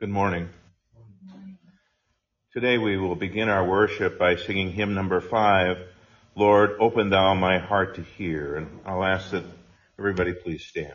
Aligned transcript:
Good 0.00 0.08
morning. 0.08 0.48
Today 2.54 2.78
we 2.78 2.96
will 2.96 3.16
begin 3.16 3.50
our 3.50 3.68
worship 3.68 4.18
by 4.18 4.36
singing 4.36 4.72
hymn 4.72 4.94
number 4.94 5.20
five, 5.20 5.76
Lord, 6.34 6.70
open 6.80 7.10
thou 7.10 7.34
my 7.34 7.58
heart 7.58 7.96
to 7.96 8.02
hear. 8.02 8.56
And 8.56 8.80
I'll 8.86 9.04
ask 9.04 9.30
that 9.32 9.44
everybody 9.98 10.32
please 10.32 10.64
stand. 10.64 10.94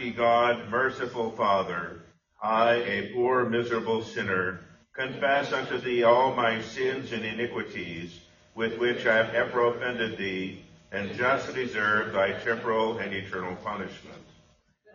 Almighty 0.00 0.16
God, 0.16 0.70
merciful 0.70 1.30
Father, 1.32 2.00
I, 2.42 2.76
a 2.76 3.12
poor 3.12 3.44
miserable 3.44 4.02
sinner, 4.02 4.60
confess 4.94 5.52
unto 5.52 5.76
thee 5.76 6.04
all 6.04 6.34
my 6.34 6.62
sins 6.62 7.12
and 7.12 7.22
iniquities, 7.22 8.18
with 8.54 8.78
which 8.78 9.04
I 9.04 9.16
have 9.16 9.34
ever 9.34 9.66
offended 9.66 10.16
thee, 10.16 10.64
and 10.90 11.12
justly 11.18 11.66
deserve 11.66 12.14
thy 12.14 12.32
temporal 12.32 12.96
and 12.96 13.12
eternal 13.12 13.54
punishment. 13.56 14.24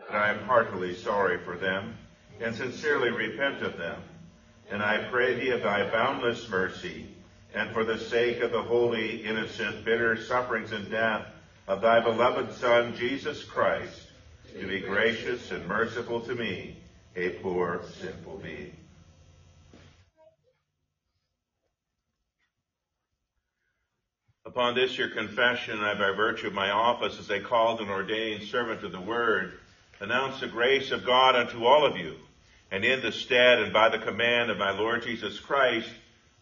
But 0.08 0.16
I 0.16 0.30
am 0.32 0.44
heartily 0.46 0.96
sorry 0.96 1.38
for 1.38 1.56
them, 1.56 1.96
and 2.42 2.56
sincerely 2.56 3.12
repent 3.12 3.62
of 3.62 3.78
them. 3.78 4.02
And 4.72 4.82
I 4.82 5.08
pray 5.12 5.36
thee 5.36 5.52
of 5.52 5.62
thy 5.62 5.88
boundless 5.92 6.50
mercy, 6.50 7.16
and 7.54 7.72
for 7.76 7.84
the 7.84 8.00
sake 8.00 8.42
of 8.42 8.52
the 8.52 8.64
holy, 8.64 9.24
innocent, 9.24 9.86
bitter 9.86 10.20
sufferings 10.20 10.72
and 10.72 10.90
death 10.90 11.28
of 11.68 11.82
thy 11.82 12.00
beloved 12.00 12.52
Son, 12.56 12.96
Jesus 12.98 13.44
Christ, 13.44 14.05
to 14.60 14.68
be 14.68 14.80
gracious 14.80 15.52
and 15.52 15.68
merciful 15.68 16.22
to 16.22 16.34
me, 16.34 16.78
a 17.16 17.30
poor, 17.42 17.82
sinful 18.00 18.38
being. 18.38 18.76
Upon 24.46 24.76
this 24.76 24.98
your 24.98 25.10
confession, 25.10 25.80
I 25.80 25.96
by 25.96 26.12
virtue 26.16 26.48
of 26.48 26.54
my 26.54 26.72
office 26.72 27.20
as 27.20 27.30
a 27.30 27.42
called 27.42 27.82
and 27.82 27.90
ordained 27.90 28.44
servant 28.44 28.84
of 28.84 28.94
the 28.94 29.02
word, 29.02 29.60
announce 30.00 30.40
the 30.40 30.48
grace 30.48 30.92
of 30.92 31.06
God 31.06 31.36
unto 31.36 31.66
all 31.66 31.86
of 31.86 31.98
you. 31.98 32.16
And 32.72 32.86
in 32.86 33.02
the 33.02 33.12
stead 33.12 33.60
and 33.60 33.74
by 33.74 33.90
the 33.90 34.00
command 34.00 34.50
of 34.50 34.58
my 34.58 34.72
Lord 34.72 35.04
Jesus 35.04 35.40
Christ, 35.40 35.90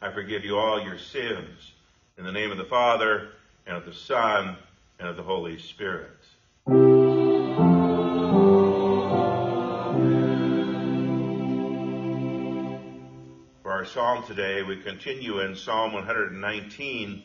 I 0.01 0.11
forgive 0.11 0.45
you 0.45 0.57
all 0.57 0.83
your 0.83 0.99
sins. 0.99 1.71
In 2.17 2.25
the 2.25 2.31
name 2.31 2.51
of 2.51 2.57
the 2.57 2.65
Father, 2.65 3.29
and 3.65 3.75
of 3.75 3.85
the 3.85 3.93
Son, 3.93 4.57
and 4.99 5.07
of 5.07 5.17
the 5.17 5.23
Holy 5.23 5.57
Spirit. 5.57 7.02
Psalm 13.93 14.23
today, 14.25 14.63
we 14.63 14.75
continue 14.75 15.39
in 15.41 15.55
Psalm 15.55 15.93
119, 15.93 17.21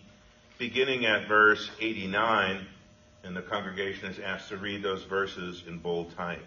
beginning 0.58 1.06
at 1.06 1.26
verse 1.26 1.70
89, 1.80 2.66
and 3.24 3.34
the 3.34 3.40
congregation 3.40 4.10
is 4.10 4.18
asked 4.18 4.50
to 4.50 4.58
read 4.58 4.82
those 4.82 5.02
verses 5.04 5.64
in 5.66 5.78
bold 5.78 6.14
type. 6.14 6.46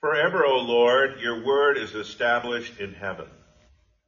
Forever, 0.00 0.46
O 0.46 0.60
Lord, 0.60 1.20
your 1.20 1.44
word 1.44 1.76
is 1.76 1.94
established 1.94 2.80
in 2.80 2.94
heaven. 2.94 3.28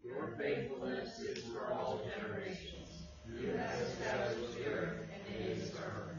Your 0.03 0.35
faithfulness 0.39 1.21
is 1.21 1.45
for 1.45 1.71
all 1.75 2.01
generations. 2.17 3.03
You 3.29 3.53
have 3.59 3.79
established 3.79 4.55
the 4.57 4.71
earth, 4.71 5.01
and 5.13 5.37
it 5.37 5.59
is 5.59 5.71
firm. 5.73 6.17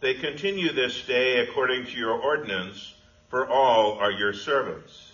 They 0.00 0.14
continue 0.14 0.72
this 0.72 1.00
day 1.06 1.38
according 1.38 1.86
to 1.86 1.96
your 1.96 2.20
ordinance, 2.20 2.94
for 3.28 3.48
all 3.48 3.98
are 3.98 4.10
your 4.10 4.32
servants. 4.32 5.12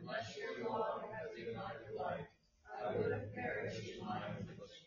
Unless 0.00 0.36
your 0.36 0.68
law 0.68 1.00
had 1.10 1.34
been 1.34 1.56
my 1.56 1.72
delight, 1.90 2.26
I 2.84 2.96
would 2.96 3.10
have 3.10 3.34
perished 3.34 3.82
in 3.88 4.06
my 4.06 4.18
affliction. 4.18 4.86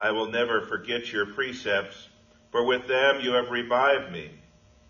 I 0.00 0.10
will 0.10 0.26
never 0.26 0.60
forget 0.60 1.10
your 1.10 1.26
precepts, 1.26 2.08
for 2.50 2.66
with 2.66 2.86
them 2.86 3.20
you 3.20 3.32
have 3.32 3.50
revived 3.50 4.12
me. 4.12 4.30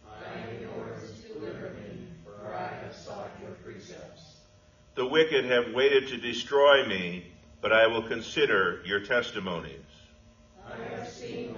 I 0.04 0.38
am 0.38 0.60
yours, 0.60 1.22
deliver 1.32 1.74
me, 1.74 2.08
for 2.24 2.52
I 2.52 2.84
have 2.84 2.92
sought 2.92 3.30
your 3.40 3.52
precepts. 3.52 4.40
The 4.96 5.06
wicked 5.06 5.44
have 5.44 5.74
waited 5.74 6.08
to 6.08 6.16
destroy 6.18 6.84
me, 6.88 7.24
but 7.60 7.72
I 7.72 7.86
will 7.86 8.02
consider 8.02 8.82
your 8.84 8.98
testimonies. 9.00 9.84
I 10.68 10.76
have 10.96 11.06
seen 11.06 11.54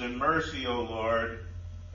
and 0.00 0.18
mercy, 0.18 0.66
O 0.66 0.82
Lord, 0.82 1.40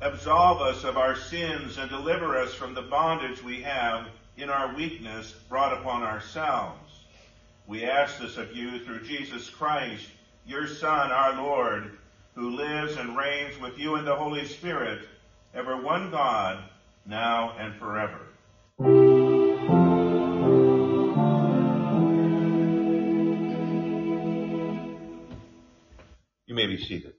absolve 0.01 0.61
us 0.61 0.83
of 0.83 0.97
our 0.97 1.15
sins 1.15 1.77
and 1.77 1.89
deliver 1.89 2.37
us 2.37 2.53
from 2.53 2.73
the 2.73 2.81
bondage 2.81 3.41
we 3.43 3.61
have 3.61 4.07
in 4.37 4.49
our 4.49 4.75
weakness 4.75 5.31
brought 5.49 5.73
upon 5.73 6.03
ourselves. 6.03 7.05
We 7.67 7.85
ask 7.85 8.19
this 8.19 8.37
of 8.37 8.55
you 8.55 8.83
through 8.83 9.03
Jesus 9.03 9.49
Christ, 9.49 10.05
your 10.45 10.67
Son, 10.67 11.11
our 11.11 11.35
Lord, 11.35 11.97
who 12.35 12.55
lives 12.55 12.97
and 12.97 13.15
reigns 13.15 13.59
with 13.59 13.77
you 13.77 13.95
in 13.95 14.05
the 14.05 14.15
Holy 14.15 14.45
Spirit, 14.45 15.07
ever 15.53 15.81
one 15.81 16.11
God, 16.11 16.63
now 17.05 17.55
and 17.57 17.75
forever. 17.75 18.19
You 26.45 26.55
may 26.55 26.67
be 26.67 26.77
seated. 26.77 27.13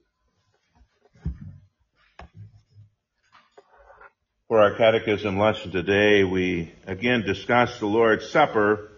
For 4.47 4.61
our 4.61 4.64
catechism 4.75 5.39
lesson 5.39 5.71
today, 5.71 6.25
we 6.25 6.73
again 6.85 7.21
discuss 7.21 7.79
the 7.79 7.85
Lord's 7.85 8.29
Supper 8.29 8.89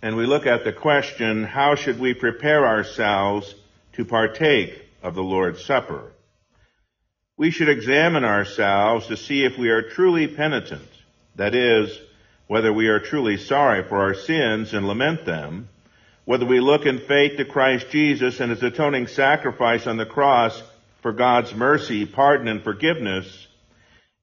and 0.00 0.16
we 0.16 0.26
look 0.26 0.46
at 0.46 0.62
the 0.62 0.72
question, 0.72 1.42
how 1.42 1.74
should 1.74 1.98
we 1.98 2.14
prepare 2.14 2.64
ourselves 2.64 3.52
to 3.94 4.04
partake 4.04 4.80
of 5.02 5.16
the 5.16 5.22
Lord's 5.22 5.64
Supper? 5.64 6.12
We 7.36 7.50
should 7.50 7.68
examine 7.68 8.24
ourselves 8.24 9.08
to 9.08 9.16
see 9.16 9.44
if 9.44 9.58
we 9.58 9.70
are 9.70 9.90
truly 9.90 10.28
penitent, 10.28 10.88
that 11.34 11.56
is, 11.56 11.98
whether 12.46 12.72
we 12.72 12.86
are 12.86 13.00
truly 13.00 13.36
sorry 13.36 13.82
for 13.88 13.98
our 13.98 14.14
sins 14.14 14.72
and 14.72 14.86
lament 14.86 15.24
them, 15.24 15.68
whether 16.26 16.46
we 16.46 16.60
look 16.60 16.86
in 16.86 17.00
faith 17.00 17.38
to 17.38 17.44
Christ 17.44 17.86
Jesus 17.90 18.38
and 18.38 18.50
his 18.52 18.62
atoning 18.62 19.08
sacrifice 19.08 19.88
on 19.88 19.96
the 19.96 20.06
cross 20.06 20.62
for 21.02 21.12
God's 21.12 21.52
mercy, 21.54 22.06
pardon, 22.06 22.46
and 22.46 22.62
forgiveness, 22.62 23.48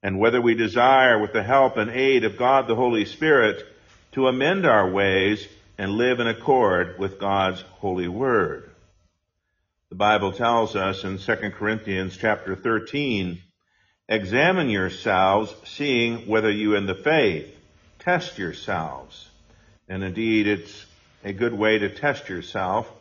and 0.04 0.20
whether 0.20 0.42
we 0.42 0.56
desire 0.56 1.20
with 1.20 1.34
the 1.34 1.44
help 1.44 1.78
and 1.78 1.92
aid 1.92 2.24
of 2.24 2.38
God 2.38 2.68
the 2.68 2.76
Holy 2.76 3.06
Spirit 3.06 3.66
to 4.14 4.28
amend 4.28 4.66
our 4.66 4.90
ways 4.90 5.48
and 5.78 5.92
live 5.92 6.20
in 6.20 6.28
accord 6.28 7.00
with 7.00 7.20
God's 7.20 7.62
holy 7.80 8.08
word. 8.08 8.70
The 9.90 9.96
Bible 9.96 10.32
tells 10.32 10.76
us 10.76 11.04
in 11.04 11.18
2 11.18 11.36
Corinthians 11.52 12.18
chapter 12.18 12.56
13, 12.56 13.42
examine 14.08 14.70
yourselves, 14.70 15.54
seeing 15.66 16.28
whether 16.28 16.50
you 16.50 16.76
in 16.76 16.86
the 16.86 16.96
faith 16.96 17.54
test 18.00 18.38
yourselves. 18.38 19.30
And 19.88 20.04
indeed, 20.04 20.48
it's 20.48 20.86
a 21.24 21.34
good 21.34 21.54
way 21.54 21.78
to 21.80 21.90
test 21.90 22.30
yourself 22.30 22.92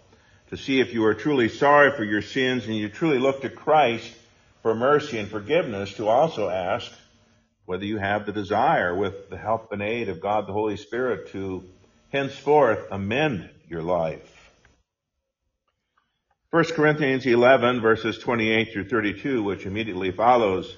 to 0.50 0.56
see 0.56 0.80
if 0.80 0.92
you 0.92 1.04
are 1.04 1.14
truly 1.14 1.48
sorry 1.48 1.92
for 1.92 2.04
your 2.04 2.22
sins 2.22 2.66
and 2.66 2.76
you 2.76 2.88
truly 2.88 3.18
look 3.18 3.42
to 3.42 3.48
Christ 3.48 4.12
for 4.62 4.74
mercy 4.74 5.18
and 5.18 5.28
forgiveness 5.28 5.94
to 5.94 6.08
also 6.08 6.48
ask 6.48 6.90
whether 7.64 7.84
you 7.84 7.98
have 7.98 8.26
the 8.26 8.32
desire 8.32 8.94
with 8.96 9.30
the 9.30 9.36
help 9.36 9.72
and 9.72 9.82
aid 9.82 10.08
of 10.08 10.20
God 10.20 10.46
the 10.46 10.52
Holy 10.52 10.76
Spirit 10.76 11.30
to 11.32 11.64
henceforth 12.10 12.86
amend 12.90 13.48
your 13.68 13.82
life. 13.82 14.50
1 16.50 16.64
Corinthians 16.74 17.24
11 17.24 17.80
verses 17.80 18.18
28 18.18 18.72
through 18.72 18.88
32, 18.88 19.42
which 19.42 19.66
immediately 19.66 20.10
follows 20.10 20.76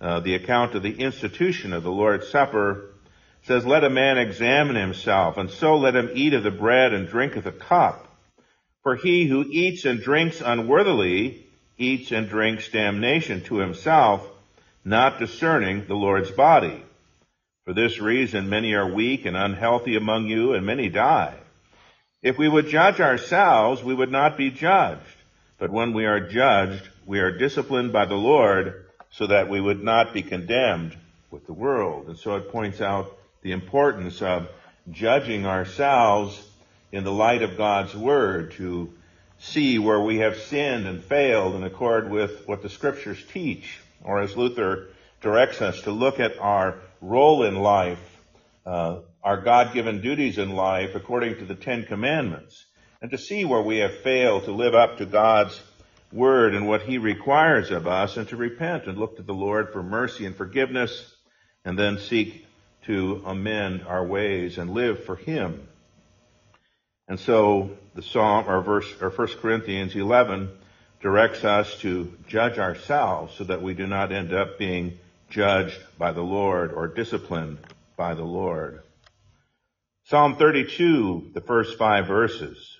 uh, 0.00 0.20
the 0.20 0.34
account 0.34 0.74
of 0.74 0.82
the 0.82 0.98
institution 0.98 1.74
of 1.74 1.82
the 1.82 1.92
Lord's 1.92 2.28
Supper, 2.28 2.94
says, 3.42 3.66
Let 3.66 3.84
a 3.84 3.90
man 3.90 4.16
examine 4.16 4.76
himself, 4.76 5.36
and 5.36 5.50
so 5.50 5.76
let 5.76 5.94
him 5.94 6.10
eat 6.14 6.32
of 6.32 6.42
the 6.42 6.50
bread 6.50 6.94
and 6.94 7.06
drink 7.06 7.36
of 7.36 7.44
the 7.44 7.52
cup. 7.52 8.06
For 8.82 8.96
he 8.96 9.26
who 9.26 9.44
eats 9.46 9.84
and 9.84 10.00
drinks 10.00 10.40
unworthily 10.40 11.49
eats 11.80 12.12
and 12.12 12.28
drinks 12.28 12.68
damnation 12.68 13.42
to 13.44 13.56
himself, 13.56 14.24
not 14.84 15.18
discerning 15.18 15.86
the 15.86 15.94
Lord's 15.94 16.30
body. 16.30 16.84
For 17.64 17.72
this 17.72 17.98
reason 17.98 18.50
many 18.50 18.74
are 18.74 18.92
weak 18.92 19.24
and 19.24 19.36
unhealthy 19.36 19.96
among 19.96 20.26
you, 20.26 20.52
and 20.52 20.64
many 20.64 20.88
die. 20.88 21.34
If 22.22 22.36
we 22.36 22.48
would 22.48 22.68
judge 22.68 23.00
ourselves, 23.00 23.82
we 23.82 23.94
would 23.94 24.12
not 24.12 24.36
be 24.36 24.50
judged. 24.50 25.00
But 25.58 25.70
when 25.70 25.94
we 25.94 26.04
are 26.04 26.28
judged, 26.28 26.86
we 27.06 27.20
are 27.20 27.36
disciplined 27.36 27.92
by 27.92 28.04
the 28.04 28.14
Lord 28.14 28.86
so 29.10 29.26
that 29.26 29.48
we 29.48 29.60
would 29.60 29.82
not 29.82 30.12
be 30.12 30.22
condemned 30.22 30.96
with 31.30 31.46
the 31.46 31.52
world. 31.52 32.08
And 32.08 32.18
so 32.18 32.36
it 32.36 32.52
points 32.52 32.80
out 32.80 33.16
the 33.42 33.52
importance 33.52 34.20
of 34.20 34.48
judging 34.90 35.46
ourselves 35.46 36.42
in 36.92 37.04
the 37.04 37.12
light 37.12 37.42
of 37.42 37.56
God's 37.56 37.94
Word 37.94 38.52
to 38.52 38.92
see 39.40 39.78
where 39.78 40.00
we 40.00 40.18
have 40.18 40.36
sinned 40.36 40.86
and 40.86 41.02
failed 41.02 41.54
in 41.54 41.64
accord 41.64 42.10
with 42.10 42.46
what 42.46 42.62
the 42.62 42.68
Scriptures 42.68 43.22
teach. 43.32 43.78
Or 44.04 44.20
as 44.20 44.36
Luther 44.36 44.88
directs 45.20 45.60
us 45.60 45.82
to 45.82 45.90
look 45.90 46.20
at 46.20 46.38
our 46.38 46.76
role 47.00 47.42
in 47.42 47.56
life, 47.56 47.98
uh, 48.64 49.00
our 49.22 49.40
God-given 49.40 50.00
duties 50.02 50.38
in 50.38 50.50
life 50.50 50.94
according 50.94 51.36
to 51.38 51.44
the 51.44 51.54
Ten 51.54 51.84
Commandments, 51.84 52.66
and 53.02 53.10
to 53.10 53.18
see 53.18 53.44
where 53.44 53.62
we 53.62 53.78
have 53.78 53.98
failed 53.98 54.44
to 54.44 54.52
live 54.52 54.74
up 54.74 54.98
to 54.98 55.06
God's 55.06 55.60
Word 56.12 56.54
and 56.54 56.66
what 56.66 56.82
He 56.82 56.98
requires 56.98 57.70
of 57.70 57.86
us, 57.86 58.16
and 58.16 58.28
to 58.28 58.36
repent 58.36 58.86
and 58.86 58.98
look 58.98 59.16
to 59.16 59.22
the 59.22 59.32
Lord 59.32 59.72
for 59.72 59.82
mercy 59.82 60.26
and 60.26 60.36
forgiveness, 60.36 61.14
and 61.64 61.78
then 61.78 61.98
seek 61.98 62.46
to 62.86 63.22
amend 63.24 63.84
our 63.86 64.04
ways 64.04 64.58
and 64.58 64.70
live 64.70 65.04
for 65.04 65.16
Him. 65.16 65.68
And 67.10 67.18
so 67.18 67.70
the 67.96 68.02
Psalm, 68.02 68.48
or 68.48 68.62
verse, 68.62 68.86
or 69.00 69.10
1 69.10 69.26
Corinthians 69.42 69.96
11 69.96 70.48
directs 71.02 71.42
us 71.42 71.76
to 71.80 72.16
judge 72.28 72.56
ourselves 72.56 73.34
so 73.36 73.42
that 73.42 73.62
we 73.62 73.74
do 73.74 73.88
not 73.88 74.12
end 74.12 74.32
up 74.32 74.60
being 74.60 74.96
judged 75.28 75.76
by 75.98 76.12
the 76.12 76.22
Lord 76.22 76.72
or 76.72 76.86
disciplined 76.86 77.58
by 77.96 78.14
the 78.14 78.22
Lord. 78.22 78.84
Psalm 80.04 80.36
32, 80.36 81.32
the 81.34 81.40
first 81.40 81.76
five 81.76 82.06
verses. 82.06 82.78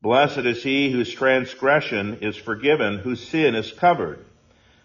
Blessed 0.00 0.38
is 0.38 0.62
he 0.62 0.90
whose 0.90 1.12
transgression 1.12 2.20
is 2.22 2.36
forgiven, 2.36 2.96
whose 2.96 3.28
sin 3.28 3.54
is 3.54 3.72
covered. 3.72 4.24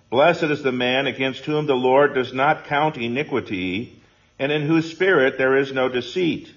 Blessed 0.10 0.44
is 0.44 0.64
the 0.64 0.74
man 0.74 1.08
against 1.08 1.46
whom 1.46 1.66
the 1.66 1.76
Lord 1.76 2.14
does 2.14 2.34
not 2.34 2.66
count 2.66 2.98
iniquity, 2.98 4.04
and 4.38 4.52
in 4.52 4.64
whose 4.64 4.92
spirit 4.92 5.38
there 5.38 5.56
is 5.56 5.72
no 5.72 5.88
deceit. 5.88 6.52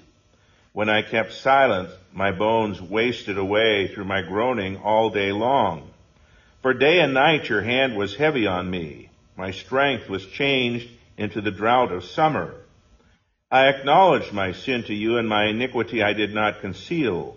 When 0.79 0.89
I 0.89 1.03
kept 1.03 1.33
silent, 1.33 1.91
my 2.13 2.31
bones 2.31 2.81
wasted 2.81 3.37
away 3.37 3.89
through 3.89 4.05
my 4.05 4.23
groaning 4.23 4.77
all 4.77 5.11
day 5.11 5.33
long. 5.33 5.91
For 6.63 6.73
day 6.73 7.01
and 7.01 7.13
night 7.13 7.49
your 7.49 7.63
hand 7.63 7.97
was 7.97 8.15
heavy 8.15 8.47
on 8.47 8.71
me. 8.71 9.11
My 9.37 9.51
strength 9.51 10.09
was 10.09 10.25
changed 10.25 10.89
into 11.17 11.41
the 11.41 11.51
drought 11.51 11.91
of 11.91 12.05
summer. 12.05 12.55
I 13.51 13.67
acknowledged 13.67 14.33
my 14.33 14.53
sin 14.53 14.85
to 14.85 14.95
you 14.95 15.19
and 15.19 15.29
my 15.29 15.47
iniquity 15.47 16.01
I 16.01 16.13
did 16.13 16.33
not 16.33 16.61
conceal. 16.61 17.37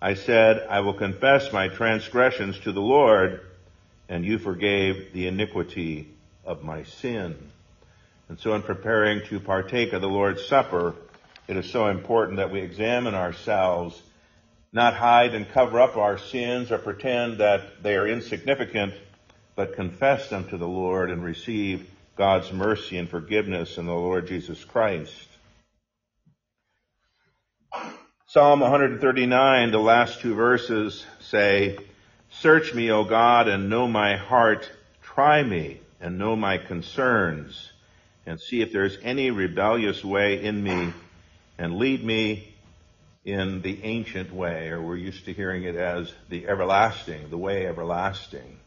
I 0.00 0.14
said, 0.14 0.64
I 0.70 0.78
will 0.78 0.94
confess 0.94 1.52
my 1.52 1.66
transgressions 1.66 2.60
to 2.60 2.70
the 2.70 2.80
Lord, 2.80 3.40
and 4.08 4.24
you 4.24 4.38
forgave 4.38 5.12
the 5.12 5.26
iniquity 5.26 6.06
of 6.44 6.62
my 6.62 6.84
sin. 6.84 7.34
And 8.28 8.38
so 8.38 8.54
in 8.54 8.62
preparing 8.62 9.26
to 9.30 9.40
partake 9.40 9.92
of 9.92 10.00
the 10.00 10.08
Lord's 10.08 10.46
Supper, 10.46 10.94
it 11.48 11.56
is 11.56 11.70
so 11.70 11.88
important 11.88 12.36
that 12.36 12.52
we 12.52 12.60
examine 12.60 13.14
ourselves, 13.14 14.00
not 14.70 14.94
hide 14.94 15.34
and 15.34 15.48
cover 15.48 15.80
up 15.80 15.96
our 15.96 16.18
sins 16.18 16.70
or 16.70 16.76
pretend 16.76 17.38
that 17.38 17.82
they 17.82 17.96
are 17.96 18.06
insignificant, 18.06 18.92
but 19.56 19.74
confess 19.74 20.28
them 20.28 20.46
to 20.50 20.58
the 20.58 20.68
Lord 20.68 21.10
and 21.10 21.24
receive 21.24 21.88
God's 22.16 22.52
mercy 22.52 22.98
and 22.98 23.08
forgiveness 23.08 23.78
in 23.78 23.86
the 23.86 23.94
Lord 23.94 24.28
Jesus 24.28 24.62
Christ. 24.62 25.26
Psalm 28.26 28.60
139, 28.60 29.70
the 29.70 29.78
last 29.78 30.20
two 30.20 30.34
verses 30.34 31.06
say, 31.20 31.78
Search 32.28 32.74
me, 32.74 32.90
O 32.90 33.04
God, 33.04 33.48
and 33.48 33.70
know 33.70 33.88
my 33.88 34.16
heart. 34.16 34.70
Try 35.00 35.42
me 35.42 35.80
and 35.98 36.18
know 36.18 36.36
my 36.36 36.58
concerns 36.58 37.72
and 38.26 38.38
see 38.38 38.60
if 38.60 38.70
there's 38.70 38.98
any 39.02 39.30
rebellious 39.30 40.04
way 40.04 40.44
in 40.44 40.62
me 40.62 40.92
and 41.58 41.76
lead 41.76 42.04
me 42.04 42.54
in 43.24 43.60
the 43.62 43.82
ancient 43.82 44.32
way, 44.32 44.68
or 44.68 44.80
we're 44.80 44.96
used 44.96 45.24
to 45.26 45.32
hearing 45.32 45.64
it 45.64 45.74
as 45.74 46.12
the 46.30 46.46
everlasting, 46.48 47.28
the 47.30 47.36
way 47.36 47.66
everlasting. 47.66 48.58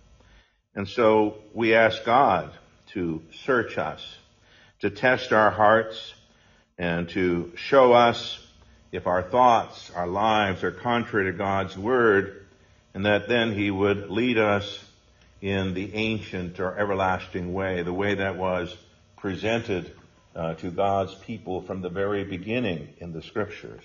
And 0.75 0.88
so 0.88 1.38
we 1.54 1.73
ask 1.73 2.04
God 2.06 2.51
to 2.93 3.21
search 3.45 3.77
us, 3.77 4.06
to 4.82 4.89
test 4.89 5.32
our 5.32 5.51
hearts, 5.51 6.13
and 6.77 7.10
to 7.10 7.54
show 7.56 7.93
us 7.93 8.39
if 8.91 9.08
our 9.08 9.23
thoughts, 9.23 9.89
our 9.95 10.08
lives 10.08 10.63
are 10.63 10.71
contrary 10.71 11.32
to 11.32 11.38
God's 11.38 11.77
Word, 11.77 12.45
and 12.93 13.06
that 13.06 13.30
then 13.30 13.54
He 13.54 13.71
would 13.71 14.10
lead 14.10 14.38
us 14.38 14.84
in 15.41 15.73
the 15.73 15.95
ancient 15.95 16.60
or 16.60 16.77
everlasting 16.77 17.54
way, 17.54 17.84
the 17.84 17.93
way 17.93 18.15
that 18.15 18.38
was 18.38 18.75
presented 19.17 19.91
uh, 20.36 20.54
to 20.56 20.72
God's 20.72 21.13
people 21.15 21.62
from 21.62 21.82
the 21.82 21.89
very 21.89 22.24
beginning 22.24 22.94
in 22.98 23.12
the 23.12 23.22
Scriptures. 23.22 23.84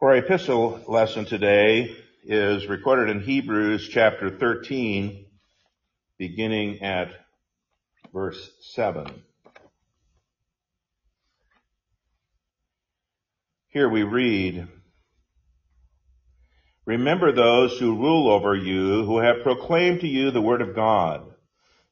Our 0.00 0.16
epistle 0.16 0.80
lesson 0.88 1.26
today 1.26 1.96
is 2.24 2.66
recorded 2.66 3.08
in 3.08 3.22
Hebrews 3.22 3.88
chapter 3.88 4.30
13, 4.30 5.26
beginning 6.18 6.82
at 6.82 7.08
verse 8.12 8.50
7. 8.74 9.22
Here 13.68 13.88
we 13.88 14.02
read, 14.02 14.66
Remember 16.84 17.30
those 17.30 17.78
who 17.78 17.96
rule 17.96 18.28
over 18.28 18.56
you, 18.56 19.04
who 19.04 19.18
have 19.20 19.44
proclaimed 19.44 20.00
to 20.00 20.08
you 20.08 20.32
the 20.32 20.42
word 20.42 20.62
of 20.62 20.74
God. 20.74 21.32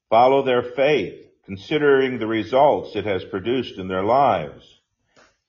Follow 0.09 0.43
their 0.43 0.65
faith, 0.65 1.30
considering 1.51 2.21
the 2.21 2.29
results 2.29 2.95
it 2.95 3.05
has 3.05 3.25
produced 3.25 3.77
in 3.77 3.89
their 3.89 4.05
lives. 4.05 4.65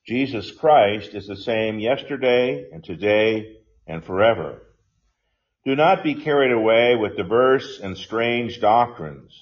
Jesus 0.04 0.50
Christ 0.50 1.14
is 1.14 1.28
the 1.28 1.36
same 1.36 1.78
yesterday 1.78 2.66
and 2.72 2.82
today 2.82 3.58
and 3.86 4.04
forever. 4.04 4.62
Do 5.64 5.76
not 5.76 6.02
be 6.02 6.16
carried 6.16 6.50
away 6.50 6.96
with 6.96 7.16
diverse 7.16 7.78
and 7.78 7.96
strange 7.96 8.60
doctrines. 8.60 9.32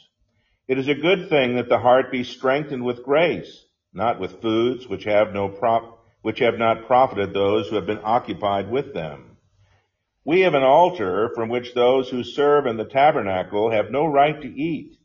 It 0.69 0.77
is 0.77 0.87
a 0.87 0.95
good 0.95 1.31
thing 1.31 1.57
that 1.57 1.71
the 1.71 1.79
heart 1.79 2.13
be 2.13 2.25
strengthened 2.25 2.85
with 2.85 3.05
grace, 3.05 3.65
not 3.95 4.21
with 4.21 4.43
foods 4.43 4.87
which 4.87 5.05
have 5.05 5.33
no 5.33 5.49
prop 5.49 6.05
which 6.21 6.41
have 6.41 6.59
not 6.59 6.87
profited 6.87 7.33
those 7.33 7.71
who 7.71 7.77
have 7.77 7.87
been 7.87 8.05
occupied 8.05 8.71
with 8.71 8.93
them. 8.93 9.39
We 10.27 10.43
have 10.43 10.53
an 10.53 10.63
altar 10.63 11.31
from 11.35 11.49
which 11.49 11.73
those 11.73 12.11
who 12.11 12.23
serve 12.23 12.67
in 12.67 12.77
the 12.77 12.85
tabernacle 12.85 13.71
have 13.71 13.91
no 13.91 14.05
right 14.05 14.39
to 14.43 14.47
eat. 14.47 15.00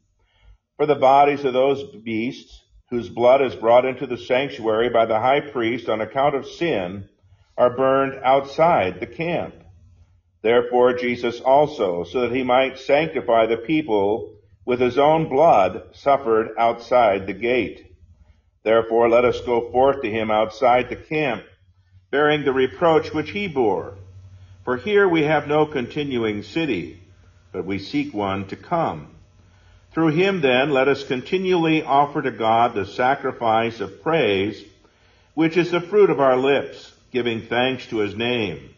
For 0.78 0.86
the 0.86 0.96
bodies 0.96 1.46
of 1.46 1.54
those 1.54 1.84
beasts 2.04 2.62
whose 2.90 3.08
blood 3.10 3.42
is 3.42 3.56
brought 3.56 3.86
into 3.86 4.06
the 4.06 4.18
sanctuary 4.18 4.90
by 4.90 5.06
the 5.06 5.20
high 5.20 5.40
priest 5.40 5.88
on 5.88 6.02
account 6.02 6.36
of 6.36 6.46
sin 6.46 7.08
are 7.58 7.76
burned 7.76 8.20
outside 8.24 9.00
the 9.00 9.08
camp. 9.08 9.56
Therefore 10.42 10.94
Jesus 10.94 11.40
also, 11.40 12.04
so 12.04 12.22
that 12.22 12.36
he 12.36 12.44
might 12.44 12.78
sanctify 12.78 13.46
the 13.46 13.58
people 13.58 14.34
with 14.66 14.82
his 14.82 14.98
own 14.98 15.30
blood, 15.30 15.84
suffered 15.94 16.50
outside 16.58 17.26
the 17.26 17.34
gate. 17.34 17.96
Therefore 18.64 19.10
let 19.10 19.24
us 19.24 19.40
go 19.42 19.72
forth 19.72 20.02
to 20.02 20.12
him 20.12 20.30
outside 20.30 20.90
the 20.90 20.96
camp, 20.98 21.46
bearing 22.12 22.44
the 22.44 22.54
reproach 22.54 23.14
which 23.14 23.32
he 23.32 23.48
bore. 23.48 23.98
For 24.66 24.76
here 24.76 25.08
we 25.08 25.24
have 25.24 25.48
no 25.48 25.66
continuing 25.66 26.44
city, 26.44 27.00
but 27.54 27.66
we 27.66 27.80
seek 27.80 28.14
one 28.14 28.48
to 28.48 28.56
come. 28.56 29.15
Through 29.96 30.10
him 30.10 30.42
then 30.42 30.72
let 30.72 30.90
us 30.90 31.06
continually 31.06 31.82
offer 31.82 32.22
to 32.22 32.32
God 32.32 32.76
the 32.76 32.86
sacrifice 32.86 33.80
of 33.80 34.04
praise, 34.04 34.62
which 35.36 35.56
is 35.56 35.72
the 35.72 35.80
fruit 35.80 36.10
of 36.10 36.20
our 36.20 36.36
lips, 36.36 36.92
giving 37.14 37.44
thanks 37.44 37.88
to 37.88 38.00
his 38.00 38.14
name. 38.14 38.76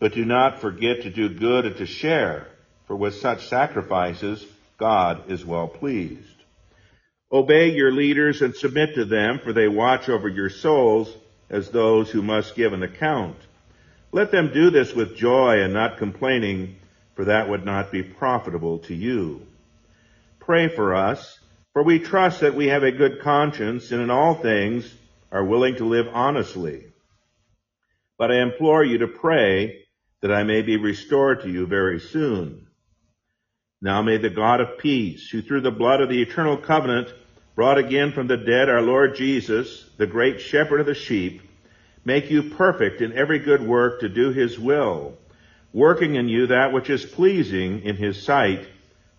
But 0.00 0.14
do 0.14 0.24
not 0.24 0.60
forget 0.60 1.02
to 1.02 1.10
do 1.10 1.28
good 1.28 1.64
and 1.64 1.76
to 1.76 1.86
share, 1.86 2.48
for 2.88 2.96
with 2.96 3.14
such 3.14 3.46
sacrifices 3.46 4.44
God 4.78 5.30
is 5.30 5.46
well 5.46 5.68
pleased. 5.68 6.26
Obey 7.30 7.70
your 7.70 7.92
leaders 7.92 8.42
and 8.42 8.52
submit 8.52 8.96
to 8.96 9.04
them, 9.04 9.38
for 9.38 9.52
they 9.52 9.68
watch 9.68 10.08
over 10.08 10.28
your 10.28 10.50
souls 10.50 11.08
as 11.48 11.70
those 11.70 12.10
who 12.10 12.20
must 12.20 12.56
give 12.56 12.72
an 12.72 12.82
account. 12.82 13.36
Let 14.10 14.32
them 14.32 14.52
do 14.52 14.70
this 14.70 14.92
with 14.92 15.16
joy 15.16 15.62
and 15.62 15.72
not 15.72 15.98
complaining, 15.98 16.78
for 17.14 17.26
that 17.26 17.48
would 17.48 17.64
not 17.64 17.92
be 17.92 18.02
profitable 18.02 18.78
to 18.80 18.94
you. 18.96 19.46
Pray 20.48 20.68
for 20.68 20.94
us, 20.94 21.38
for 21.74 21.82
we 21.82 21.98
trust 21.98 22.40
that 22.40 22.54
we 22.54 22.68
have 22.68 22.82
a 22.82 22.90
good 22.90 23.20
conscience 23.20 23.92
and 23.92 24.00
in 24.00 24.08
all 24.08 24.34
things 24.34 24.90
are 25.30 25.44
willing 25.44 25.76
to 25.76 25.84
live 25.84 26.06
honestly. 26.10 26.86
But 28.16 28.32
I 28.32 28.40
implore 28.40 28.82
you 28.82 28.96
to 28.96 29.08
pray 29.08 29.84
that 30.22 30.32
I 30.32 30.44
may 30.44 30.62
be 30.62 30.78
restored 30.78 31.42
to 31.42 31.50
you 31.50 31.66
very 31.66 32.00
soon. 32.00 32.66
Now 33.82 34.00
may 34.00 34.16
the 34.16 34.30
God 34.30 34.62
of 34.62 34.78
peace, 34.78 35.28
who 35.28 35.42
through 35.42 35.60
the 35.60 35.70
blood 35.70 36.00
of 36.00 36.08
the 36.08 36.22
eternal 36.22 36.56
covenant 36.56 37.12
brought 37.54 37.76
again 37.76 38.12
from 38.12 38.26
the 38.26 38.38
dead 38.38 38.70
our 38.70 38.80
Lord 38.80 39.16
Jesus, 39.16 39.84
the 39.98 40.06
great 40.06 40.40
shepherd 40.40 40.80
of 40.80 40.86
the 40.86 40.94
sheep, 40.94 41.42
make 42.06 42.30
you 42.30 42.54
perfect 42.54 43.02
in 43.02 43.12
every 43.12 43.38
good 43.38 43.60
work 43.60 44.00
to 44.00 44.08
do 44.08 44.32
his 44.32 44.58
will, 44.58 45.12
working 45.74 46.14
in 46.14 46.26
you 46.26 46.46
that 46.46 46.72
which 46.72 46.88
is 46.88 47.04
pleasing 47.04 47.82
in 47.82 47.96
his 47.96 48.22
sight 48.22 48.66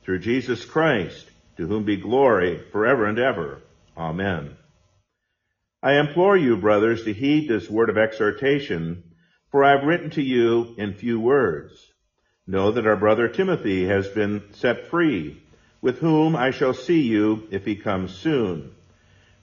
through 0.10 0.18
Jesus 0.18 0.66
Christ, 0.66 1.30
to 1.56 1.68
whom 1.68 1.84
be 1.84 1.96
glory 1.96 2.64
forever 2.72 3.06
and 3.06 3.20
ever. 3.20 3.62
Amen. 3.96 4.58
I 5.84 6.00
implore 6.00 6.36
you, 6.36 6.58
brothers, 6.58 7.04
to 7.04 7.14
heed 7.14 7.48
this 7.48 7.70
word 7.70 7.92
of 7.92 7.98
exhortation, 8.00 9.04
for 9.52 9.64
I 9.64 9.78
have 9.78 9.86
written 9.86 10.10
to 10.12 10.24
you 10.24 10.74
in 10.80 10.96
few 10.96 11.20
words. 11.20 11.74
Know 12.48 12.72
that 12.72 12.88
our 12.88 12.96
brother 12.96 13.28
Timothy 13.28 13.86
has 13.86 14.08
been 14.08 14.42
set 14.54 14.88
free, 14.88 15.44
with 15.80 16.00
whom 16.00 16.36
I 16.36 16.50
shall 16.50 16.74
see 16.74 17.02
you 17.02 17.48
if 17.52 17.64
he 17.64 17.76
comes 17.76 18.12
soon. 18.12 18.74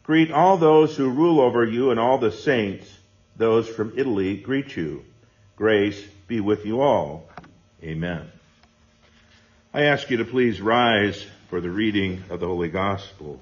Greet 0.03 0.33
all 0.33 0.57
those 0.57 0.97
who 0.97 1.11
rule 1.11 1.41
over 1.41 1.65
you 1.65 1.93
and 1.93 2.01
all 2.01 2.19
the 2.19 2.33
saints. 2.33 2.93
Those 3.37 3.69
from 3.69 3.93
Italy 3.97 4.37
greet 4.37 4.77
you. 4.77 5.05
Grace 5.55 6.05
be 6.27 6.41
with 6.41 6.67
you 6.67 6.81
all. 6.81 7.31
Amen. 7.85 8.33
I 9.77 9.83
ask 9.83 10.09
you 10.09 10.17
to 10.17 10.25
please 10.25 10.59
rise 10.59 11.23
for 11.51 11.61
the 11.61 11.69
reading 11.69 12.23
of 12.31 12.41
the 12.41 12.47
Holy 12.47 12.71
Gospel. 12.71 13.39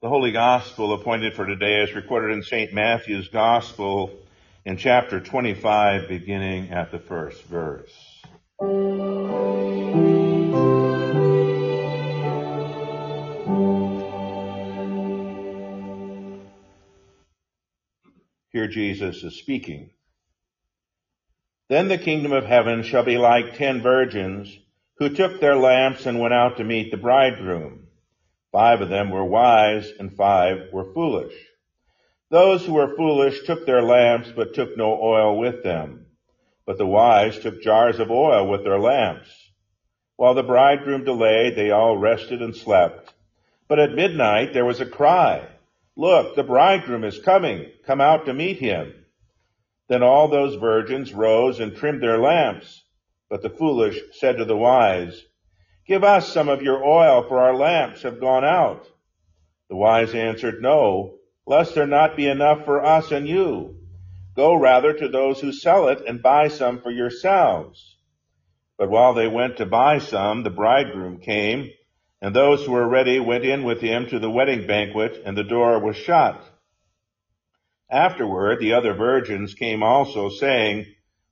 The 0.00 0.08
Holy 0.08 0.30
Gospel 0.30 0.92
appointed 0.92 1.34
for 1.34 1.46
today 1.46 1.82
is 1.82 1.96
recorded 1.96 2.32
in 2.32 2.44
St. 2.44 2.72
Matthew's 2.72 3.26
Gospel 3.26 4.12
in 4.64 4.76
chapter 4.76 5.18
25, 5.18 6.06
beginning 6.06 6.70
at 6.70 6.92
the 6.92 7.00
first 7.00 7.42
verse. 7.42 7.92
Here 18.66 18.72
Jesus 18.72 19.22
is 19.22 19.38
speaking. 19.38 19.90
Then 21.68 21.86
the 21.86 21.98
kingdom 21.98 22.32
of 22.32 22.44
heaven 22.44 22.82
shall 22.82 23.04
be 23.04 23.16
like 23.16 23.54
ten 23.54 23.80
virgins 23.80 24.58
who 24.98 25.08
took 25.08 25.40
their 25.40 25.54
lamps 25.54 26.04
and 26.04 26.18
went 26.18 26.34
out 26.34 26.56
to 26.56 26.64
meet 26.64 26.90
the 26.90 26.96
bridegroom. 26.96 27.86
Five 28.50 28.80
of 28.80 28.88
them 28.88 29.10
were 29.10 29.24
wise 29.24 29.88
and 30.00 30.16
five 30.16 30.72
were 30.72 30.92
foolish. 30.92 31.32
Those 32.28 32.66
who 32.66 32.72
were 32.72 32.96
foolish 32.96 33.44
took 33.44 33.66
their 33.66 33.82
lamps 33.82 34.32
but 34.34 34.54
took 34.54 34.76
no 34.76 35.00
oil 35.00 35.38
with 35.38 35.62
them. 35.62 36.06
But 36.66 36.76
the 36.76 36.86
wise 36.86 37.38
took 37.38 37.62
jars 37.62 38.00
of 38.00 38.10
oil 38.10 38.50
with 38.50 38.64
their 38.64 38.80
lamps. 38.80 39.28
While 40.16 40.34
the 40.34 40.42
bridegroom 40.42 41.04
delayed, 41.04 41.54
they 41.54 41.70
all 41.70 41.96
rested 41.96 42.42
and 42.42 42.56
slept. 42.56 43.14
But 43.68 43.78
at 43.78 43.94
midnight 43.94 44.54
there 44.54 44.64
was 44.64 44.80
a 44.80 44.86
cry, 44.86 45.50
Look, 45.96 46.36
the 46.36 46.44
bridegroom 46.44 47.04
is 47.04 47.18
coming. 47.20 47.70
Come 47.86 48.00
out 48.00 48.26
to 48.26 48.34
meet 48.34 48.58
him. 48.58 49.06
Then 49.88 50.02
all 50.02 50.28
those 50.28 50.56
virgins 50.56 51.14
rose 51.14 51.58
and 51.58 51.74
trimmed 51.74 52.02
their 52.02 52.18
lamps. 52.18 52.84
But 53.30 53.42
the 53.42 53.50
foolish 53.50 53.98
said 54.12 54.36
to 54.38 54.44
the 54.44 54.56
wise, 54.56 55.24
Give 55.86 56.04
us 56.04 56.32
some 56.32 56.48
of 56.48 56.62
your 56.62 56.84
oil, 56.84 57.22
for 57.26 57.38
our 57.38 57.54
lamps 57.54 58.02
have 58.02 58.20
gone 58.20 58.44
out. 58.44 58.86
The 59.68 59.76
wise 59.76 60.14
answered, 60.14 60.60
No, 60.60 61.18
lest 61.46 61.74
there 61.74 61.86
not 61.86 62.16
be 62.16 62.28
enough 62.28 62.64
for 62.64 62.84
us 62.84 63.10
and 63.10 63.26
you. 63.26 63.78
Go 64.34 64.54
rather 64.54 64.92
to 64.92 65.08
those 65.08 65.40
who 65.40 65.52
sell 65.52 65.88
it 65.88 66.02
and 66.06 66.22
buy 66.22 66.48
some 66.48 66.80
for 66.82 66.90
yourselves. 66.90 67.96
But 68.76 68.90
while 68.90 69.14
they 69.14 69.28
went 69.28 69.56
to 69.56 69.66
buy 69.66 69.98
some, 69.98 70.42
the 70.42 70.50
bridegroom 70.50 71.18
came, 71.20 71.70
and 72.20 72.34
those 72.34 72.64
who 72.64 72.72
were 72.72 72.88
ready 72.88 73.20
went 73.20 73.44
in 73.44 73.64
with 73.64 73.80
him 73.80 74.06
to 74.08 74.18
the 74.18 74.30
wedding 74.30 74.66
banquet, 74.66 75.22
and 75.24 75.36
the 75.36 75.44
door 75.44 75.78
was 75.78 75.96
shut. 75.96 76.42
Afterward, 77.90 78.58
the 78.58 78.72
other 78.72 78.94
virgins 78.94 79.54
came 79.54 79.82
also, 79.82 80.28
saying, 80.28 80.86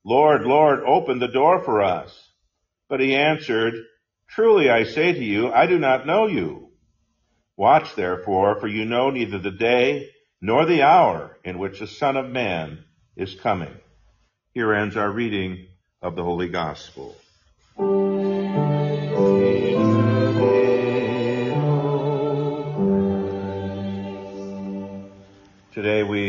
Lord, 0.04 0.42
Lord, 0.42 0.80
open 0.80 1.18
the 1.18 1.28
door 1.28 1.62
for 1.64 1.82
us. 1.82 2.30
But 2.88 3.00
he 3.00 3.16
answered, 3.16 3.74
Truly 4.28 4.70
I 4.70 4.84
say 4.84 5.12
to 5.12 5.24
you, 5.24 5.50
I 5.52 5.66
do 5.66 5.78
not 5.78 6.06
know 6.06 6.26
you. 6.26 6.70
Watch 7.56 7.94
therefore, 7.94 8.60
for 8.60 8.68
you 8.68 8.84
know 8.84 9.10
neither 9.10 9.38
the 9.38 9.50
day 9.50 10.10
nor 10.40 10.66
the 10.66 10.82
hour 10.82 11.38
in 11.44 11.58
which 11.58 11.80
the 11.80 11.86
Son 11.86 12.16
of 12.16 12.28
Man 12.28 12.84
is 13.16 13.34
coming. 13.34 13.74
Here 14.52 14.72
ends 14.74 14.96
our 14.96 15.10
reading 15.10 15.66
of 16.02 16.16
the 16.16 16.22
Holy 16.22 16.48
Gospel. 16.48 17.16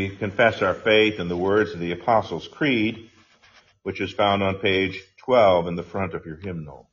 We 0.09 0.15
confess 0.15 0.61
our 0.61 0.75
faith 0.75 1.19
in 1.19 1.29
the 1.29 1.37
words 1.37 1.73
of 1.73 1.79
the 1.79 1.91
Apostles' 1.91 2.47
Creed, 2.47 3.09
which 3.81 3.99
is 3.99 4.13
found 4.13 4.43
on 4.43 4.59
page 4.59 5.01
12 5.17 5.67
in 5.67 5.75
the 5.75 5.81
front 5.81 6.13
of 6.13 6.27
your 6.27 6.35
hymnal. 6.35 6.87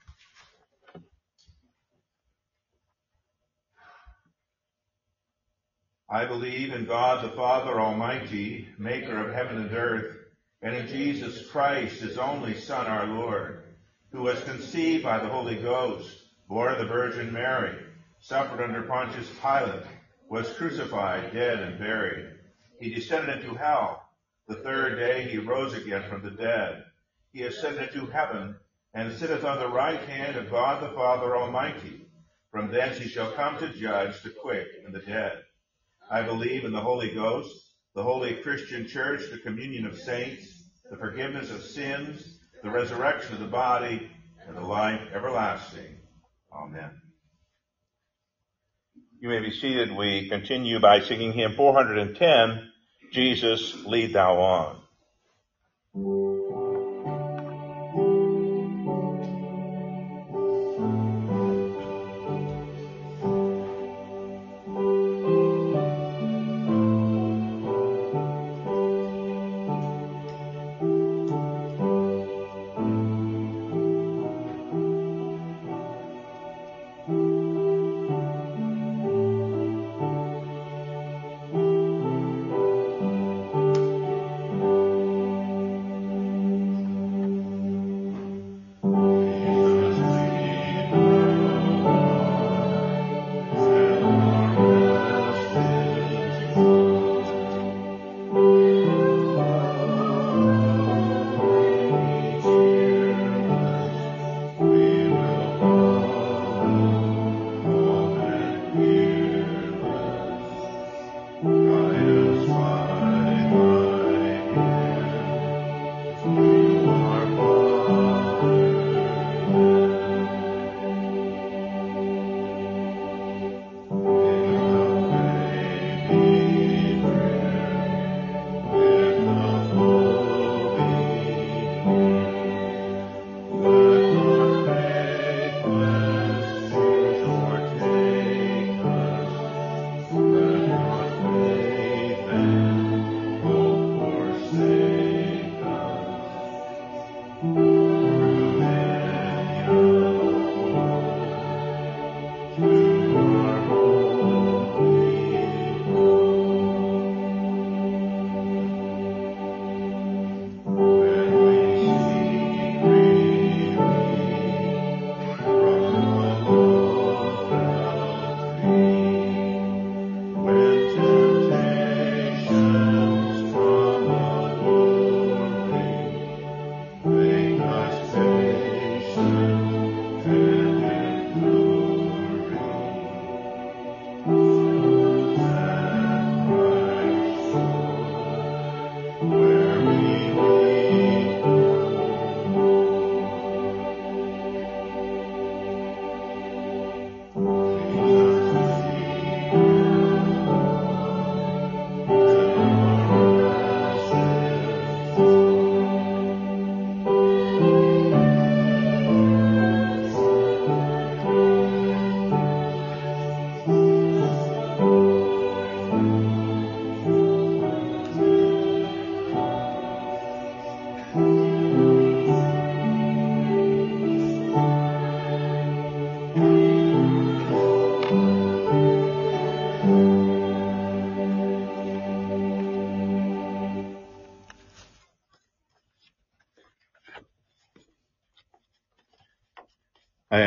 I 6.09 6.25
believe 6.25 6.73
in 6.73 6.87
God 6.87 7.23
the 7.23 7.37
Father 7.37 7.79
Almighty, 7.79 8.69
maker 8.79 9.19
of 9.19 9.35
heaven 9.35 9.59
and 9.59 9.73
earth, 9.73 10.17
and 10.63 10.75
in 10.75 10.87
Jesus 10.87 11.51
Christ, 11.51 12.01
his 12.01 12.17
only 12.17 12.59
Son, 12.59 12.87
our 12.87 13.07
Lord, 13.07 13.63
who 14.13 14.23
was 14.23 14.43
conceived 14.45 15.05
by 15.05 15.19
the 15.19 15.29
Holy 15.29 15.57
Ghost, 15.57 16.09
born 16.49 16.73
of 16.73 16.79
the 16.79 16.87
Virgin 16.87 17.31
Mary, 17.31 17.77
suffered 18.21 18.63
under 18.63 18.83
Pontius 18.83 19.29
Pilate, 19.43 19.85
was 20.31 20.51
crucified, 20.55 21.35
dead, 21.35 21.59
and 21.59 21.79
buried. 21.79 22.32
He 22.83 22.93
descended 22.93 23.41
into 23.41 23.55
hell. 23.55 24.09
The 24.49 24.57
third 24.57 24.97
day 24.97 25.29
he 25.31 25.39
rose 25.39 25.73
again 25.73 26.03
from 26.11 26.25
the 26.25 26.33
dead. 26.33 26.83
He 27.33 27.45
ascended 27.45 27.93
to 27.93 28.07
heaven, 28.07 28.57
and 28.93 29.17
sitteth 29.17 29.45
on 29.45 29.61
the 29.61 29.69
right 29.69 30.01
hand 30.01 30.37
of 30.37 30.51
God 30.51 30.83
the 30.83 30.93
Father 30.93 31.37
Almighty. 31.37 32.09
From 32.51 32.73
thence 32.73 32.99
he 32.99 33.09
shall 33.09 33.31
come 33.31 33.57
to 33.59 33.73
judge 33.73 34.21
the 34.23 34.31
quick 34.31 34.67
and 34.85 34.93
the 34.93 34.99
dead. 34.99 35.45
I 36.11 36.23
believe 36.23 36.65
in 36.65 36.73
the 36.73 36.81
Holy 36.81 37.15
Ghost, 37.15 37.55
the 37.95 38.03
holy 38.03 38.35
Christian 38.43 38.89
church, 38.89 39.31
the 39.31 39.39
communion 39.39 39.87
of 39.87 39.97
saints, 39.97 40.65
the 40.91 40.97
forgiveness 40.97 41.53
of 41.53 41.63
sins, 41.63 42.41
the 42.65 42.71
resurrection 42.71 43.35
of 43.35 43.41
the 43.41 43.47
body, 43.47 44.11
and 44.49 44.57
the 44.57 44.61
life 44.61 45.03
everlasting. 45.15 45.99
Amen. 46.53 46.91
You 49.23 49.29
may 49.29 49.39
be 49.39 49.53
seated. 49.53 49.95
We 49.97 50.29
continue 50.29 50.81
by 50.81 50.99
singing 50.99 51.33
hymn 51.33 51.55
410, 51.55 52.72
Jesus, 53.13 53.77
lead 53.87 54.15
thou 54.15 54.41
on. 54.41 54.77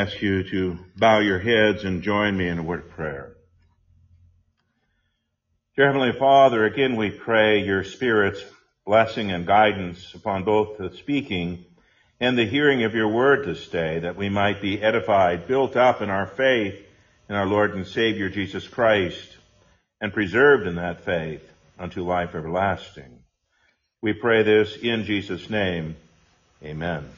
Ask 0.05 0.21
you 0.21 0.43
to 0.43 0.77
bow 0.95 1.17
your 1.17 1.39
heads 1.39 1.83
and 1.83 2.03
join 2.03 2.37
me 2.37 2.47
in 2.47 2.59
a 2.59 2.63
word 2.63 2.81
of 2.81 2.89
prayer. 2.91 3.35
Dear 5.75 5.87
Heavenly 5.87 6.11
Father, 6.11 6.63
again 6.63 6.95
we 6.95 7.09
pray 7.09 7.65
your 7.65 7.83
Spirit's 7.83 8.43
blessing 8.85 9.31
and 9.31 9.47
guidance 9.47 10.13
upon 10.13 10.43
both 10.43 10.77
the 10.77 10.95
speaking 10.97 11.65
and 12.19 12.37
the 12.37 12.45
hearing 12.45 12.83
of 12.83 12.93
your 12.93 13.07
word 13.07 13.47
this 13.47 13.67
day, 13.67 13.97
that 13.97 14.15
we 14.15 14.29
might 14.29 14.61
be 14.61 14.79
edified, 14.79 15.47
built 15.47 15.75
up 15.75 16.03
in 16.03 16.11
our 16.11 16.27
faith 16.27 16.75
in 17.27 17.35
our 17.35 17.47
Lord 17.47 17.73
and 17.73 17.87
Savior 17.87 18.29
Jesus 18.29 18.67
Christ, 18.67 19.37
and 19.99 20.13
preserved 20.13 20.67
in 20.67 20.75
that 20.75 21.03
faith 21.03 21.41
unto 21.79 22.03
life 22.03 22.35
everlasting. 22.35 23.23
We 24.03 24.13
pray 24.13 24.43
this 24.43 24.75
in 24.75 25.05
Jesus' 25.05 25.49
name. 25.49 25.95
Amen. 26.63 27.09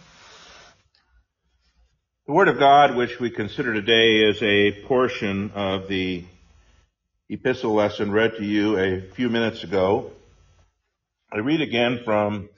Word 2.37 2.49
of 2.49 2.59
God, 2.59 2.95
which 2.95 3.19
we 3.19 3.31
consider 3.31 3.73
today, 3.73 4.17
is 4.17 4.43
a 4.43 4.83
portion 4.83 5.49
of 5.55 5.87
the 5.87 6.23
epistle 7.29 7.73
lesson 7.73 8.11
read 8.11 8.35
to 8.37 8.45
you 8.45 8.77
a 8.77 9.01
few 9.01 9.27
minutes 9.27 9.63
ago. 9.63 10.11
I 11.33 11.39
read 11.39 11.61
again 11.61 12.01
from 12.05 12.49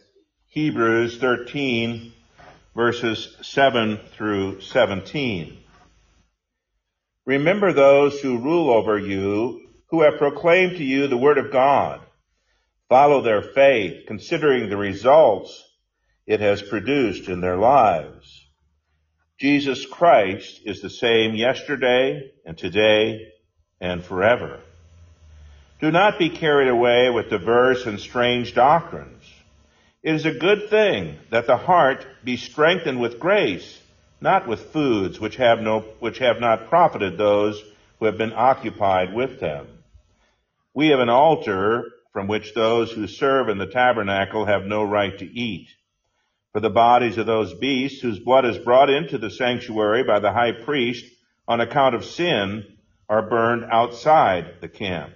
Hebrews 0.48 1.20
13, 1.20 2.12
verses 2.76 3.38
7 3.42 4.02
through 4.18 4.60
17. 4.60 5.58
Remember 7.26 7.72
those 7.72 8.20
who 8.20 8.38
rule 8.38 8.72
over 8.72 9.00
you, 9.00 9.66
who 9.92 10.02
have 10.02 10.18
proclaimed 10.18 10.76
to 10.76 10.84
you 10.84 11.08
the 11.08 11.16
Word 11.16 11.38
of 11.38 11.54
God. 11.54 12.02
Follow 12.90 13.22
their 13.22 13.42
faith, 13.42 14.08
considering 14.08 14.70
the 14.70 14.76
results 14.76 15.64
it 16.28 16.42
has 16.42 16.62
produced 16.62 17.30
in 17.30 17.40
their 17.40 17.56
lives. 17.56 18.49
Jesus 19.40 19.86
Christ 19.86 20.60
is 20.66 20.82
the 20.82 20.90
same 20.90 21.34
yesterday 21.34 22.30
and 22.46 22.58
today 22.58 23.32
and 23.80 24.04
forever. 24.04 24.60
Do 25.80 25.92
not 25.92 26.20
be 26.20 26.30
carried 26.30 26.68
away 26.68 27.10
with 27.10 27.30
diverse 27.30 27.86
and 27.86 28.02
strange 28.02 28.54
doctrines. 28.54 29.24
It 30.04 30.14
is 30.14 30.26
a 30.26 30.34
good 30.34 30.70
thing 30.70 31.18
that 31.30 31.48
the 31.48 31.56
heart 31.56 32.06
be 32.22 32.36
strengthened 32.36 33.00
with 33.00 33.22
grace, 33.22 33.80
not 34.20 34.46
with 34.46 34.74
foods 34.74 35.22
which 35.22 35.38
have 35.38 35.62
no, 35.62 35.86
which 36.02 36.18
have 36.18 36.42
not 36.42 36.68
profited 36.68 37.18
those 37.18 37.64
who 38.00 38.08
have 38.08 38.18
been 38.18 38.34
occupied 38.34 39.14
with 39.14 39.40
them. 39.40 39.68
We 40.74 40.90
have 40.90 41.00
an 41.00 41.08
altar 41.08 41.86
from 42.12 42.28
which 42.28 42.54
those 42.54 42.92
who 42.92 43.08
serve 43.08 43.48
in 43.48 43.58
the 43.58 43.68
tabernacle 43.68 44.46
have 44.46 44.66
no 44.66 44.84
right 44.84 45.18
to 45.18 45.26
eat. 45.26 45.70
For 46.60 46.64
the 46.64 46.70
bodies 46.72 47.18
of 47.18 47.26
those 47.26 47.54
beasts 47.54 48.02
whose 48.02 48.20
blood 48.20 48.44
is 48.44 48.58
brought 48.58 48.90
into 48.90 49.18
the 49.18 49.30
sanctuary 49.30 50.04
by 50.04 50.20
the 50.20 50.34
high 50.34 50.52
priest 50.52 51.06
on 51.48 51.62
account 51.62 51.96
of 51.96 52.04
sin 52.04 52.66
are 53.08 53.30
burned 53.30 53.64
outside 53.72 54.56
the 54.60 54.68
camp. 54.68 55.14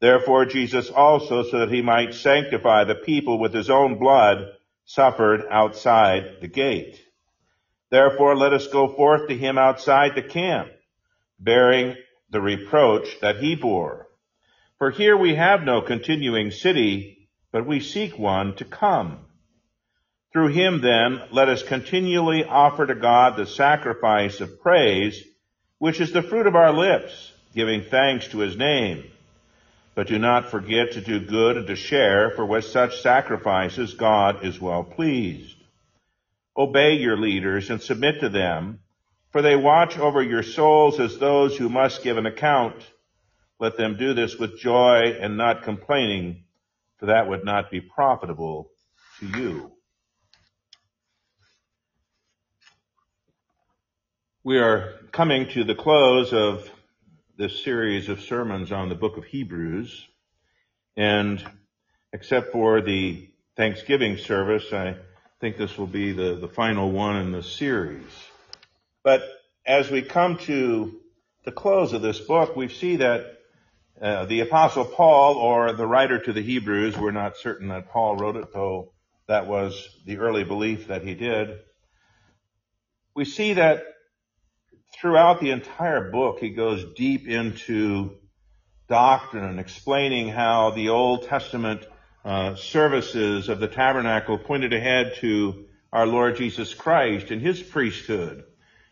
Therefore 0.00 0.44
Jesus 0.46 0.90
also, 0.90 1.44
so 1.44 1.60
that 1.60 1.70
he 1.70 1.80
might 1.80 2.14
sanctify 2.14 2.82
the 2.82 2.96
people 2.96 3.38
with 3.38 3.54
his 3.54 3.70
own 3.70 4.00
blood, 4.00 4.48
suffered 4.84 5.42
outside 5.48 6.38
the 6.40 6.48
gate. 6.48 7.00
Therefore 7.90 8.34
let 8.34 8.52
us 8.52 8.66
go 8.66 8.88
forth 8.88 9.28
to 9.28 9.38
him 9.38 9.58
outside 9.58 10.16
the 10.16 10.22
camp, 10.22 10.72
bearing 11.38 11.94
the 12.30 12.40
reproach 12.40 13.20
that 13.20 13.36
he 13.36 13.54
bore. 13.54 14.08
For 14.78 14.90
here 14.90 15.16
we 15.16 15.36
have 15.36 15.62
no 15.62 15.82
continuing 15.82 16.50
city, 16.50 17.28
but 17.52 17.64
we 17.64 17.78
seek 17.78 18.18
one 18.18 18.56
to 18.56 18.64
come. 18.64 19.26
Through 20.32 20.48
him 20.48 20.80
then, 20.80 21.20
let 21.30 21.48
us 21.48 21.62
continually 21.62 22.44
offer 22.44 22.86
to 22.86 22.94
God 22.94 23.36
the 23.36 23.46
sacrifice 23.46 24.40
of 24.40 24.62
praise, 24.62 25.22
which 25.78 26.00
is 26.00 26.12
the 26.12 26.22
fruit 26.22 26.46
of 26.46 26.56
our 26.56 26.72
lips, 26.72 27.32
giving 27.54 27.82
thanks 27.82 28.28
to 28.28 28.38
his 28.38 28.56
name. 28.56 29.04
But 29.94 30.06
do 30.06 30.18
not 30.18 30.50
forget 30.50 30.92
to 30.92 31.02
do 31.02 31.20
good 31.20 31.58
and 31.58 31.66
to 31.66 31.76
share, 31.76 32.30
for 32.30 32.46
with 32.46 32.64
such 32.64 33.02
sacrifices 33.02 33.92
God 33.92 34.42
is 34.42 34.58
well 34.58 34.84
pleased. 34.84 35.56
Obey 36.56 36.94
your 36.94 37.18
leaders 37.18 37.68
and 37.68 37.82
submit 37.82 38.20
to 38.20 38.30
them, 38.30 38.80
for 39.32 39.42
they 39.42 39.56
watch 39.56 39.98
over 39.98 40.22
your 40.22 40.42
souls 40.42 40.98
as 40.98 41.18
those 41.18 41.58
who 41.58 41.68
must 41.68 42.02
give 42.02 42.16
an 42.16 42.26
account. 42.26 42.76
Let 43.60 43.76
them 43.76 43.98
do 43.98 44.14
this 44.14 44.38
with 44.38 44.58
joy 44.58 45.18
and 45.20 45.36
not 45.36 45.62
complaining, 45.62 46.44
for 46.98 47.06
that 47.06 47.28
would 47.28 47.44
not 47.44 47.70
be 47.70 47.82
profitable 47.82 48.70
to 49.20 49.26
you. 49.26 49.72
We 54.44 54.58
are 54.58 54.94
coming 55.12 55.46
to 55.50 55.62
the 55.62 55.76
close 55.76 56.32
of 56.32 56.68
this 57.36 57.62
series 57.62 58.08
of 58.08 58.22
sermons 58.22 58.72
on 58.72 58.88
the 58.88 58.96
book 58.96 59.16
of 59.16 59.24
Hebrews. 59.24 60.04
And 60.96 61.40
except 62.12 62.50
for 62.50 62.80
the 62.80 63.30
Thanksgiving 63.56 64.16
service, 64.16 64.72
I 64.72 64.96
think 65.40 65.58
this 65.58 65.78
will 65.78 65.86
be 65.86 66.10
the, 66.10 66.34
the 66.34 66.48
final 66.48 66.90
one 66.90 67.18
in 67.18 67.30
the 67.30 67.44
series. 67.44 68.10
But 69.04 69.22
as 69.64 69.92
we 69.92 70.02
come 70.02 70.38
to 70.38 71.00
the 71.44 71.52
close 71.52 71.92
of 71.92 72.02
this 72.02 72.18
book, 72.18 72.56
we 72.56 72.66
see 72.66 72.96
that 72.96 73.38
uh, 74.00 74.24
the 74.24 74.40
apostle 74.40 74.86
Paul 74.86 75.36
or 75.36 75.72
the 75.72 75.86
writer 75.86 76.18
to 76.18 76.32
the 76.32 76.42
Hebrews, 76.42 76.98
we're 76.98 77.12
not 77.12 77.36
certain 77.36 77.68
that 77.68 77.90
Paul 77.90 78.16
wrote 78.16 78.34
it, 78.34 78.52
though 78.52 78.90
that 79.28 79.46
was 79.46 79.88
the 80.04 80.18
early 80.18 80.42
belief 80.42 80.88
that 80.88 81.04
he 81.04 81.14
did. 81.14 81.60
We 83.14 83.24
see 83.24 83.52
that 83.52 83.84
throughout 85.02 85.40
the 85.40 85.50
entire 85.50 86.12
book, 86.12 86.38
he 86.38 86.50
goes 86.50 86.84
deep 86.94 87.26
into 87.26 88.12
doctrine 88.88 89.58
explaining 89.58 90.28
how 90.28 90.70
the 90.70 90.90
Old 90.90 91.26
Testament 91.26 91.84
uh, 92.24 92.54
services 92.54 93.48
of 93.48 93.58
the 93.58 93.66
tabernacle 93.66 94.38
pointed 94.38 94.72
ahead 94.72 95.14
to 95.16 95.64
our 95.92 96.06
Lord 96.06 96.36
Jesus 96.36 96.72
Christ 96.72 97.32
and 97.32 97.42
his 97.42 97.60
priesthood, 97.60 98.44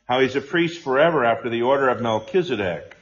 how 0.05 0.19
he's 0.19 0.35
a 0.35 0.41
priest 0.41 0.83
forever 0.83 1.25
after 1.25 1.49
the 1.49 1.63
order 1.63 1.89
of 1.89 2.03
Melchizedek, 2.03 2.97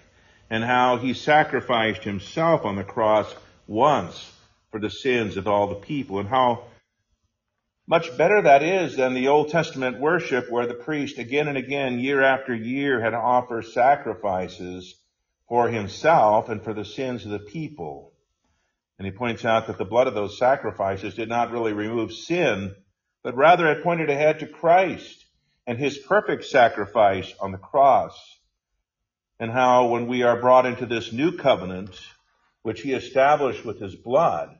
and 0.50 0.62
how 0.62 0.98
he 0.98 1.14
sacrificed 1.14 2.04
himself 2.04 2.66
on 2.66 2.76
the 2.76 2.84
cross 2.84 3.34
once 3.66 4.30
for 4.70 4.80
the 4.80 4.90
sins 4.90 5.38
of 5.38 5.48
all 5.48 5.68
the 5.68 5.76
people, 5.76 6.18
and 6.18 6.28
how 6.28 6.64
much 7.88 8.14
better 8.18 8.42
that 8.42 8.62
is 8.62 8.96
than 8.96 9.14
the 9.14 9.28
Old 9.28 9.48
Testament 9.48 9.98
worship 9.98 10.50
where 10.50 10.66
the 10.66 10.74
priest 10.74 11.16
again 11.16 11.48
and 11.48 11.56
again, 11.56 11.98
year 11.98 12.22
after 12.22 12.54
year, 12.54 13.00
had 13.00 13.10
to 13.10 13.16
offer 13.16 13.62
sacrifices 13.62 14.94
for 15.48 15.68
himself 15.68 16.50
and 16.50 16.62
for 16.62 16.74
the 16.74 16.84
sins 16.84 17.24
of 17.24 17.30
the 17.30 17.38
people. 17.38 18.12
And 18.98 19.06
he 19.06 19.10
points 19.10 19.46
out 19.46 19.68
that 19.68 19.78
the 19.78 19.86
blood 19.86 20.06
of 20.06 20.12
those 20.12 20.38
sacrifices 20.38 21.14
did 21.14 21.30
not 21.30 21.50
really 21.50 21.72
remove 21.72 22.12
sin, 22.12 22.74
but 23.22 23.36
rather 23.36 23.66
it 23.72 23.82
pointed 23.82 24.10
ahead 24.10 24.40
to 24.40 24.46
Christ 24.46 25.24
and 25.66 25.78
his 25.78 25.96
perfect 25.96 26.44
sacrifice 26.44 27.32
on 27.40 27.52
the 27.52 27.58
cross. 27.58 28.18
And 29.40 29.50
how 29.50 29.86
when 29.86 30.08
we 30.08 30.24
are 30.24 30.38
brought 30.38 30.66
into 30.66 30.84
this 30.84 31.10
new 31.10 31.38
covenant, 31.38 31.98
which 32.60 32.82
he 32.82 32.92
established 32.92 33.64
with 33.64 33.80
his 33.80 33.94
blood, 33.94 34.58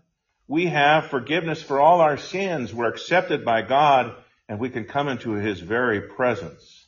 we 0.49 0.67
have 0.67 1.09
forgiveness 1.09 1.63
for 1.63 1.79
all 1.79 2.01
our 2.01 2.17
sins. 2.17 2.73
We're 2.73 2.89
accepted 2.89 3.45
by 3.45 3.63
God 3.63 4.15
and 4.49 4.59
we 4.59 4.71
can 4.71 4.85
come 4.85 5.09
into 5.09 5.33
his 5.33 5.61
very 5.61 6.01
presence. 6.01 6.87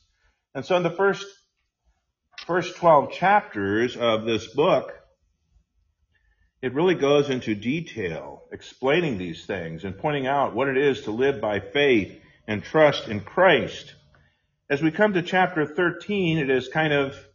And 0.54 0.64
so 0.64 0.76
in 0.76 0.82
the 0.82 0.90
first, 0.90 1.26
first 2.46 2.76
12 2.76 3.12
chapters 3.12 3.98
of 3.98 4.24
this 4.24 4.46
book, 4.54 4.94
it 6.62 6.74
really 6.74 6.94
goes 6.94 7.28
into 7.28 7.54
detail 7.54 8.44
explaining 8.50 9.18
these 9.18 9.44
things 9.44 9.84
and 9.84 9.96
pointing 9.98 10.26
out 10.26 10.54
what 10.54 10.68
it 10.68 10.78
is 10.78 11.02
to 11.02 11.10
live 11.10 11.40
by 11.40 11.60
faith 11.60 12.18
and 12.46 12.62
trust 12.62 13.08
in 13.08 13.20
Christ. 13.20 13.94
As 14.70 14.82
we 14.82 14.90
come 14.90 15.12
to 15.12 15.22
chapter 15.22 15.66
13, 15.66 16.38
it 16.38 16.48
is 16.48 16.68
kind 16.68 16.92
of 16.92 17.26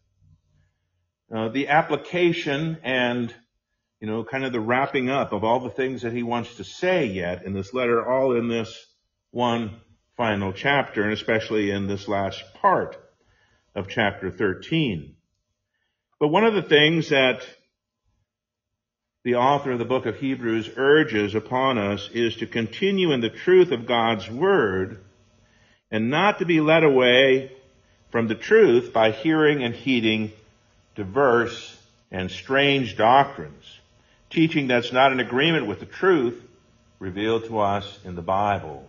uh, 1.34 1.50
the 1.50 1.68
application 1.68 2.78
and 2.84 3.34
you 4.06 4.12
know, 4.12 4.24
kind 4.24 4.45
of 4.45 4.51
the 4.51 4.60
wrapping 4.60 5.10
up 5.10 5.34
of 5.34 5.43
all 5.43 5.60
the 5.60 5.72
things 5.72 6.03
that 6.03 6.14
he 6.14 6.22
wants 6.22 6.58
to 6.58 6.64
say 6.64 7.08
yet 7.08 7.43
in 7.43 7.53
this 7.53 7.74
letter, 7.74 8.08
all 8.08 8.38
in 8.38 8.47
this 8.47 8.86
one 9.32 9.82
final 10.16 10.53
chapter, 10.53 11.01
and 11.01 11.12
especially 11.12 11.72
in 11.72 11.88
this 11.88 12.08
last 12.08 12.43
part 12.62 12.95
of 13.74 13.88
chapter 13.88 14.30
13. 14.30 15.16
But 16.20 16.28
one 16.28 16.43
of 16.43 16.53
the 16.53 16.62
things 16.62 17.10
that 17.10 17.47
the 19.24 19.38
author 19.38 19.72
of 19.72 19.80
the 19.80 19.86
book 19.86 20.06
of 20.06 20.18
Hebrews 20.18 20.70
urges 20.78 21.34
upon 21.34 21.80
us 21.80 22.08
is 22.14 22.36
to 22.36 22.45
continue 22.45 23.12
in 23.12 23.22
the 23.22 23.32
truth 23.32 23.72
of 23.72 23.88
God's 23.88 24.30
word 24.30 25.03
and 25.89 26.12
not 26.12 26.38
to 26.38 26.45
be 26.45 26.62
led 26.62 26.84
away 26.84 27.53
from 28.12 28.28
the 28.28 28.36
truth 28.36 28.93
by 28.93 29.10
hearing 29.10 29.64
and 29.64 29.74
heeding 29.74 30.32
diverse 30.93 31.76
and 32.12 32.30
strange 32.30 32.97
doctrines 32.97 33.80
teaching 34.36 34.68
that's 34.68 34.92
not 34.92 35.14
in 35.14 35.22
agreement 35.22 35.66
with 35.66 35.80
the 35.80 35.86
truth 35.86 36.44
revealed 37.00 37.46
to 37.46 37.58
us 37.58 38.00
in 38.04 38.16
the 38.16 38.22
Bible. 38.22 38.86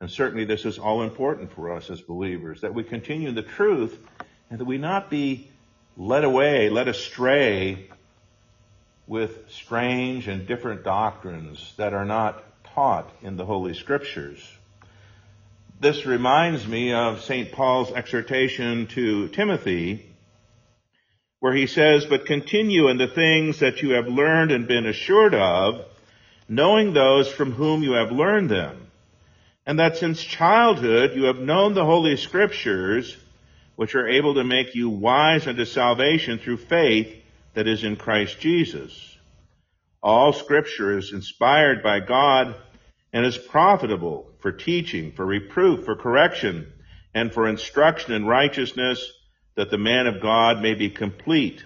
And 0.00 0.10
certainly 0.10 0.46
this 0.46 0.64
is 0.64 0.78
all 0.78 1.02
important 1.02 1.52
for 1.52 1.74
us 1.74 1.90
as 1.90 2.00
believers, 2.00 2.62
that 2.62 2.72
we 2.72 2.84
continue 2.84 3.32
the 3.32 3.42
truth 3.42 3.94
and 4.48 4.58
that 4.58 4.64
we 4.64 4.78
not 4.78 5.10
be 5.10 5.50
led 5.98 6.24
away, 6.24 6.70
led 6.70 6.88
astray 6.88 7.90
with 9.06 9.50
strange 9.50 10.26
and 10.26 10.46
different 10.46 10.84
doctrines 10.84 11.74
that 11.76 11.92
are 11.92 12.06
not 12.06 12.42
taught 12.74 13.10
in 13.20 13.36
the 13.36 13.44
Holy 13.44 13.74
Scriptures. 13.74 14.42
This 15.80 16.06
reminds 16.06 16.66
me 16.66 16.94
of 16.94 17.22
St. 17.22 17.52
Paul's 17.52 17.92
exhortation 17.92 18.86
to 18.86 19.28
Timothy, 19.28 20.13
where 21.44 21.52
he 21.52 21.66
says, 21.66 22.06
But 22.06 22.24
continue 22.24 22.88
in 22.88 22.96
the 22.96 23.06
things 23.06 23.58
that 23.58 23.82
you 23.82 23.90
have 23.90 24.08
learned 24.08 24.50
and 24.50 24.66
been 24.66 24.86
assured 24.86 25.34
of, 25.34 25.84
knowing 26.48 26.94
those 26.94 27.30
from 27.30 27.52
whom 27.52 27.82
you 27.82 27.92
have 27.92 28.10
learned 28.10 28.48
them 28.50 28.84
and 29.66 29.78
that 29.78 29.98
since 29.98 30.22
childhood 30.22 31.12
you 31.14 31.24
have 31.24 31.38
known 31.38 31.74
the 31.74 31.84
Holy 31.84 32.16
Scriptures, 32.16 33.14
which 33.76 33.94
are 33.94 34.08
able 34.08 34.34
to 34.36 34.42
make 34.44 34.74
you 34.74 34.88
wise 34.88 35.46
unto 35.46 35.66
salvation 35.66 36.38
through 36.38 36.56
faith 36.56 37.14
that 37.52 37.66
is 37.66 37.84
in 37.84 37.96
Christ 37.96 38.40
Jesus. 38.40 39.18
All 40.02 40.32
Scripture 40.32 40.96
is 40.96 41.12
inspired 41.12 41.82
by 41.82 42.00
God 42.00 42.54
and 43.12 43.26
is 43.26 43.36
profitable 43.36 44.30
for 44.40 44.50
teaching, 44.50 45.12
for 45.12 45.26
reproof, 45.26 45.84
for 45.84 45.94
correction, 45.94 46.72
and 47.14 47.30
for 47.34 47.46
instruction 47.46 48.14
in 48.14 48.24
righteousness, 48.24 49.12
that 49.56 49.70
the 49.70 49.78
man 49.78 50.06
of 50.06 50.20
God 50.20 50.60
may 50.60 50.74
be 50.74 50.90
complete, 50.90 51.62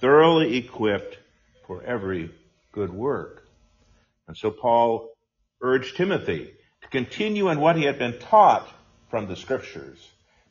thoroughly 0.00 0.56
equipped 0.56 1.18
for 1.66 1.82
every 1.82 2.30
good 2.72 2.92
work. 2.92 3.46
And 4.26 4.36
so 4.36 4.50
Paul 4.50 5.10
urged 5.60 5.96
Timothy 5.96 6.52
to 6.82 6.88
continue 6.88 7.48
in 7.50 7.60
what 7.60 7.76
he 7.76 7.84
had 7.84 7.98
been 7.98 8.18
taught 8.18 8.68
from 9.10 9.26
the 9.26 9.36
scriptures. 9.36 9.98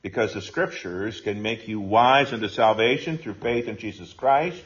Because 0.01 0.33
the 0.33 0.41
scriptures 0.41 1.19
can 1.21 1.41
make 1.41 1.67
you 1.67 1.79
wise 1.79 2.31
unto 2.31 2.47
salvation 2.47 3.17
through 3.17 3.33
faith 3.35 3.67
in 3.67 3.77
Jesus 3.77 4.13
Christ. 4.13 4.63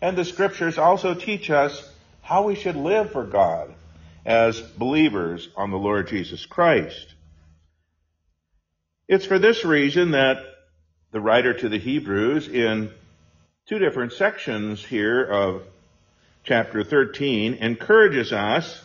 And 0.00 0.16
the 0.16 0.24
scriptures 0.24 0.78
also 0.78 1.14
teach 1.14 1.50
us 1.50 1.88
how 2.20 2.44
we 2.44 2.54
should 2.54 2.76
live 2.76 3.10
for 3.10 3.24
God 3.24 3.74
as 4.24 4.60
believers 4.60 5.48
on 5.56 5.70
the 5.70 5.78
Lord 5.78 6.08
Jesus 6.08 6.44
Christ. 6.46 7.14
It's 9.08 9.24
for 9.24 9.38
this 9.38 9.64
reason 9.64 10.10
that 10.10 10.36
the 11.10 11.20
writer 11.20 11.54
to 11.54 11.68
the 11.68 11.78
Hebrews 11.78 12.48
in 12.48 12.90
two 13.66 13.78
different 13.78 14.12
sections 14.12 14.84
here 14.84 15.24
of 15.24 15.62
chapter 16.44 16.84
13 16.84 17.54
encourages 17.54 18.32
us 18.32 18.82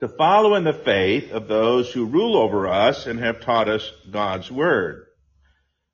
to 0.00 0.08
follow 0.08 0.56
in 0.56 0.64
the 0.64 0.72
faith 0.72 1.30
of 1.30 1.46
those 1.46 1.92
who 1.92 2.06
rule 2.06 2.36
over 2.36 2.66
us 2.66 3.06
and 3.06 3.20
have 3.20 3.40
taught 3.40 3.68
us 3.68 3.88
God's 4.10 4.50
Word. 4.50 5.06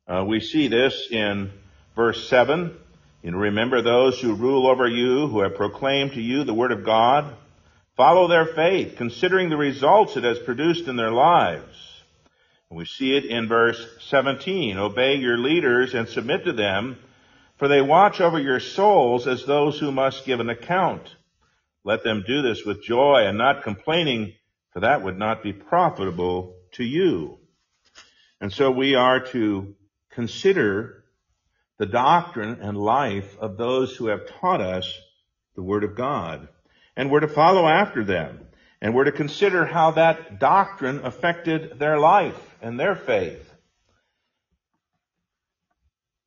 Uh, 0.07 0.25
we 0.27 0.41
see 0.41 0.69
this 0.69 1.09
in 1.11 1.51
verse 1.95 2.27
7. 2.31 2.75
You 3.23 3.33
know, 3.33 3.39
remember 3.39 3.83
those 3.83 4.19
who 4.19 4.35
rule 4.35 4.67
over 4.67 4.89
you, 4.89 5.27
who 5.27 5.41
have 5.41 5.57
proclaimed 5.57 6.13
to 6.13 6.23
you 6.23 6.45
the 6.45 6.55
Word 6.55 6.73
of 6.73 6.87
God. 6.87 7.35
Follow 7.95 8.29
their 8.29 8.47
faith, 8.47 8.95
considering 8.97 9.51
the 9.51 9.57
results 9.59 10.17
it 10.17 10.25
has 10.25 10.39
produced 10.39 10.89
in 10.89 10.97
their 10.97 11.11
lives. 11.11 11.88
We 12.71 12.85
see 12.85 13.17
it 13.17 13.25
in 13.25 13.49
verse 13.49 13.83
17. 14.11 14.77
Obey 14.77 15.15
your 15.15 15.39
leaders 15.39 15.95
and 15.95 16.07
submit 16.07 16.45
to 16.45 16.53
them, 16.53 16.99
for 17.57 17.67
they 17.67 17.81
watch 17.81 18.21
over 18.21 18.39
your 18.39 18.61
souls 18.61 19.27
as 19.27 19.45
those 19.45 19.79
who 19.79 19.91
must 19.91 20.27
give 20.27 20.41
an 20.41 20.51
account. 20.51 21.09
Let 21.83 22.05
them 22.05 22.25
do 22.27 22.43
this 22.43 22.67
with 22.67 22.85
joy 22.85 23.25
and 23.27 23.39
not 23.39 23.63
complaining, 23.63 24.35
for 24.73 24.81
that 24.81 25.03
would 25.03 25.19
not 25.19 25.43
be 25.43 25.55
profitable 25.55 26.57
to 26.73 26.85
you. 26.85 27.39
And 28.39 28.53
so 28.53 28.71
we 28.71 28.95
are 28.95 29.21
to 29.29 29.75
consider 30.11 31.05
the 31.79 31.87
doctrine 31.87 32.59
and 32.61 32.77
life 32.77 33.39
of 33.39 33.57
those 33.57 33.97
who 33.97 34.09
have 34.09 34.29
taught 34.41 34.61
us 34.61 34.93
the 35.55 35.63
Word 35.63 35.85
of 35.85 35.97
God. 35.97 36.49
And 36.97 37.11
we're 37.11 37.21
to 37.21 37.29
follow 37.29 37.67
after 37.67 38.05
them. 38.05 38.48
And 38.81 38.95
we're 38.95 39.05
to 39.05 39.13
consider 39.13 39.65
how 39.65 39.93
that 39.93 40.39
doctrine 40.39 41.05
affected 41.05 41.79
their 41.79 41.99
life 41.99 42.39
and 42.63 42.79
their 42.79 42.95
faith. 42.95 43.45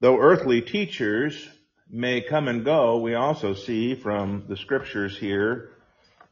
Though 0.01 0.19
earthly 0.19 0.61
teachers 0.61 1.47
may 1.89 2.21
come 2.21 2.47
and 2.47 2.65
go, 2.65 2.99
we 2.99 3.13
also 3.15 3.53
see 3.53 3.95
from 3.95 4.45
the 4.47 4.57
scriptures 4.57 5.17
here 5.17 5.69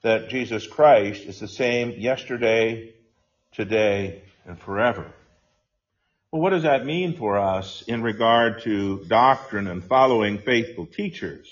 that 0.01 0.29
Jesus 0.29 0.65
Christ 0.65 1.23
is 1.23 1.39
the 1.39 1.47
same 1.47 1.91
yesterday, 1.91 2.93
today, 3.53 4.23
and 4.45 4.59
forever. 4.59 5.13
Well, 6.31 6.41
what 6.41 6.51
does 6.51 6.63
that 6.63 6.85
mean 6.85 7.17
for 7.17 7.37
us 7.37 7.83
in 7.87 8.01
regard 8.01 8.61
to 8.63 9.03
doctrine 9.05 9.67
and 9.67 9.83
following 9.83 10.39
faithful 10.39 10.85
teachers? 10.85 11.47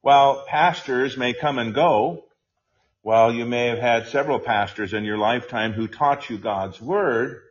While 0.00 0.44
pastors 0.46 1.16
may 1.16 1.32
come 1.32 1.58
and 1.58 1.74
go, 1.74 2.24
while 3.02 3.32
you 3.32 3.44
may 3.44 3.66
have 3.66 3.78
had 3.78 4.06
several 4.06 4.38
pastors 4.38 4.94
in 4.94 5.04
your 5.04 5.18
lifetime 5.18 5.72
who 5.72 5.88
taught 5.88 6.30
you 6.30 6.38
God's 6.38 6.80
Word, 6.80 7.42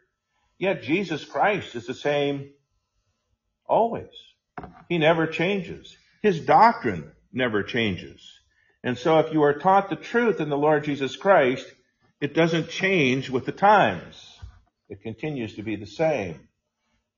yet 0.58 0.84
Jesus 0.84 1.24
Christ 1.26 1.76
is 1.76 1.86
the 1.86 1.94
same 1.94 2.52
always. 3.66 4.10
He 4.90 4.98
never 4.98 5.28
changes. 5.28 5.96
His 6.22 6.40
doctrine 6.40 7.12
never 7.34 7.64
changes. 7.64 8.22
And 8.84 8.98
so 8.98 9.20
if 9.20 9.34
you 9.34 9.44
are 9.44 9.60
taught 9.60 9.90
the 9.90 9.96
truth 9.96 10.40
in 10.40 10.50
the 10.50 10.58
Lord 10.58 10.86
Jesus 10.86 11.16
Christ, 11.16 11.66
it 12.20 12.34
doesn't 12.34 12.70
change 12.70 13.30
with 13.30 13.46
the 13.46 13.52
times. 13.52 14.40
It 14.90 15.02
continues 15.02 15.56
to 15.56 15.64
be 15.64 15.76
the 15.76 15.86
same. 15.86 16.48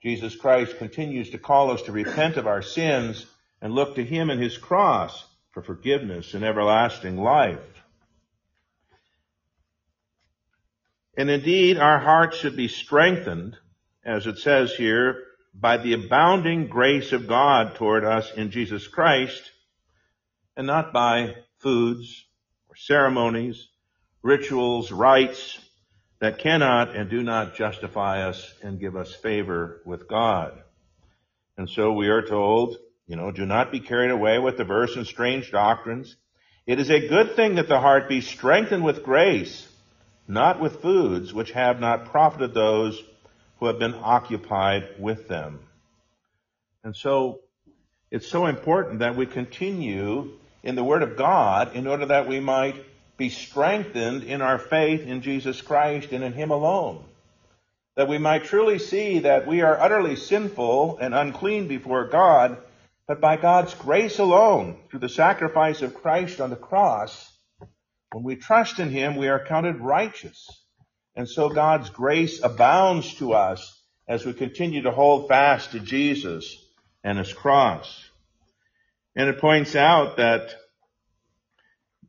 Jesus 0.02 0.36
Christ 0.36 0.78
continues 0.78 1.30
to 1.32 1.38
call 1.38 1.72
us 1.72 1.84
to 1.84 1.92
repent 1.92 2.38
of 2.38 2.48
our 2.48 2.62
sins 2.62 3.26
and 3.62 3.74
look 3.74 3.96
to 3.96 4.04
Him 4.04 4.30
and 4.30 4.42
His 4.42 4.58
cross 4.58 5.26
for 5.52 5.62
forgiveness 5.62 6.34
and 6.34 6.44
everlasting 6.44 7.18
life. 7.18 7.73
And 11.16 11.30
indeed, 11.30 11.78
our 11.78 12.00
hearts 12.00 12.38
should 12.38 12.56
be 12.56 12.68
strengthened, 12.68 13.56
as 14.04 14.26
it 14.26 14.40
says 14.40 14.74
here, 14.74 15.24
by 15.54 15.78
the 15.78 15.94
abounding 15.94 16.68
grace 16.68 17.12
of 17.12 17.28
God 17.28 17.76
toward 17.76 18.04
us 18.04 18.32
in 18.36 18.50
Jesus 18.50 18.88
Christ, 18.88 19.52
and 20.58 20.66
not 20.66 20.92
by 20.92 21.36
foods 21.60 22.26
or 22.68 22.76
ceremonies, 22.76 23.68
rituals, 24.24 24.92
rites 24.92 25.60
that 26.20 26.40
cannot 26.40 26.96
and 26.96 27.10
do 27.10 27.22
not 27.22 27.56
justify 27.56 28.28
us 28.28 28.54
and 28.64 28.80
give 28.80 28.96
us 28.96 29.14
favor 29.14 29.82
with 29.86 30.08
God. 30.08 30.60
And 31.58 31.70
so 31.70 31.94
we 31.94 32.08
are 32.08 32.26
told, 32.26 32.78
you 33.08 33.16
know, 33.16 33.30
do 33.32 33.46
not 33.46 33.72
be 33.72 33.80
carried 33.80 34.10
away 34.10 34.40
with 34.40 34.58
diverse 34.58 34.96
and 34.96 35.06
strange 35.06 35.52
doctrines. 35.52 36.16
It 36.66 36.80
is 36.80 36.90
a 36.90 37.08
good 37.08 37.36
thing 37.36 37.56
that 37.56 37.68
the 37.68 37.80
heart 37.80 38.10
be 38.10 38.22
strengthened 38.22 38.84
with 38.84 39.04
grace, 39.04 39.68
not 40.28 40.60
with 40.60 40.82
foods 40.82 41.34
which 41.34 41.52
have 41.52 41.80
not 41.80 42.06
profited 42.06 42.54
those 42.54 43.02
who 43.60 43.68
have 43.68 43.80
been 43.80 43.96
occupied 43.96 44.88
with 45.00 45.28
them. 45.28 45.60
And 46.84 46.96
so 46.96 47.40
it's 48.12 48.28
so 48.28 48.46
important 48.46 49.00
that 49.00 49.16
we 49.16 49.26
continue 49.26 50.34
in 50.62 50.76
the 50.76 50.84
Word 50.84 51.04
of 51.04 51.18
God 51.18 51.76
in 51.76 51.88
order 51.88 52.06
that 52.08 52.28
we 52.28 52.40
might 52.40 52.76
be 53.18 53.30
strengthened 53.30 54.24
in 54.24 54.42
our 54.42 54.58
faith 54.58 55.02
in 55.02 55.22
Jesus 55.22 55.62
Christ 55.62 56.12
and 56.12 56.24
in 56.24 56.34
Him 56.34 56.52
alone. 56.52 57.04
That 57.96 58.08
we 58.08 58.18
might 58.18 58.46
truly 58.46 58.80
see 58.80 59.20
that 59.20 59.46
we 59.46 59.62
are 59.62 59.80
utterly 59.80 60.16
sinful 60.16 60.98
and 60.98 61.14
unclean 61.14 61.68
before 61.68 62.08
God, 62.08 62.58
but 63.08 63.22
by 63.22 63.38
God's 63.38 63.74
grace 63.76 64.20
alone, 64.20 64.78
through 64.90 65.02
the 65.02 65.10
sacrifice 65.10 65.82
of 65.82 65.94
Christ 65.94 66.42
on 66.42 66.50
the 66.50 66.56
cross, 66.56 67.33
when 68.14 68.24
we 68.24 68.36
trust 68.36 68.80
in 68.80 68.90
Him, 68.90 69.16
we 69.16 69.28
are 69.28 69.44
counted 69.44 69.80
righteous. 69.80 70.48
And 71.16 71.28
so 71.28 71.50
God's 71.50 71.90
grace 71.90 72.42
abounds 72.44 73.16
to 73.16 73.34
us 73.34 73.82
as 74.08 74.26
we 74.26 74.34
continue 74.34 74.84
to 74.84 74.92
hold 74.92 75.28
fast 75.28 75.72
to 75.72 75.80
Jesus 75.80 76.58
and 77.04 77.18
His 77.18 77.34
cross. 77.34 78.04
And 79.16 79.30
it 79.30 79.40
points 79.40 79.76
out 79.76 80.18
that, 80.18 80.54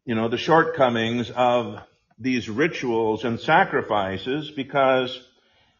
you 0.04 0.14
know, 0.14 0.28
the 0.28 0.38
shortcomings 0.38 1.30
of 1.30 1.80
these 2.18 2.48
rituals 2.48 3.24
and 3.24 3.40
sacrifices 3.40 4.50
because 4.50 5.18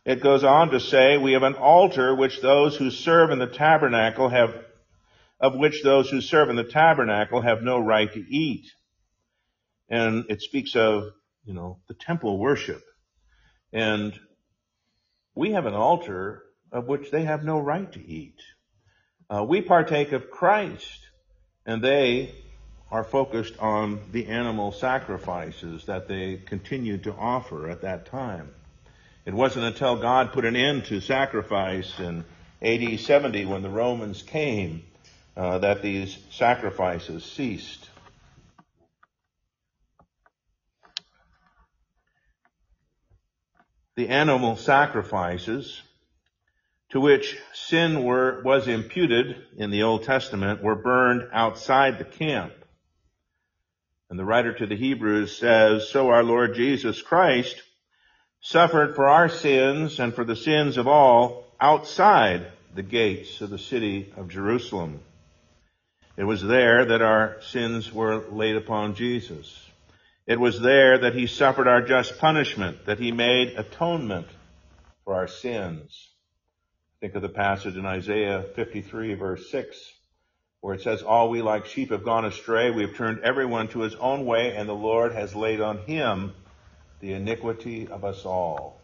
it 0.07 0.22
goes 0.22 0.43
on 0.43 0.70
to 0.70 0.81
say 0.81 1.18
we 1.18 1.33
have 1.33 1.43
an 1.43 1.55
altar 1.55 2.14
which 2.14 2.41
those 2.41 2.77
who 2.77 2.91
serve 2.91 3.31
in 3.31 3.39
the 3.39 3.47
tabernacle 3.47 4.29
have, 4.29 4.55
of 5.39 5.55
which 5.57 5.83
those 5.83 6.09
who 6.09 6.20
serve 6.20 6.49
in 6.49 6.57
the 6.57 6.64
tabernacle 6.64 7.43
have 7.43 7.62
no 7.62 7.79
right 7.79 8.12
to 8.12 8.20
eat. 8.20 8.70
And 9.89 10.26
it 10.28 10.43
speaks 10.43 10.76
of, 10.76 11.12
you 11.45 11.55
know, 11.55 11.78
the 11.89 11.95
temple 11.95 12.39
worship. 12.39 12.82
And 13.72 14.18
we 15.35 15.53
have 15.53 15.66
an 15.66 15.74
altar 15.74 16.43
of 16.72 16.87
which 16.87 17.11
they 17.11 17.24
have 17.24 17.45
no 17.45 17.59
right 17.59 17.91
to 17.93 18.07
eat. 18.07 18.41
Uh, 19.28 19.45
we 19.45 19.61
partake 19.61 20.12
of 20.12 20.30
Christ, 20.30 21.01
and 21.66 21.82
they 21.82 22.35
are 22.91 23.05
focused 23.05 23.55
on 23.59 24.01
the 24.12 24.26
animal 24.26 24.70
sacrifices 24.70 25.87
that 25.87 26.07
they 26.09 26.37
continued 26.37 27.05
to 27.05 27.12
offer 27.14 27.68
at 27.68 27.82
that 27.82 28.07
time. 28.07 28.51
It 29.24 29.35
wasn't 29.35 29.64
until 29.64 29.97
God 29.97 30.32
put 30.32 30.45
an 30.45 30.55
end 30.55 30.85
to 30.87 31.01
sacrifice 31.01 31.99
in 31.99 32.24
AD 32.61 33.01
70 33.01 33.47
when 33.47 33.62
the 33.62 33.70
Romans 33.70 34.22
came 34.22 34.85
uh, 35.37 35.59
that 35.59 35.82
these 35.82 36.18
sacrifices 36.30 37.24
ceased. 37.24 37.89
The 43.97 44.09
animal 44.09 44.57
sacrifices 44.57 45.83
to 46.91 47.01
which 47.01 47.37
sin 47.53 48.05
were, 48.05 48.43
was 48.43 48.69
imputed 48.69 49.37
in 49.57 49.71
the 49.71 49.83
Old 49.83 50.05
Testament 50.05 50.63
were 50.63 50.77
burned 50.77 51.29
outside 51.33 51.99
the 51.99 52.05
camp. 52.05 52.53
And 54.11 54.19
the 54.19 54.25
writer 54.25 54.53
to 54.53 54.67
the 54.67 54.77
Hebrews 54.77 55.37
says, 55.37 55.89
So 55.89 56.11
our 56.11 56.23
Lord 56.23 56.55
Jesus 56.55 57.03
Christ 57.03 57.61
suffered 58.41 58.95
for 58.95 59.09
our 59.09 59.29
sins 59.29 59.99
and 59.99 60.15
for 60.15 60.25
the 60.25 60.37
sins 60.37 60.77
of 60.77 60.87
all 60.87 61.47
outside 61.61 62.47
the 62.75 62.83
gates 62.83 63.41
of 63.41 63.51
the 63.51 63.59
city 63.59 64.13
of 64.17 64.29
Jerusalem. 64.29 65.01
It 66.17 66.25
was 66.25 66.43
there 66.43 66.85
that 66.85 67.03
our 67.03 67.41
sins 67.43 67.93
were 67.93 68.19
laid 68.31 68.57
upon 68.57 68.95
Jesus. 68.95 69.64
It 70.27 70.41
was 70.41 70.59
there 70.61 70.99
that 70.99 71.14
he 71.14 71.27
suffered 71.27 71.68
our 71.68 71.83
just 71.83 72.18
punishment, 72.18 72.87
that 72.87 72.99
he 72.99 73.12
made 73.12 73.59
atonement 73.59 74.27
for 75.05 75.14
our 75.14 75.29
sins. 75.29 76.09
Think 77.01 77.14
of 77.14 77.20
the 77.20 77.29
passage 77.29 77.77
in 77.77 77.85
Isaiah 77.85 78.43
53 78.57 79.14
verse 79.14 79.51
6, 79.51 79.79
where 80.62 80.75
it 80.75 80.81
says, 80.81 81.03
All 81.03 81.29
we 81.29 81.43
like 81.43 81.66
sheep 81.66 81.91
have 81.91 82.05
gone 82.05 82.25
astray. 82.25 82.70
We 82.70 82.83
have 82.83 82.97
turned 82.97 83.20
everyone 83.22 83.68
to 83.68 83.81
his 83.81 83.95
own 83.97 84.25
way, 84.25 84.57
and 84.57 84.66
the 84.66 84.75
Lord 84.75 85.12
has 85.12 85.35
laid 85.35 85.61
on 85.61 85.79
him 85.79 86.33
the 87.01 87.12
iniquity 87.12 87.87
of 87.89 88.03
us 88.03 88.25
all. 88.25 88.81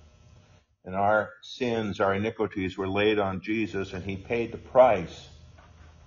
And 0.84 0.94
our 0.94 1.30
sins, 1.40 2.00
our 2.00 2.14
iniquities 2.14 2.76
were 2.76 2.88
laid 2.88 3.18
on 3.18 3.40
Jesus, 3.40 3.94
and 3.94 4.04
he 4.04 4.16
paid 4.16 4.52
the 4.52 4.58
price 4.58 5.28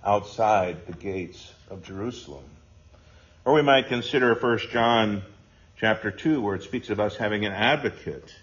outside 0.04 0.86
the 0.86 0.92
gates 0.92 1.52
of 1.70 1.82
Jerusalem. 1.82 2.44
Or 3.44 3.52
we 3.52 3.60
might 3.60 3.88
consider 3.88 4.34
1 4.34 4.58
John 4.70 5.22
chapter 5.76 6.10
2, 6.10 6.40
where 6.40 6.54
it 6.54 6.62
speaks 6.62 6.88
of 6.88 6.98
us 6.98 7.16
having 7.16 7.44
an 7.44 7.52
advocate, 7.52 8.34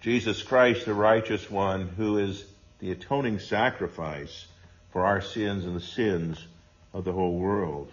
Jesus 0.00 0.42
Christ, 0.42 0.86
the 0.86 0.94
righteous 0.94 1.50
one, 1.50 1.88
who 1.88 2.16
is 2.16 2.42
the 2.78 2.90
atoning 2.90 3.38
sacrifice 3.38 4.46
for 4.92 5.04
our 5.04 5.20
sins 5.20 5.66
and 5.66 5.76
the 5.76 5.80
sins 5.80 6.42
of 6.94 7.04
the 7.04 7.12
whole 7.12 7.38
world. 7.38 7.92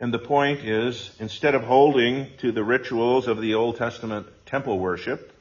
And 0.00 0.12
the 0.12 0.18
point 0.18 0.64
is, 0.64 1.14
instead 1.20 1.54
of 1.54 1.62
holding 1.62 2.36
to 2.38 2.50
the 2.50 2.64
rituals 2.64 3.28
of 3.28 3.40
the 3.40 3.54
Old 3.54 3.76
Testament 3.76 4.26
temple 4.46 4.80
worship, 4.80 5.32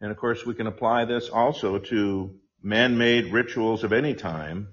and 0.00 0.10
of 0.10 0.16
course 0.16 0.44
we 0.44 0.54
can 0.54 0.66
apply 0.66 1.04
this 1.04 1.28
also 1.28 1.78
to 1.78 2.34
man-made 2.60 3.32
rituals 3.32 3.84
of 3.84 3.92
any 3.92 4.14
time, 4.14 4.70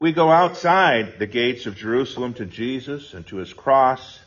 we 0.00 0.12
go 0.12 0.30
outside 0.30 1.18
the 1.18 1.26
gates 1.26 1.66
of 1.66 1.74
Jerusalem 1.74 2.34
to 2.34 2.46
Jesus 2.46 3.14
and 3.14 3.26
to 3.26 3.36
his 3.36 3.52
cross 3.52 4.20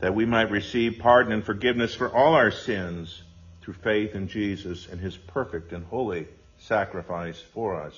that 0.00 0.14
we 0.14 0.26
might 0.26 0.50
receive 0.50 0.98
pardon 0.98 1.32
and 1.32 1.44
forgiveness 1.44 1.94
for 1.94 2.12
all 2.12 2.34
our 2.34 2.50
sins 2.50 3.22
through 3.62 3.74
faith 3.74 4.14
in 4.14 4.26
Jesus 4.28 4.88
and 4.88 5.00
his 5.00 5.16
perfect 5.16 5.72
and 5.72 5.84
holy 5.86 6.26
sacrifice 6.58 7.40
for 7.54 7.80
us. 7.80 7.94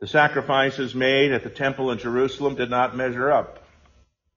The 0.00 0.06
sacrifices 0.06 0.94
made 0.94 1.32
at 1.32 1.44
the 1.44 1.50
temple 1.50 1.90
in 1.90 1.98
Jerusalem 1.98 2.54
did 2.54 2.70
not 2.70 2.94
measure 2.94 3.32
up. 3.32 3.64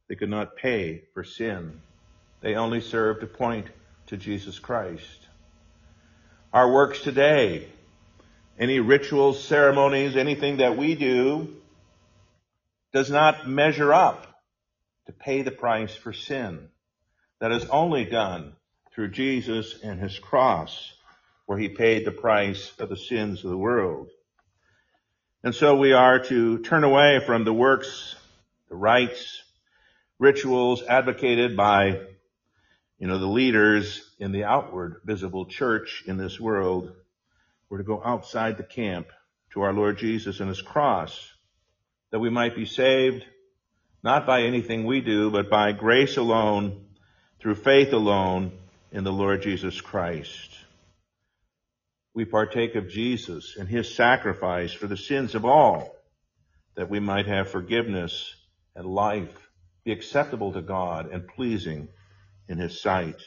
They 0.07 0.15
could 0.15 0.29
not 0.29 0.55
pay 0.55 1.03
for 1.13 1.23
sin. 1.23 1.81
They 2.39 2.55
only 2.55 2.81
served 2.81 3.21
to 3.21 3.27
point 3.27 3.67
to 4.07 4.17
Jesus 4.17 4.59
Christ. 4.59 5.27
Our 6.51 6.71
works 6.71 7.01
today, 7.01 7.67
any 8.61 8.79
rituals, 8.79 9.43
ceremonies, 9.43 10.15
anything 10.15 10.57
that 10.57 10.77
we 10.77 10.93
do 10.93 11.55
does 12.93 13.09
not 13.09 13.49
measure 13.49 13.91
up 13.91 14.27
to 15.07 15.11
pay 15.11 15.41
the 15.41 15.49
price 15.49 15.95
for 15.95 16.13
sin. 16.13 16.69
That 17.39 17.51
is 17.51 17.65
only 17.65 18.05
done 18.05 18.53
through 18.93 19.09
Jesus 19.09 19.79
and 19.83 19.99
his 19.99 20.19
cross, 20.19 20.93
where 21.47 21.57
he 21.57 21.69
paid 21.69 22.05
the 22.05 22.11
price 22.11 22.71
of 22.77 22.89
the 22.89 22.97
sins 22.97 23.43
of 23.43 23.49
the 23.49 23.57
world. 23.57 24.09
And 25.43 25.55
so 25.55 25.75
we 25.75 25.93
are 25.93 26.19
to 26.25 26.59
turn 26.59 26.83
away 26.83 27.19
from 27.25 27.43
the 27.43 27.53
works, 27.53 28.15
the 28.69 28.75
rites, 28.75 29.41
rituals 30.19 30.83
advocated 30.83 31.57
by, 31.57 31.99
you 32.99 33.07
know, 33.07 33.17
the 33.17 33.25
leaders 33.25 34.07
in 34.19 34.31
the 34.31 34.43
outward 34.43 35.01
visible 35.03 35.47
church 35.47 36.03
in 36.05 36.17
this 36.17 36.39
world. 36.39 36.93
We're 37.71 37.77
to 37.77 37.83
go 37.85 38.01
outside 38.03 38.57
the 38.57 38.63
camp 38.63 39.07
to 39.53 39.61
our 39.61 39.71
Lord 39.71 39.97
Jesus 39.97 40.41
and 40.41 40.49
his 40.49 40.61
cross 40.61 41.31
that 42.11 42.19
we 42.19 42.29
might 42.29 42.53
be 42.53 42.65
saved 42.65 43.23
not 44.03 44.27
by 44.27 44.41
anything 44.41 44.83
we 44.83 44.99
do, 44.99 45.31
but 45.31 45.49
by 45.49 45.71
grace 45.71 46.17
alone, 46.17 46.83
through 47.39 47.55
faith 47.55 47.93
alone 47.93 48.51
in 48.91 49.05
the 49.05 49.11
Lord 49.13 49.41
Jesus 49.41 49.79
Christ. 49.79 50.57
We 52.13 52.25
partake 52.25 52.75
of 52.75 52.89
Jesus 52.89 53.55
and 53.57 53.69
his 53.69 53.95
sacrifice 53.95 54.73
for 54.73 54.87
the 54.87 54.97
sins 54.97 55.33
of 55.33 55.45
all, 55.45 55.95
that 56.75 56.89
we 56.89 56.99
might 56.99 57.27
have 57.27 57.51
forgiveness 57.51 58.35
and 58.75 58.85
life, 58.85 59.49
be 59.85 59.93
acceptable 59.93 60.51
to 60.51 60.61
God 60.61 61.09
and 61.09 61.25
pleasing 61.25 61.87
in 62.49 62.57
his 62.57 62.81
sight. 62.81 63.21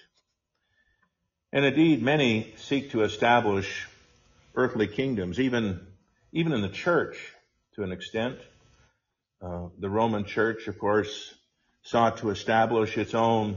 And 1.51 1.65
indeed, 1.65 2.03
many 2.03 2.53
seek 2.59 2.91
to 2.91 3.05
establish 3.05 3.89
earthly 4.55 4.87
kingdoms, 4.87 5.41
even, 5.41 5.87
even 6.33 6.53
in 6.53 6.61
the 6.63 6.69
church 6.69 7.33
to 7.75 7.83
an 7.83 7.93
extent. 7.93 8.39
Uh, 9.43 9.69
the 9.79 9.91
Roman 9.91 10.25
church, 10.25 10.69
of 10.69 10.79
course, 10.79 11.35
sought 11.83 12.19
to 12.19 12.31
establish 12.31 12.97
its 12.97 13.15
own 13.15 13.57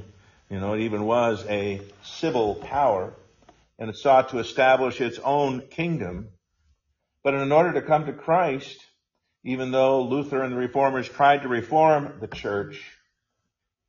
you 0.50 0.62
know, 0.62 0.74
it 0.74 0.82
even 0.82 1.04
was 1.04 1.46
a 1.48 1.82
civil 2.04 2.56
power 2.56 3.14
and 3.78 3.90
it 3.90 3.98
sought 3.98 4.30
to 4.30 4.40
establish 4.40 5.02
its 5.02 5.20
own 5.20 5.62
kingdom. 5.68 6.30
But 7.22 7.34
in 7.34 7.52
order 7.52 7.74
to 7.74 7.82
come 7.82 8.06
to 8.06 8.14
Christ, 8.14 8.80
even 9.44 9.72
though 9.72 10.04
Luther 10.04 10.42
and 10.42 10.54
the 10.54 10.58
reformers 10.58 11.08
tried 11.10 11.42
to 11.42 11.50
reform 11.50 12.20
the 12.22 12.28
church, 12.28 12.82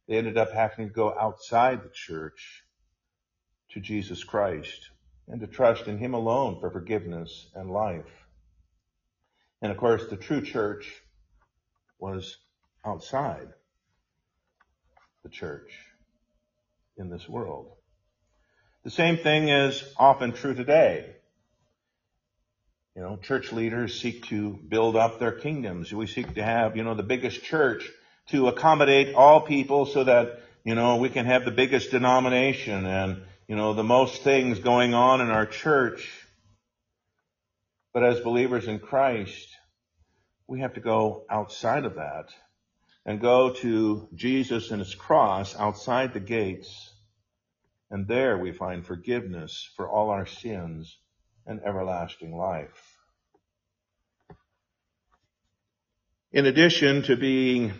they 0.08 0.16
ended 0.16 0.36
up 0.36 0.52
having 0.52 0.88
to 0.88 0.92
go 0.92 1.16
outside 1.16 1.82
the 1.84 1.90
church 1.90 2.64
to 3.70 3.80
Jesus 3.80 4.24
Christ 4.24 4.90
and 5.30 5.40
to 5.40 5.46
trust 5.46 5.86
in 5.86 5.98
Him 5.98 6.14
alone 6.14 6.58
for 6.60 6.70
forgiveness 6.70 7.46
and 7.54 7.70
life. 7.70 8.06
And 9.60 9.70
of 9.70 9.78
course, 9.78 10.06
the 10.08 10.16
true 10.16 10.40
church 10.40 11.02
was 11.98 12.36
outside 12.84 13.48
the 15.22 15.28
church 15.28 15.70
in 16.96 17.10
this 17.10 17.28
world. 17.28 17.72
The 18.84 18.90
same 18.90 19.18
thing 19.18 19.48
is 19.48 19.82
often 19.98 20.32
true 20.32 20.54
today. 20.54 21.14
You 22.96 23.02
know, 23.02 23.16
church 23.16 23.52
leaders 23.52 24.00
seek 24.00 24.24
to 24.26 24.58
build 24.66 24.96
up 24.96 25.18
their 25.18 25.32
kingdoms. 25.32 25.92
We 25.92 26.06
seek 26.06 26.34
to 26.34 26.42
have, 26.42 26.76
you 26.76 26.84
know, 26.84 26.94
the 26.94 27.02
biggest 27.02 27.44
church 27.44 27.88
to 28.28 28.48
accommodate 28.48 29.14
all 29.14 29.40
people 29.40 29.86
so 29.86 30.04
that, 30.04 30.40
you 30.64 30.74
know, 30.74 30.96
we 30.96 31.08
can 31.08 31.26
have 31.26 31.44
the 31.44 31.50
biggest 31.50 31.90
denomination 31.90 32.86
and, 32.86 33.22
you 33.48 33.56
know, 33.56 33.72
the 33.72 33.82
most 33.82 34.22
things 34.22 34.58
going 34.58 34.92
on 34.92 35.22
in 35.22 35.30
our 35.30 35.46
church. 35.46 36.26
But 37.94 38.04
as 38.04 38.20
believers 38.20 38.68
in 38.68 38.78
Christ, 38.78 39.48
we 40.46 40.60
have 40.60 40.74
to 40.74 40.80
go 40.80 41.24
outside 41.30 41.86
of 41.86 41.94
that 41.94 42.28
and 43.06 43.22
go 43.22 43.50
to 43.54 44.06
Jesus 44.14 44.70
and 44.70 44.80
his 44.80 44.94
cross 44.94 45.56
outside 45.58 46.12
the 46.12 46.20
gates. 46.20 46.92
And 47.90 48.06
there 48.06 48.36
we 48.36 48.52
find 48.52 48.86
forgiveness 48.86 49.70
for 49.76 49.88
all 49.88 50.10
our 50.10 50.26
sins 50.26 50.94
and 51.46 51.60
everlasting 51.64 52.36
life. 52.36 52.98
In 56.32 56.44
addition 56.44 57.02
to 57.04 57.16
being 57.16 57.72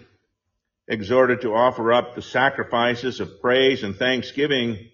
exhorted 0.89 1.43
to 1.43 1.53
offer 1.53 1.93
up 1.93 2.14
the 2.14 2.23
sacrifices 2.23 3.21
of 3.21 3.43
praise 3.43 3.83
and 3.83 3.95
thanksgiving 3.95 4.89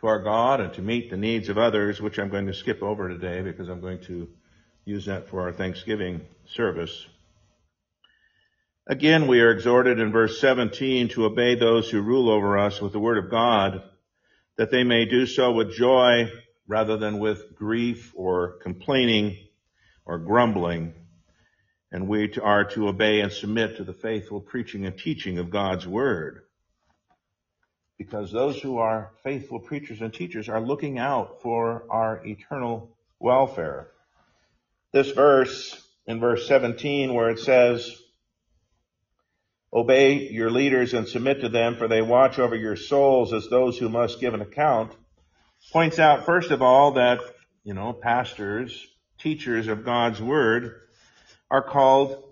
to 0.00 0.06
our 0.06 0.22
God 0.22 0.60
and 0.60 0.72
to 0.74 0.82
meet 0.82 1.10
the 1.10 1.16
needs 1.16 1.48
of 1.48 1.58
others, 1.58 2.00
which 2.00 2.18
I'm 2.18 2.28
going 2.28 2.46
to 2.46 2.54
skip 2.54 2.82
over 2.82 3.08
today 3.08 3.42
because 3.42 3.68
I'm 3.68 3.80
going 3.80 4.00
to 4.04 4.28
use 4.84 5.06
that 5.06 5.28
for 5.28 5.42
our 5.42 5.52
Thanksgiving 5.52 6.20
service. 6.46 7.06
Again, 8.86 9.26
we 9.26 9.40
are 9.40 9.50
exhorted 9.50 9.98
in 9.98 10.12
verse 10.12 10.40
17 10.40 11.08
to 11.08 11.24
obey 11.24 11.56
those 11.56 11.90
who 11.90 12.00
rule 12.00 12.30
over 12.30 12.56
us 12.58 12.80
with 12.80 12.92
the 12.92 13.00
word 13.00 13.18
of 13.18 13.30
God, 13.30 13.82
that 14.56 14.70
they 14.70 14.84
may 14.84 15.06
do 15.06 15.26
so 15.26 15.52
with 15.52 15.74
joy 15.74 16.30
rather 16.68 16.96
than 16.96 17.18
with 17.18 17.56
grief 17.56 18.12
or 18.14 18.58
complaining 18.62 19.36
or 20.04 20.18
grumbling. 20.18 20.94
and 21.90 22.08
we 22.08 22.32
are 22.42 22.64
to 22.64 22.88
obey 22.88 23.20
and 23.20 23.32
submit 23.32 23.76
to 23.76 23.84
the 23.84 23.92
faithful 23.92 24.40
preaching 24.40 24.86
and 24.86 24.98
teaching 24.98 25.38
of 25.38 25.50
God's 25.50 25.86
Word. 25.86 26.45
Because 27.98 28.30
those 28.30 28.60
who 28.60 28.78
are 28.78 29.12
faithful 29.22 29.58
preachers 29.58 30.00
and 30.00 30.12
teachers 30.12 30.48
are 30.48 30.60
looking 30.60 30.98
out 30.98 31.40
for 31.42 31.84
our 31.90 32.24
eternal 32.26 32.96
welfare. 33.18 33.88
This 34.92 35.10
verse, 35.10 35.82
in 36.06 36.20
verse 36.20 36.46
17, 36.46 37.14
where 37.14 37.30
it 37.30 37.38
says, 37.38 37.90
Obey 39.72 40.30
your 40.30 40.50
leaders 40.50 40.94
and 40.94 41.08
submit 41.08 41.40
to 41.40 41.48
them, 41.48 41.76
for 41.76 41.88
they 41.88 42.02
watch 42.02 42.38
over 42.38 42.54
your 42.54 42.76
souls 42.76 43.32
as 43.32 43.48
those 43.48 43.76
who 43.78 43.88
must 43.88 44.20
give 44.20 44.32
an 44.32 44.40
account, 44.40 44.92
points 45.72 45.98
out, 45.98 46.24
first 46.24 46.50
of 46.50 46.62
all, 46.62 46.92
that, 46.92 47.20
you 47.64 47.74
know, 47.74 47.92
pastors, 47.92 48.86
teachers 49.18 49.68
of 49.68 49.84
God's 49.84 50.20
Word, 50.20 50.80
are 51.50 51.62
called 51.62 52.22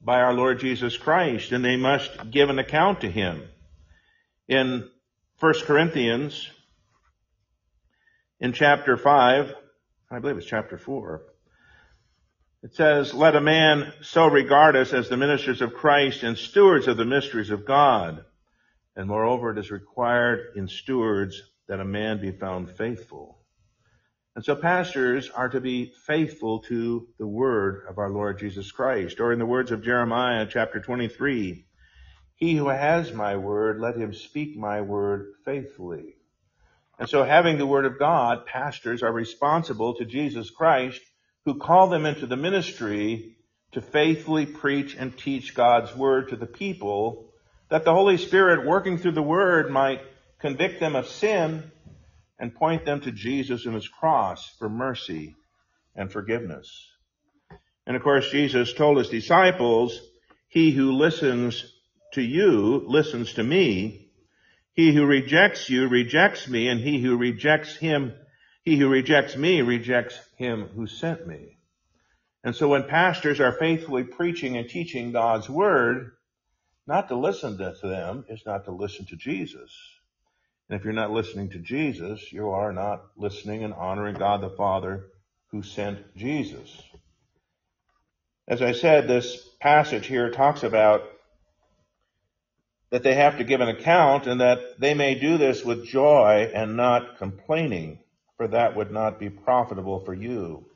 by 0.00 0.20
our 0.20 0.34
Lord 0.34 0.60
Jesus 0.60 0.96
Christ, 0.96 1.52
and 1.52 1.64
they 1.64 1.76
must 1.76 2.30
give 2.30 2.50
an 2.50 2.58
account 2.58 3.02
to 3.02 3.10
Him. 3.10 3.42
In 4.48 4.88
1 5.42 5.54
Corinthians, 5.64 6.48
in 8.38 8.52
chapter 8.52 8.96
5, 8.96 9.52
I 10.08 10.18
believe 10.20 10.36
it's 10.36 10.46
chapter 10.46 10.78
4, 10.78 11.20
it 12.62 12.76
says, 12.76 13.12
Let 13.12 13.34
a 13.34 13.40
man 13.40 13.92
so 14.02 14.28
regard 14.28 14.76
us 14.76 14.92
as 14.92 15.08
the 15.08 15.16
ministers 15.16 15.60
of 15.60 15.74
Christ 15.74 16.22
and 16.22 16.38
stewards 16.38 16.86
of 16.86 16.96
the 16.96 17.04
mysteries 17.04 17.50
of 17.50 17.66
God. 17.66 18.24
And 18.94 19.08
moreover, 19.08 19.50
it 19.50 19.58
is 19.58 19.72
required 19.72 20.52
in 20.54 20.68
stewards 20.68 21.42
that 21.66 21.80
a 21.80 21.84
man 21.84 22.20
be 22.20 22.30
found 22.30 22.70
faithful. 22.70 23.40
And 24.36 24.44
so 24.44 24.54
pastors 24.54 25.28
are 25.28 25.48
to 25.48 25.60
be 25.60 25.92
faithful 26.06 26.60
to 26.68 27.08
the 27.18 27.26
word 27.26 27.86
of 27.88 27.98
our 27.98 28.10
Lord 28.10 28.38
Jesus 28.38 28.70
Christ. 28.70 29.18
Or 29.18 29.32
in 29.32 29.40
the 29.40 29.46
words 29.46 29.72
of 29.72 29.82
Jeremiah 29.82 30.46
chapter 30.48 30.78
23, 30.78 31.66
He 32.36 32.56
who 32.56 32.68
has 32.68 33.12
my 33.12 33.36
word, 33.36 33.80
let 33.80 33.96
him 33.96 34.12
speak 34.12 34.56
my 34.56 34.80
word 34.80 35.34
faithfully. 35.44 36.16
And 36.98 37.08
so 37.08 37.24
having 37.24 37.58
the 37.58 37.66
word 37.66 37.84
of 37.84 37.98
God, 37.98 38.46
pastors 38.46 39.02
are 39.02 39.12
responsible 39.12 39.94
to 39.94 40.04
Jesus 40.04 40.50
Christ, 40.50 41.00
who 41.44 41.58
called 41.58 41.92
them 41.92 42.06
into 42.06 42.26
the 42.26 42.36
ministry 42.36 43.36
to 43.72 43.80
faithfully 43.80 44.46
preach 44.46 44.94
and 44.94 45.16
teach 45.16 45.54
God's 45.54 45.94
word 45.96 46.28
to 46.28 46.36
the 46.36 46.46
people, 46.46 47.32
that 47.70 47.84
the 47.84 47.92
Holy 47.94 48.18
Spirit 48.18 48.66
working 48.66 48.98
through 48.98 49.12
the 49.12 49.22
word 49.22 49.70
might 49.70 50.02
convict 50.40 50.78
them 50.78 50.94
of 50.94 51.08
sin 51.08 51.70
and 52.38 52.54
point 52.54 52.84
them 52.84 53.00
to 53.00 53.12
Jesus 53.12 53.66
and 53.66 53.74
his 53.74 53.88
cross 53.88 54.48
for 54.58 54.68
mercy 54.68 55.34
and 55.96 56.12
forgiveness. 56.12 56.88
And 57.86 57.96
of 57.96 58.02
course, 58.02 58.30
Jesus 58.30 58.72
told 58.72 58.98
his 58.98 59.08
disciples, 59.08 60.00
he 60.48 60.70
who 60.70 60.92
listens 60.92 61.64
to 62.12 62.22
you 62.22 62.84
listens 62.86 63.34
to 63.34 63.42
me. 63.42 64.10
He 64.74 64.94
who 64.94 65.04
rejects 65.04 65.68
you 65.68 65.88
rejects 65.88 66.48
me, 66.48 66.68
and 66.68 66.80
he 66.80 67.00
who 67.00 67.16
rejects 67.16 67.76
him, 67.76 68.14
he 68.64 68.78
who 68.78 68.88
rejects 68.88 69.36
me 69.36 69.60
rejects 69.60 70.18
him 70.36 70.68
who 70.74 70.86
sent 70.86 71.26
me. 71.26 71.58
And 72.44 72.56
so 72.56 72.68
when 72.68 72.84
pastors 72.84 73.40
are 73.40 73.52
faithfully 73.52 74.04
preaching 74.04 74.56
and 74.56 74.68
teaching 74.68 75.12
God's 75.12 75.48
word, 75.48 76.12
not 76.86 77.08
to 77.08 77.16
listen 77.16 77.58
to 77.58 77.74
them 77.82 78.24
is 78.28 78.42
not 78.44 78.64
to 78.64 78.72
listen 78.72 79.06
to 79.06 79.16
Jesus. 79.16 79.70
And 80.68 80.78
if 80.78 80.84
you're 80.84 80.92
not 80.94 81.12
listening 81.12 81.50
to 81.50 81.58
Jesus, 81.58 82.32
you 82.32 82.48
are 82.48 82.72
not 82.72 83.04
listening 83.16 83.62
and 83.62 83.74
honoring 83.74 84.16
God 84.16 84.40
the 84.40 84.50
Father 84.50 85.06
who 85.48 85.62
sent 85.62 86.16
Jesus. 86.16 86.82
As 88.48 88.62
I 88.62 88.72
said, 88.72 89.06
this 89.06 89.48
passage 89.60 90.06
here 90.06 90.30
talks 90.30 90.62
about 90.62 91.02
that 92.92 93.02
they 93.02 93.14
have 93.14 93.38
to 93.38 93.44
give 93.44 93.62
an 93.62 93.70
account 93.70 94.26
and 94.26 94.42
that 94.42 94.78
they 94.78 94.92
may 94.92 95.14
do 95.18 95.38
this 95.38 95.64
with 95.64 95.86
joy 95.86 96.52
and 96.54 96.76
not 96.76 97.16
complaining, 97.16 97.98
for 98.36 98.46
that 98.48 98.76
would 98.76 98.92
not 98.92 99.18
be 99.18 99.30
profitable 99.30 100.04
for 100.04 100.12
you. 100.12 100.66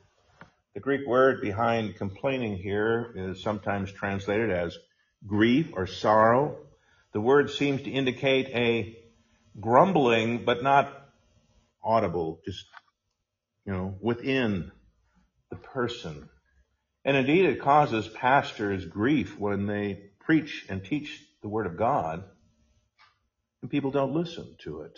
The 0.73 0.79
Greek 0.79 1.07
word 1.07 1.41
behind 1.41 1.95
complaining 1.95 2.57
here 2.57 3.13
is 3.15 3.43
sometimes 3.43 3.91
translated 3.91 4.49
as 4.49 4.75
grief 5.27 5.69
or 5.73 5.85
sorrow. 5.85 6.57
The 7.13 7.21
word 7.21 7.51
seems 7.51 7.83
to 7.83 7.91
indicate 7.91 8.47
a 8.47 8.97
grumbling, 9.59 10.43
but 10.43 10.63
not 10.63 10.91
audible, 11.83 12.41
just, 12.43 12.65
you 13.63 13.73
know, 13.73 13.95
within 14.01 14.71
the 15.51 15.55
person. 15.55 16.29
And 17.05 17.15
indeed, 17.15 17.45
it 17.45 17.61
causes 17.61 18.07
pastors 18.07 18.85
grief 18.85 19.37
when 19.37 19.67
they 19.67 20.09
preach 20.19 20.65
and 20.67 20.83
teach 20.83 21.26
the 21.41 21.49
Word 21.49 21.67
of 21.67 21.77
God 21.77 22.23
and 23.61 23.71
people 23.71 23.91
don't 23.91 24.13
listen 24.13 24.55
to 24.59 24.81
it. 24.81 24.97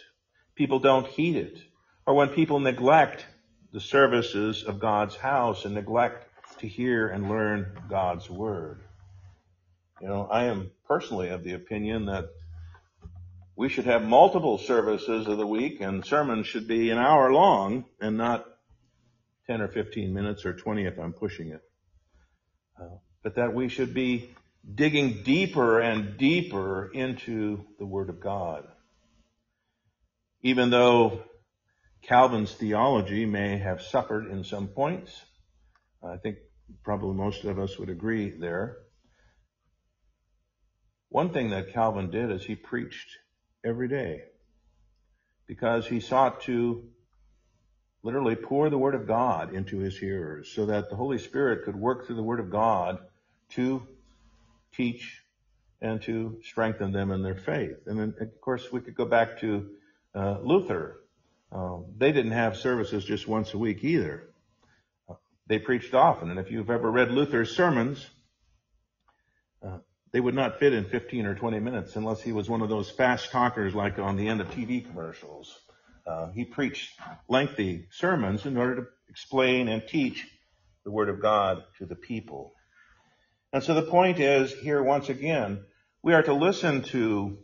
People 0.55 0.79
don't 0.79 1.07
heed 1.07 1.35
it. 1.35 1.57
Or 2.05 2.13
when 2.13 2.29
people 2.29 2.59
neglect 2.59 3.25
the 3.71 3.79
services 3.79 4.63
of 4.63 4.79
God's 4.79 5.15
house 5.15 5.65
and 5.65 5.75
neglect 5.75 6.25
to 6.59 6.67
hear 6.67 7.07
and 7.07 7.29
learn 7.29 7.81
God's 7.89 8.29
Word. 8.29 8.81
You 10.01 10.07
know, 10.07 10.27
I 10.29 10.45
am 10.45 10.71
personally 10.87 11.29
of 11.29 11.43
the 11.43 11.53
opinion 11.53 12.05
that 12.05 12.29
we 13.55 13.69
should 13.69 13.85
have 13.85 14.03
multiple 14.03 14.57
services 14.57 15.27
of 15.27 15.37
the 15.37 15.45
week 15.45 15.81
and 15.81 16.05
sermons 16.05 16.47
should 16.47 16.67
be 16.67 16.89
an 16.89 16.97
hour 16.97 17.31
long 17.31 17.85
and 17.99 18.17
not 18.17 18.45
10 19.47 19.61
or 19.61 19.67
15 19.67 20.13
minutes 20.13 20.45
or 20.45 20.53
20 20.53 20.85
if 20.85 20.97
I'm 20.97 21.13
pushing 21.13 21.49
it. 21.49 21.61
Uh, 22.79 22.97
but 23.23 23.35
that 23.35 23.53
we 23.53 23.67
should 23.67 23.93
be 23.93 24.29
digging 24.75 25.23
deeper 25.23 25.79
and 25.79 26.17
deeper 26.17 26.91
into 26.93 27.65
the 27.77 27.85
Word 27.85 28.09
of 28.09 28.19
God. 28.19 28.67
Even 30.41 30.69
though 30.69 31.23
Calvin's 32.01 32.53
theology 32.53 33.25
may 33.25 33.57
have 33.57 33.81
suffered 33.81 34.27
in 34.31 34.43
some 34.43 34.67
points, 34.67 35.23
I 36.03 36.17
think 36.17 36.37
probably 36.83 37.15
most 37.15 37.43
of 37.43 37.59
us 37.59 37.77
would 37.77 37.89
agree 37.89 38.29
there. 38.29 38.77
One 41.09 41.33
thing 41.33 41.49
that 41.49 41.73
Calvin 41.73 42.11
did 42.11 42.31
is 42.31 42.45
he 42.45 42.55
preached 42.55 43.17
every 43.65 43.87
day 43.87 44.23
because 45.47 45.87
he 45.87 45.99
sought 45.99 46.41
to 46.41 46.83
literally 48.03 48.35
pour 48.35 48.69
the 48.69 48.77
Word 48.77 48.95
of 48.95 49.07
God 49.07 49.53
into 49.53 49.79
his 49.79 49.97
hearers 49.97 50.51
so 50.53 50.67
that 50.67 50.89
the 50.89 50.95
Holy 50.95 51.17
Spirit 51.17 51.65
could 51.65 51.75
work 51.75 52.05
through 52.05 52.15
the 52.15 52.23
Word 52.23 52.39
of 52.39 52.49
God 52.49 52.99
to 53.49 53.85
teach 54.73 55.21
and 55.81 56.01
to 56.03 56.39
strengthen 56.43 56.91
them 56.91 57.11
in 57.11 57.23
their 57.23 57.35
faith. 57.35 57.77
And 57.85 57.99
then, 57.99 58.13
of 58.19 58.41
course, 58.41 58.71
we 58.71 58.81
could 58.81 58.95
go 58.95 59.05
back 59.05 59.39
to 59.39 59.69
uh, 60.13 60.37
Luther. 60.41 60.99
Uh, 61.51 61.79
they 61.97 62.11
didn't 62.11 62.31
have 62.31 62.57
services 62.57 63.05
just 63.05 63.27
once 63.27 63.53
a 63.53 63.57
week 63.57 63.83
either. 63.83 64.29
Uh, 65.09 65.15
they 65.47 65.59
preached 65.59 65.93
often. 65.93 66.29
And 66.29 66.39
if 66.39 66.51
you've 66.51 66.69
ever 66.69 66.91
read 66.91 67.11
Luther's 67.11 67.55
sermons, 67.55 68.05
uh, 69.65 69.77
they 70.11 70.19
would 70.19 70.35
not 70.35 70.59
fit 70.59 70.73
in 70.73 70.85
15 70.85 71.25
or 71.25 71.35
20 71.35 71.59
minutes 71.59 71.95
unless 71.95 72.21
he 72.21 72.31
was 72.31 72.49
one 72.49 72.61
of 72.61 72.69
those 72.69 72.89
fast 72.89 73.31
talkers 73.31 73.73
like 73.73 73.99
on 73.99 74.17
the 74.17 74.27
end 74.27 74.41
of 74.41 74.49
TV 74.51 74.85
commercials. 74.85 75.57
Uh, 76.05 76.31
he 76.31 76.43
preached 76.43 76.99
lengthy 77.27 77.87
sermons 77.91 78.45
in 78.45 78.57
order 78.57 78.75
to 78.75 78.87
explain 79.09 79.67
and 79.67 79.87
teach 79.87 80.27
the 80.83 80.91
Word 80.91 81.09
of 81.09 81.21
God 81.21 81.63
to 81.77 81.85
the 81.85 81.95
people. 81.95 82.53
And 83.51 83.63
so 83.63 83.73
the 83.73 83.83
point 83.83 84.19
is 84.19 84.53
here 84.53 84.81
once 84.83 85.09
again, 85.09 85.63
we 86.03 86.13
are 86.13 86.23
to 86.23 86.33
listen 86.33 86.83
to 86.83 87.39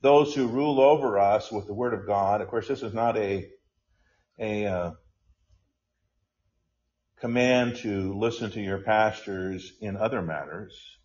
those 0.00 0.34
who 0.34 0.48
rule 0.48 0.80
over 0.80 1.18
us 1.18 1.50
with 1.52 1.66
the 1.66 1.74
Word 1.74 1.94
of 1.94 2.06
God. 2.06 2.40
Of 2.40 2.48
course, 2.48 2.68
this 2.68 2.82
is 2.82 2.94
not 2.94 3.16
a, 3.16 3.48
a 4.38 4.66
uh, 4.66 4.90
command 7.20 7.76
to 7.76 8.14
listen 8.14 8.50
to 8.52 8.60
your 8.60 8.78
pastors 8.78 9.72
in 9.80 9.96
other 9.96 10.22
matters 10.22 10.98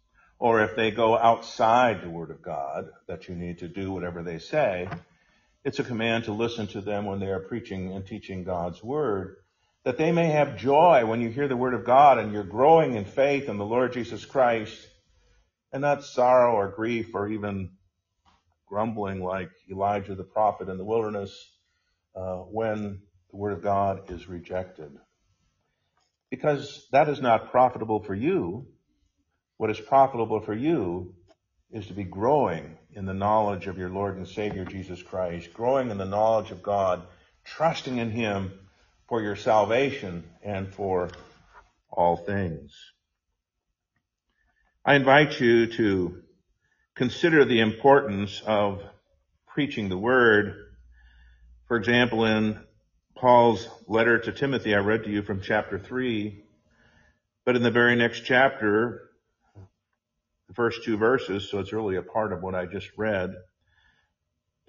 or 0.44 0.62
if 0.62 0.76
they 0.76 0.92
go 0.92 1.18
outside 1.18 2.02
the 2.02 2.10
Word 2.10 2.30
of 2.30 2.42
God, 2.42 2.90
that 3.08 3.30
you 3.30 3.34
need 3.34 3.60
to 3.60 3.70
do 3.70 3.94
whatever 3.94 4.24
they 4.24 4.40
say, 4.40 4.90
it's 5.64 5.80
a 5.80 5.86
command 5.86 6.26
to 6.26 6.34
listen 6.34 6.68
to 6.68 6.82
them 6.82 7.06
when 7.06 7.22
they 7.22 7.28
are 7.28 7.40
preaching 7.40 7.94
and 7.94 8.06
teaching 8.06 8.44
God's 8.44 8.84
Word, 8.84 9.38
that 9.84 9.98
they 9.98 10.12
may 10.12 10.28
have 10.28 10.58
joy 10.58 11.06
when 11.06 11.22
you 11.22 11.30
hear 11.30 11.48
the 11.48 11.58
Word 11.58 11.74
of 11.74 11.86
God 11.86 12.18
and 12.18 12.32
you're 12.32 12.44
growing 12.44 12.96
in 12.96 13.06
faith 13.06 13.50
in 13.50 13.58
the 13.58 13.66
Lord 13.66 13.94
Jesus 13.94 14.26
Christ, 14.26 14.78
and 15.72 15.82
not 15.82 16.04
sorrow 16.04 16.54
or 16.54 16.70
grief 16.70 17.14
or 17.14 17.28
even 17.28 17.72
grumbling 18.68 19.24
like 19.24 19.50
Elijah 19.70 20.16
the 20.16 20.24
prophet 20.24 20.70
in 20.70 20.78
the 20.78 20.86
wilderness 20.86 21.34
uh, 22.16 22.38
when 22.38 23.02
the 23.32 23.38
Word 23.38 23.54
of 23.54 23.64
God 23.64 24.12
is 24.12 24.28
rejected. 24.28 24.92
Because 26.30 26.88
that 26.92 27.10
is 27.10 27.22
not 27.22 27.52
profitable 27.52 28.02
for 28.02 28.16
you 28.16 28.68
what 29.58 29.70
is 29.70 29.80
profitable 29.80 30.42
for 30.42 30.54
you 30.54 31.16
is 31.72 31.88
to 31.88 31.94
be 31.94 32.04
growing 32.04 32.78
in 32.92 33.06
the 33.06 33.14
knowledge 33.14 33.68
of 33.68 33.78
your 33.78 33.90
Lord 33.90 34.18
and 34.18 34.28
Savior 34.28 34.66
Jesus 34.66 35.02
Christ, 35.02 35.54
growing 35.54 35.90
in 35.90 35.98
the 35.98 36.06
knowledge 36.06 36.52
of 36.52 36.62
God, 36.62 37.04
trusting 37.46 37.98
in 37.98 38.12
Him 38.12 38.52
for 39.14 39.22
your 39.22 39.36
salvation 39.36 40.24
and 40.42 40.74
for 40.74 41.08
all 41.92 42.18
things. 42.18 42.74
I 44.84 44.96
invite 44.96 45.40
you 45.40 45.68
to 45.68 46.24
consider 46.96 47.46
the 47.46 47.60
importance 47.60 48.42
of 48.48 48.82
preaching 49.46 49.88
the 49.88 49.98
word. 50.00 50.56
For 51.68 51.78
example, 51.78 52.26
in 52.26 52.60
Paul's 53.16 53.70
letter 53.88 54.18
to 54.18 54.32
Timothy, 54.32 54.74
I 54.74 54.80
read 54.80 55.04
to 55.04 55.12
you 55.12 55.22
from 55.22 55.42
chapter 55.42 55.78
3, 55.78 56.44
but 57.46 57.56
in 57.56 57.62
the 57.62 57.70
very 57.70 57.96
next 57.96 58.22
chapter, 58.22 59.12
the 60.48 60.56
first 60.56 60.84
two 60.84 60.98
verses, 60.98 61.52
so 61.52 61.60
it's 61.60 61.72
really 61.72 61.98
a 61.98 62.02
part 62.02 62.34
of 62.34 62.42
what 62.42 62.56
I 62.56 62.66
just 62.66 62.90
read, 62.98 63.36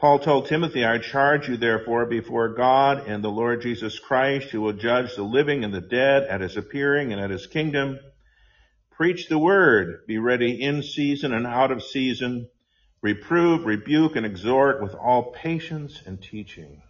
Paul 0.05 0.19
told 0.19 0.49
Timothy, 0.49 0.85
I 0.85 0.99
charge 0.99 1.49
you 1.49 1.57
therefore 1.57 2.05
before 2.05 2.51
God 2.51 3.09
and 3.09 3.25
the 3.25 3.31
Lord 3.31 3.63
Jesus 3.63 3.99
Christ, 3.99 4.49
who 4.49 4.61
will 4.61 4.75
judge 4.75 5.17
the 5.17 5.23
living 5.23 5.65
and 5.65 5.73
the 5.73 5.81
dead 5.81 6.25
at 6.25 6.43
his 6.43 6.59
appearing 6.59 7.11
and 7.11 7.23
at 7.23 7.31
his 7.31 7.47
kingdom. 7.47 7.99
Preach 8.91 9.31
the 9.31 9.39
word, 9.39 10.01
be 10.07 10.19
ready 10.19 10.61
in 10.61 10.83
season 10.83 11.33
and 11.33 11.47
out 11.47 11.73
of 11.73 11.83
season, 11.83 12.51
reprove, 13.01 13.65
rebuke, 13.65 14.15
and 14.15 14.27
exhort 14.27 14.83
with 14.83 14.95
all 14.95 15.33
patience 15.33 16.03
and 16.05 16.21
teaching. 16.23 16.83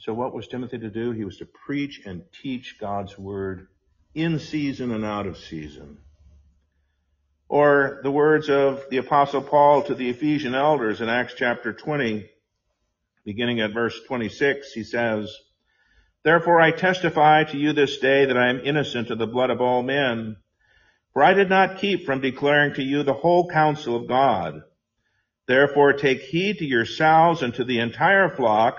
So 0.00 0.12
what 0.12 0.34
was 0.34 0.48
Timothy 0.48 0.78
to 0.78 0.90
do? 0.90 1.12
He 1.12 1.24
was 1.24 1.36
to 1.36 1.46
preach 1.46 2.00
and 2.04 2.24
teach 2.42 2.80
God's 2.80 3.16
word 3.16 3.68
in 4.12 4.40
season 4.40 4.90
and 4.90 5.04
out 5.04 5.28
of 5.28 5.36
season. 5.36 5.98
Or 7.50 7.98
the 8.04 8.12
words 8.12 8.48
of 8.48 8.84
the 8.90 8.98
apostle 8.98 9.42
Paul 9.42 9.82
to 9.82 9.96
the 9.96 10.08
Ephesian 10.08 10.54
elders 10.54 11.00
in 11.00 11.08
Acts 11.08 11.34
chapter 11.36 11.72
20, 11.72 12.30
beginning 13.24 13.60
at 13.60 13.74
verse 13.74 14.00
26, 14.06 14.70
he 14.70 14.84
says, 14.84 15.36
Therefore 16.22 16.60
I 16.60 16.70
testify 16.70 17.42
to 17.42 17.58
you 17.58 17.72
this 17.72 17.98
day 17.98 18.26
that 18.26 18.36
I 18.36 18.50
am 18.50 18.60
innocent 18.60 19.10
of 19.10 19.18
the 19.18 19.26
blood 19.26 19.50
of 19.50 19.60
all 19.60 19.82
men. 19.82 20.36
For 21.12 21.24
I 21.24 21.34
did 21.34 21.50
not 21.50 21.78
keep 21.78 22.06
from 22.06 22.20
declaring 22.20 22.74
to 22.74 22.84
you 22.84 23.02
the 23.02 23.14
whole 23.14 23.50
counsel 23.50 23.96
of 23.96 24.06
God. 24.06 24.62
Therefore 25.48 25.94
take 25.94 26.20
heed 26.20 26.58
to 26.58 26.64
yourselves 26.64 27.42
and 27.42 27.52
to 27.54 27.64
the 27.64 27.80
entire 27.80 28.28
flock 28.28 28.78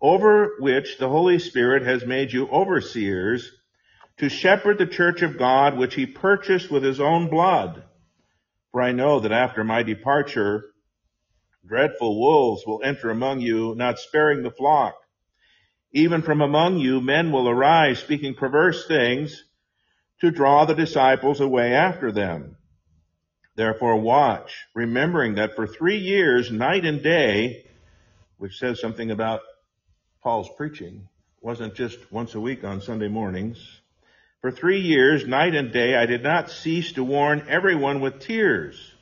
over 0.00 0.54
which 0.58 0.96
the 0.96 1.10
Holy 1.10 1.38
Spirit 1.38 1.82
has 1.82 2.06
made 2.06 2.32
you 2.32 2.48
overseers 2.48 3.52
to 4.16 4.30
shepherd 4.30 4.78
the 4.78 4.86
church 4.86 5.20
of 5.20 5.36
God 5.36 5.76
which 5.76 5.94
he 5.94 6.06
purchased 6.06 6.70
with 6.70 6.82
his 6.82 6.98
own 6.98 7.28
blood. 7.28 7.82
For 8.76 8.82
I 8.82 8.92
know 8.92 9.20
that 9.20 9.32
after 9.32 9.64
my 9.64 9.82
departure, 9.82 10.66
dreadful 11.66 12.20
wolves 12.20 12.66
will 12.66 12.82
enter 12.84 13.08
among 13.08 13.40
you, 13.40 13.74
not 13.74 13.98
sparing 13.98 14.42
the 14.42 14.50
flock. 14.50 14.96
Even 15.92 16.20
from 16.20 16.42
among 16.42 16.76
you, 16.80 17.00
men 17.00 17.32
will 17.32 17.48
arise 17.48 18.00
speaking 18.00 18.34
perverse 18.34 18.86
things 18.86 19.44
to 20.20 20.30
draw 20.30 20.66
the 20.66 20.74
disciples 20.74 21.40
away 21.40 21.72
after 21.72 22.12
them. 22.12 22.58
Therefore 23.54 23.96
watch, 23.96 24.66
remembering 24.74 25.36
that 25.36 25.56
for 25.56 25.66
three 25.66 25.96
years, 25.96 26.50
night 26.50 26.84
and 26.84 27.02
day, 27.02 27.64
which 28.36 28.58
says 28.58 28.78
something 28.78 29.10
about 29.10 29.40
Paul's 30.22 30.50
preaching, 30.54 31.08
wasn't 31.40 31.76
just 31.76 32.12
once 32.12 32.34
a 32.34 32.40
week 32.40 32.62
on 32.62 32.82
Sunday 32.82 33.08
mornings, 33.08 33.80
for 34.40 34.50
three 34.50 34.80
years, 34.80 35.26
night 35.26 35.54
and 35.54 35.72
day, 35.72 35.96
I 35.96 36.06
did 36.06 36.22
not 36.22 36.50
cease 36.50 36.92
to 36.92 37.04
warn 37.04 37.46
everyone 37.48 38.00
with 38.00 38.20
tears. 38.20 38.92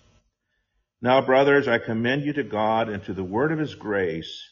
Now, 1.02 1.20
brothers, 1.20 1.68
I 1.68 1.78
commend 1.78 2.24
you 2.24 2.32
to 2.34 2.44
God 2.44 2.88
and 2.88 3.04
to 3.04 3.12
the 3.12 3.24
word 3.24 3.52
of 3.52 3.58
his 3.58 3.74
grace, 3.74 4.48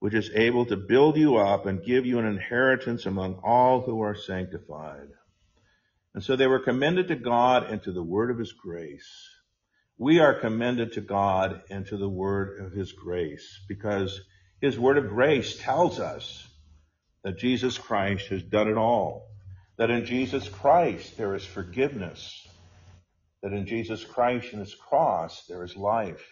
which 0.00 0.14
is 0.14 0.30
able 0.34 0.66
to 0.66 0.76
build 0.76 1.16
you 1.16 1.36
up 1.36 1.66
and 1.66 1.84
give 1.84 2.04
you 2.04 2.18
an 2.18 2.26
inheritance 2.26 3.06
among 3.06 3.36
all 3.44 3.80
who 3.80 4.02
are 4.02 4.14
sanctified. 4.14 5.08
And 6.14 6.22
so 6.22 6.36
they 6.36 6.46
were 6.46 6.58
commended 6.58 7.08
to 7.08 7.16
God 7.16 7.70
and 7.70 7.82
to 7.84 7.92
the 7.92 8.02
word 8.02 8.30
of 8.30 8.38
his 8.38 8.52
grace. 8.52 9.08
We 9.96 10.18
are 10.20 10.34
commended 10.34 10.92
to 10.94 11.00
God 11.00 11.62
and 11.70 11.86
to 11.86 11.96
the 11.96 12.08
word 12.08 12.60
of 12.60 12.72
his 12.72 12.92
grace 12.92 13.60
because 13.68 14.20
his 14.60 14.78
word 14.78 14.98
of 14.98 15.08
grace 15.08 15.56
tells 15.58 16.00
us 16.00 16.46
that 17.22 17.38
Jesus 17.38 17.78
Christ 17.78 18.26
has 18.28 18.42
done 18.42 18.68
it 18.68 18.76
all 18.76 19.27
that 19.78 19.90
in 19.90 20.04
Jesus 20.04 20.48
Christ 20.48 21.16
there 21.16 21.34
is 21.34 21.44
forgiveness, 21.44 22.46
that 23.42 23.52
in 23.52 23.66
Jesus 23.66 24.04
Christ 24.04 24.52
and 24.52 24.60
his 24.60 24.74
cross 24.74 25.46
there 25.48 25.64
is 25.64 25.76
life, 25.76 26.26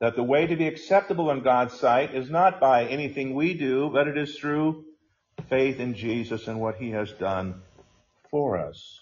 that 0.00 0.16
the 0.16 0.22
way 0.22 0.46
to 0.46 0.56
be 0.56 0.68
acceptable 0.68 1.30
in 1.30 1.42
God's 1.42 1.74
sight 1.74 2.14
is 2.14 2.30
not 2.30 2.60
by 2.60 2.86
anything 2.86 3.34
we 3.34 3.54
do, 3.54 3.90
but 3.92 4.08
it 4.08 4.16
is 4.16 4.38
through 4.38 4.84
faith 5.48 5.80
in 5.80 5.94
Jesus 5.94 6.46
and 6.46 6.60
what 6.60 6.76
he 6.76 6.90
has 6.90 7.12
done 7.12 7.60
for 8.30 8.56
us. 8.56 9.00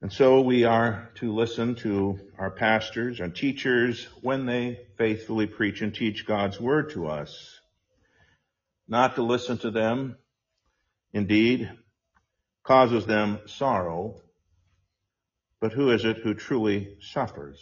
And 0.00 0.12
so 0.12 0.42
we 0.42 0.64
are 0.64 1.10
to 1.16 1.32
listen 1.32 1.74
to 1.76 2.20
our 2.38 2.50
pastors 2.50 3.18
and 3.18 3.34
teachers 3.34 4.06
when 4.20 4.46
they 4.46 4.78
faithfully 4.96 5.46
preach 5.46 5.80
and 5.80 5.92
teach 5.92 6.24
God's 6.24 6.60
word 6.60 6.90
to 6.90 7.08
us 7.08 7.57
not 8.88 9.14
to 9.16 9.22
listen 9.22 9.58
to 9.58 9.70
them, 9.70 10.16
indeed, 11.12 11.70
causes 12.64 13.06
them 13.06 13.38
sorrow, 13.46 14.20
but 15.60 15.72
who 15.72 15.90
is 15.90 16.04
it 16.04 16.18
who 16.18 16.34
truly 16.34 16.96
suffers? 17.00 17.60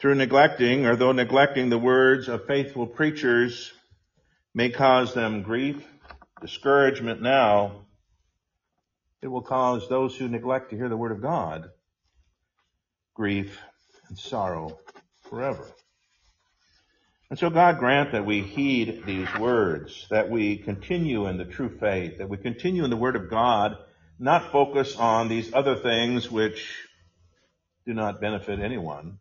Through 0.00 0.16
neglecting, 0.16 0.86
or 0.86 0.96
though 0.96 1.12
neglecting 1.12 1.70
the 1.70 1.78
words 1.78 2.28
of 2.28 2.46
faithful 2.46 2.86
preachers 2.86 3.72
may 4.54 4.70
cause 4.70 5.14
them 5.14 5.42
grief, 5.42 5.86
discouragement 6.40 7.20
now, 7.20 7.86
it 9.20 9.26
will 9.26 9.42
cause 9.42 9.88
those 9.88 10.16
who 10.16 10.28
neglect 10.28 10.70
to 10.70 10.76
hear 10.76 10.88
the 10.88 10.96
word 10.96 11.12
of 11.12 11.20
God 11.20 11.70
grief 13.14 13.60
and 14.08 14.16
sorrow 14.16 14.78
forever. 15.28 15.66
And 17.30 17.38
so 17.38 17.50
God 17.50 17.78
grant 17.78 18.12
that 18.12 18.24
we 18.24 18.40
heed 18.40 19.02
these 19.04 19.28
words, 19.38 20.06
that 20.10 20.30
we 20.30 20.56
continue 20.56 21.26
in 21.26 21.36
the 21.36 21.44
true 21.44 21.68
faith, 21.78 22.18
that 22.18 22.28
we 22.30 22.38
continue 22.38 22.84
in 22.84 22.90
the 22.90 22.96
Word 22.96 23.16
of 23.16 23.28
God, 23.28 23.76
not 24.18 24.50
focus 24.50 24.96
on 24.96 25.28
these 25.28 25.52
other 25.52 25.76
things 25.76 26.30
which 26.30 26.74
do 27.84 27.92
not 27.92 28.22
benefit 28.22 28.60
anyone, 28.60 29.18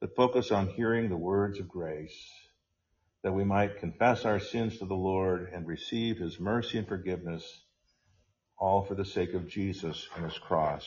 but 0.00 0.16
focus 0.16 0.50
on 0.50 0.66
hearing 0.68 1.08
the 1.08 1.16
words 1.16 1.60
of 1.60 1.68
grace, 1.68 2.30
that 3.22 3.32
we 3.32 3.44
might 3.44 3.78
confess 3.78 4.24
our 4.24 4.40
sins 4.40 4.78
to 4.78 4.84
the 4.84 4.94
Lord 4.94 5.50
and 5.54 5.68
receive 5.68 6.18
His 6.18 6.40
mercy 6.40 6.78
and 6.78 6.88
forgiveness, 6.88 7.44
all 8.58 8.84
for 8.84 8.96
the 8.96 9.04
sake 9.04 9.34
of 9.34 9.48
Jesus 9.48 10.08
and 10.16 10.24
His 10.24 10.38
cross. 10.38 10.84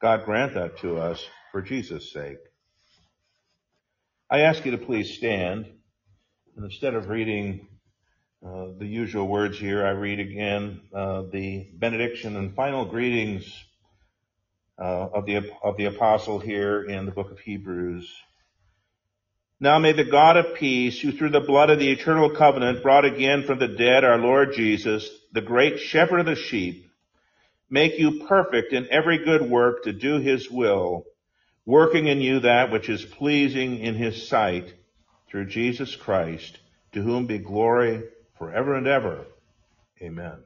God 0.00 0.24
grant 0.24 0.54
that 0.54 0.78
to 0.78 0.96
us 0.96 1.22
for 1.52 1.60
Jesus' 1.60 2.10
sake. 2.12 2.38
I 4.34 4.40
ask 4.40 4.64
you 4.64 4.72
to 4.72 4.78
please 4.78 5.14
stand. 5.14 5.64
And 6.56 6.64
instead 6.64 6.94
of 6.94 7.08
reading 7.08 7.68
uh, 8.44 8.70
the 8.76 8.84
usual 8.84 9.28
words 9.28 9.56
here, 9.60 9.86
I 9.86 9.90
read 9.90 10.18
again 10.18 10.80
uh, 10.92 11.22
the 11.30 11.68
benediction 11.72 12.34
and 12.34 12.52
final 12.52 12.84
greetings 12.84 13.46
uh, 14.76 15.06
of 15.14 15.26
the 15.26 15.52
of 15.62 15.76
the 15.76 15.84
apostle 15.84 16.40
here 16.40 16.82
in 16.82 17.06
the 17.06 17.12
book 17.12 17.30
of 17.30 17.38
Hebrews. 17.38 18.12
Now 19.60 19.78
may 19.78 19.92
the 19.92 20.02
God 20.02 20.36
of 20.36 20.56
peace, 20.56 21.00
who 21.00 21.12
through 21.12 21.30
the 21.30 21.38
blood 21.38 21.70
of 21.70 21.78
the 21.78 21.92
eternal 21.92 22.30
covenant 22.30 22.82
brought 22.82 23.04
again 23.04 23.44
from 23.44 23.60
the 23.60 23.68
dead 23.68 24.02
our 24.02 24.18
Lord 24.18 24.52
Jesus, 24.52 25.08
the 25.32 25.42
great 25.42 25.78
shepherd 25.78 26.18
of 26.18 26.26
the 26.26 26.34
sheep, 26.34 26.90
make 27.70 28.00
you 28.00 28.24
perfect 28.26 28.72
in 28.72 28.88
every 28.90 29.24
good 29.24 29.48
work 29.48 29.84
to 29.84 29.92
do 29.92 30.18
his 30.18 30.50
will 30.50 31.04
working 31.66 32.06
in 32.06 32.20
you 32.20 32.40
that 32.40 32.70
which 32.70 32.88
is 32.88 33.04
pleasing 33.04 33.78
in 33.78 33.94
his 33.94 34.28
sight 34.28 34.74
through 35.28 35.46
Jesus 35.46 35.96
Christ, 35.96 36.58
to 36.92 37.02
whom 37.02 37.26
be 37.26 37.38
glory 37.38 38.02
forever 38.38 38.74
and 38.74 38.86
ever. 38.86 39.26
Amen. 40.02 40.44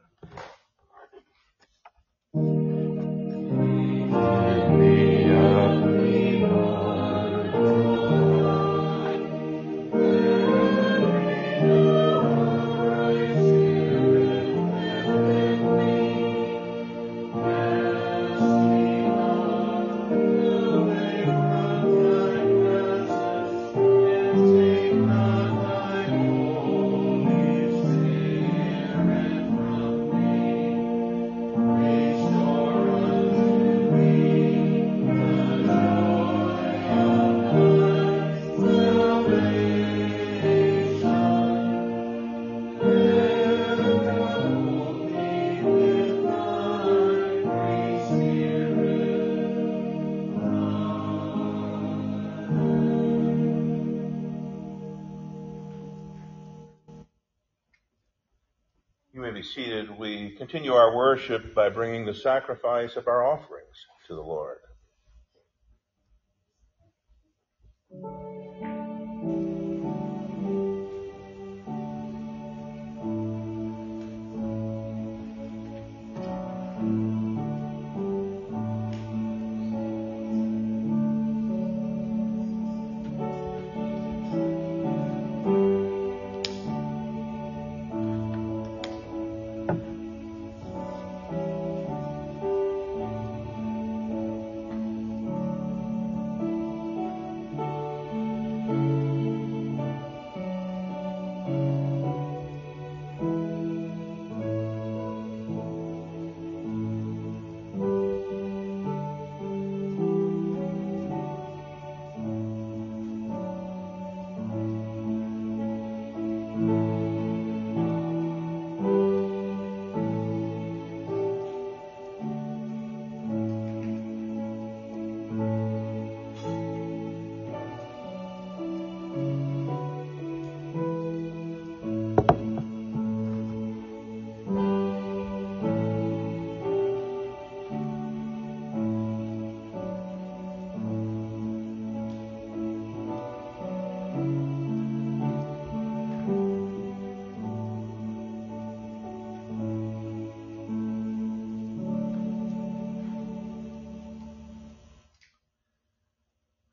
Continue 60.48 60.72
our 60.72 60.96
worship 60.96 61.54
by 61.54 61.68
bringing 61.68 62.06
the 62.06 62.14
sacrifice 62.14 62.96
of 62.96 63.06
our 63.06 63.22
offerings 63.22 63.84
to 64.06 64.14
the 64.14 64.22
Lord. 64.22 64.56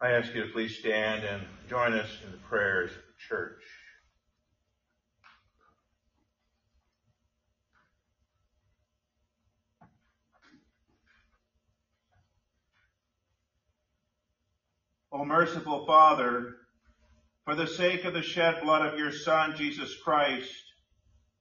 I 0.06 0.12
ask 0.12 0.36
you 0.36 0.46
to 0.46 0.52
please 0.52 0.78
stand 0.78 1.24
and 1.24 1.42
join 1.68 1.94
us 1.94 2.08
in 2.24 2.32
the 2.32 2.38
prayers 2.38 2.92
of 2.92 2.98
the 2.98 3.28
church. 3.28 3.60
O 15.12 15.26
merciful 15.26 15.88
Father, 15.88 16.54
for 17.44 17.56
the 17.56 17.66
sake 17.66 18.06
of 18.06 18.14
the 18.14 18.22
shed 18.22 18.62
blood 18.62 18.86
of 18.86 19.00
your 19.00 19.12
Son, 19.12 19.56
Jesus 19.58 19.98
Christ, 20.04 20.54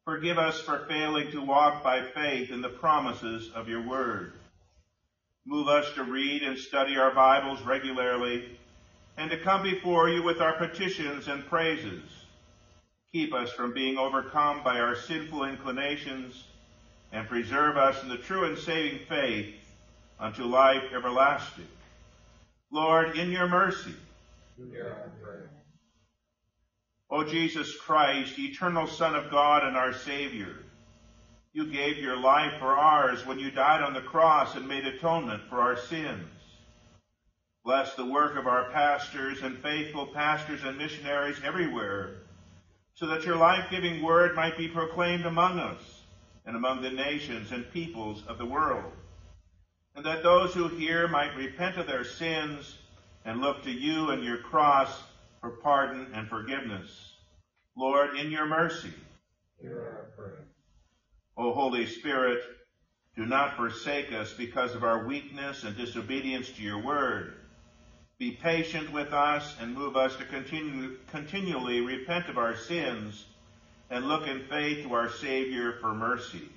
forgive 0.06 0.38
us 0.38 0.58
for 0.62 0.86
failing 0.88 1.30
to 1.32 1.44
walk 1.44 1.84
by 1.84 2.02
faith 2.14 2.50
in 2.50 2.62
the 2.62 2.70
promises 2.70 3.50
of 3.54 3.68
your 3.68 3.86
word. 3.86 4.32
Move 5.46 5.68
us 5.68 5.92
to 5.94 6.04
read 6.04 6.42
and 6.42 6.58
study 6.58 6.96
our 6.96 7.14
Bibles 7.14 7.60
regularly 7.62 8.58
and 9.18 9.30
to 9.30 9.38
come 9.38 9.62
before 9.62 10.08
you 10.08 10.22
with 10.22 10.40
our 10.40 10.54
petitions 10.56 11.28
and 11.28 11.46
praises. 11.46 12.02
Keep 13.12 13.34
us 13.34 13.52
from 13.52 13.74
being 13.74 13.98
overcome 13.98 14.62
by 14.64 14.80
our 14.80 14.96
sinful 14.96 15.44
inclinations 15.44 16.44
and 17.12 17.28
preserve 17.28 17.76
us 17.76 18.02
in 18.02 18.08
the 18.08 18.16
true 18.16 18.46
and 18.46 18.56
saving 18.56 19.00
faith 19.06 19.54
unto 20.18 20.44
life 20.44 20.82
everlasting. 20.94 21.68
Lord, 22.72 23.18
in 23.18 23.30
your 23.30 23.46
mercy. 23.46 23.94
O 27.10 27.22
Jesus 27.22 27.76
Christ, 27.76 28.38
eternal 28.38 28.86
Son 28.86 29.14
of 29.14 29.30
God 29.30 29.62
and 29.62 29.76
our 29.76 29.92
Savior, 29.92 30.63
you 31.54 31.70
gave 31.70 31.98
your 31.98 32.16
life 32.16 32.52
for 32.58 32.76
ours 32.76 33.24
when 33.24 33.38
you 33.38 33.48
died 33.48 33.80
on 33.80 33.94
the 33.94 34.00
cross 34.00 34.56
and 34.56 34.66
made 34.66 34.84
atonement 34.84 35.40
for 35.48 35.60
our 35.60 35.76
sins. 35.76 36.26
Bless 37.64 37.94
the 37.94 38.04
work 38.04 38.36
of 38.36 38.48
our 38.48 38.70
pastors 38.70 39.40
and 39.42 39.56
faithful 39.58 40.06
pastors 40.06 40.64
and 40.64 40.76
missionaries 40.76 41.40
everywhere, 41.44 42.16
so 42.94 43.06
that 43.06 43.24
your 43.24 43.36
life-giving 43.36 44.02
word 44.02 44.34
might 44.34 44.58
be 44.58 44.68
proclaimed 44.68 45.26
among 45.26 45.60
us 45.60 46.02
and 46.44 46.56
among 46.56 46.82
the 46.82 46.90
nations 46.90 47.52
and 47.52 47.70
peoples 47.70 48.24
of 48.26 48.36
the 48.36 48.44
world, 48.44 48.92
and 49.94 50.04
that 50.04 50.24
those 50.24 50.52
who 50.52 50.66
hear 50.66 51.06
might 51.06 51.36
repent 51.36 51.76
of 51.76 51.86
their 51.86 52.04
sins 52.04 52.76
and 53.24 53.40
look 53.40 53.62
to 53.62 53.70
you 53.70 54.10
and 54.10 54.24
your 54.24 54.38
cross 54.38 55.04
for 55.40 55.50
pardon 55.62 56.08
and 56.14 56.28
forgiveness. 56.28 57.14
Lord, 57.76 58.16
in 58.16 58.32
your 58.32 58.46
mercy, 58.46 58.92
hear 59.60 59.78
our 59.78 60.10
prayer. 60.16 60.44
O 61.36 61.52
Holy 61.52 61.86
Spirit, 61.86 62.42
do 63.16 63.26
not 63.26 63.56
forsake 63.56 64.12
us 64.12 64.32
because 64.32 64.74
of 64.74 64.84
our 64.84 65.06
weakness 65.06 65.64
and 65.64 65.76
disobedience 65.76 66.50
to 66.50 66.62
your 66.62 66.82
word. 66.82 67.34
Be 68.18 68.32
patient 68.32 68.92
with 68.92 69.12
us 69.12 69.56
and 69.60 69.74
move 69.74 69.96
us 69.96 70.14
to 70.16 70.24
continue, 70.24 70.96
continually 71.08 71.80
repent 71.80 72.28
of 72.28 72.38
our 72.38 72.56
sins 72.56 73.26
and 73.90 74.06
look 74.06 74.26
in 74.26 74.44
faith 74.48 74.84
to 74.84 74.94
our 74.94 75.10
Savior 75.10 75.78
for 75.80 75.94
mercy. 75.94 76.48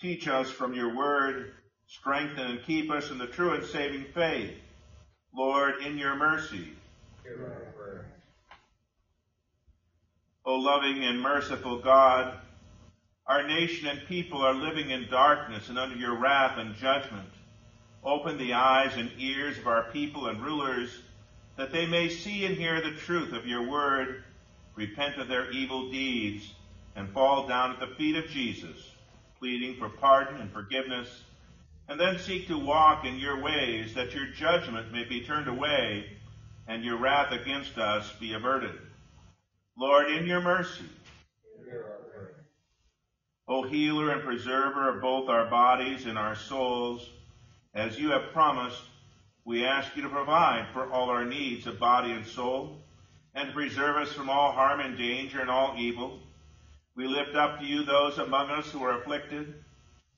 Teach 0.00 0.28
us 0.28 0.50
from 0.50 0.74
your 0.74 0.94
word, 0.96 1.52
strengthen 1.86 2.46
and 2.46 2.62
keep 2.64 2.90
us 2.90 3.10
in 3.10 3.18
the 3.18 3.26
true 3.26 3.54
and 3.54 3.64
saving 3.64 4.06
faith. 4.14 4.52
Lord, 5.34 5.82
in 5.84 5.98
your 5.98 6.16
mercy. 6.16 6.72
O 10.44 10.54
loving 10.54 11.04
and 11.04 11.20
merciful 11.20 11.80
God, 11.80 12.38
our 13.26 13.46
nation 13.46 13.88
and 13.88 14.06
people 14.08 14.42
are 14.42 14.54
living 14.54 14.90
in 14.90 15.08
darkness 15.08 15.68
and 15.68 15.78
under 15.78 15.96
your 15.96 16.16
wrath 16.18 16.58
and 16.58 16.74
judgment. 16.74 17.28
Open 18.04 18.36
the 18.36 18.54
eyes 18.54 18.96
and 18.96 19.10
ears 19.18 19.58
of 19.58 19.66
our 19.66 19.84
people 19.92 20.26
and 20.26 20.42
rulers 20.42 21.02
that 21.56 21.70
they 21.70 21.86
may 21.86 22.08
see 22.08 22.44
and 22.44 22.56
hear 22.56 22.80
the 22.80 22.96
truth 22.96 23.32
of 23.32 23.46
your 23.46 23.68
word, 23.68 24.24
repent 24.74 25.18
of 25.18 25.28
their 25.28 25.50
evil 25.52 25.90
deeds, 25.90 26.52
and 26.96 27.12
fall 27.12 27.46
down 27.46 27.70
at 27.70 27.80
the 27.80 27.94
feet 27.94 28.16
of 28.16 28.26
Jesus, 28.26 28.90
pleading 29.38 29.76
for 29.76 29.88
pardon 29.88 30.40
and 30.40 30.50
forgiveness, 30.50 31.22
and 31.88 32.00
then 32.00 32.18
seek 32.18 32.46
to 32.46 32.58
walk 32.58 33.04
in 33.04 33.18
your 33.18 33.40
ways 33.42 33.94
that 33.94 34.14
your 34.14 34.26
judgment 34.26 34.92
may 34.92 35.04
be 35.04 35.24
turned 35.24 35.48
away 35.48 36.06
and 36.66 36.84
your 36.84 36.96
wrath 36.96 37.32
against 37.32 37.78
us 37.78 38.12
be 38.18 38.32
averted. 38.32 38.78
Lord, 39.76 40.10
in 40.10 40.26
your 40.26 40.40
mercy, 40.40 40.84
O 43.52 43.62
healer 43.64 44.12
and 44.12 44.22
preserver 44.22 44.88
of 44.88 45.02
both 45.02 45.28
our 45.28 45.44
bodies 45.44 46.06
and 46.06 46.16
our 46.16 46.34
souls, 46.34 47.06
as 47.74 47.98
you 47.98 48.08
have 48.08 48.32
promised, 48.32 48.80
we 49.44 49.66
ask 49.66 49.94
you 49.94 50.00
to 50.00 50.08
provide 50.08 50.68
for 50.72 50.90
all 50.90 51.10
our 51.10 51.26
needs 51.26 51.66
of 51.66 51.78
body 51.78 52.12
and 52.12 52.24
soul, 52.24 52.78
and 53.34 53.48
to 53.48 53.52
preserve 53.52 53.98
us 53.98 54.10
from 54.10 54.30
all 54.30 54.52
harm 54.52 54.80
and 54.80 54.96
danger 54.96 55.42
and 55.42 55.50
all 55.50 55.74
evil. 55.76 56.18
We 56.96 57.06
lift 57.06 57.34
up 57.34 57.60
to 57.60 57.66
you 57.66 57.84
those 57.84 58.16
among 58.16 58.48
us 58.48 58.70
who 58.70 58.82
are 58.84 59.02
afflicted. 59.02 59.52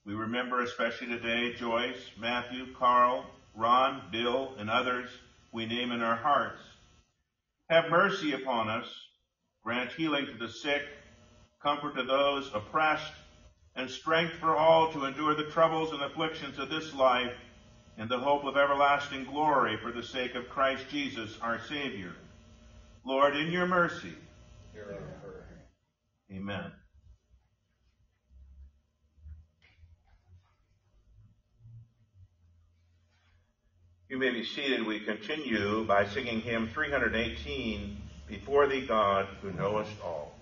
We 0.06 0.14
remember 0.14 0.62
especially 0.62 1.08
today 1.08 1.54
Joyce, 1.54 2.12
Matthew, 2.16 2.72
Carl, 2.78 3.26
Ron, 3.56 4.00
Bill, 4.12 4.54
and 4.60 4.70
others 4.70 5.10
we 5.50 5.66
name 5.66 5.90
in 5.90 6.02
our 6.02 6.16
hearts. 6.16 6.60
Have 7.68 7.90
mercy 7.90 8.32
upon 8.32 8.68
us. 8.68 8.86
Grant 9.64 9.90
healing 9.90 10.26
to 10.26 10.38
the 10.38 10.52
sick, 10.52 10.82
comfort 11.60 11.96
to 11.96 12.04
those 12.04 12.48
oppressed, 12.54 13.12
and 13.76 13.90
strength 13.90 14.34
for 14.34 14.56
all 14.56 14.92
to 14.92 15.04
endure 15.04 15.34
the 15.34 15.50
troubles 15.50 15.92
and 15.92 16.02
afflictions 16.02 16.58
of 16.58 16.70
this 16.70 16.94
life 16.94 17.32
in 17.98 18.08
the 18.08 18.18
hope 18.18 18.44
of 18.44 18.56
everlasting 18.56 19.24
glory 19.24 19.76
for 19.82 19.92
the 19.92 20.02
sake 20.02 20.34
of 20.34 20.48
Christ 20.48 20.84
Jesus 20.90 21.38
our 21.42 21.60
Savior. 21.68 22.12
Lord, 23.04 23.36
in 23.36 23.50
your 23.50 23.66
mercy. 23.66 24.14
Amen. 26.32 26.72
You 34.08 34.18
may 34.18 34.30
be 34.30 34.44
seated. 34.44 34.86
We 34.86 35.00
continue 35.00 35.84
by 35.84 36.06
singing 36.06 36.40
hymn 36.40 36.68
318, 36.68 37.96
Before 38.28 38.68
Thee 38.68 38.86
God, 38.86 39.26
who 39.42 39.50
knowest 39.52 39.90
all. 40.02 40.32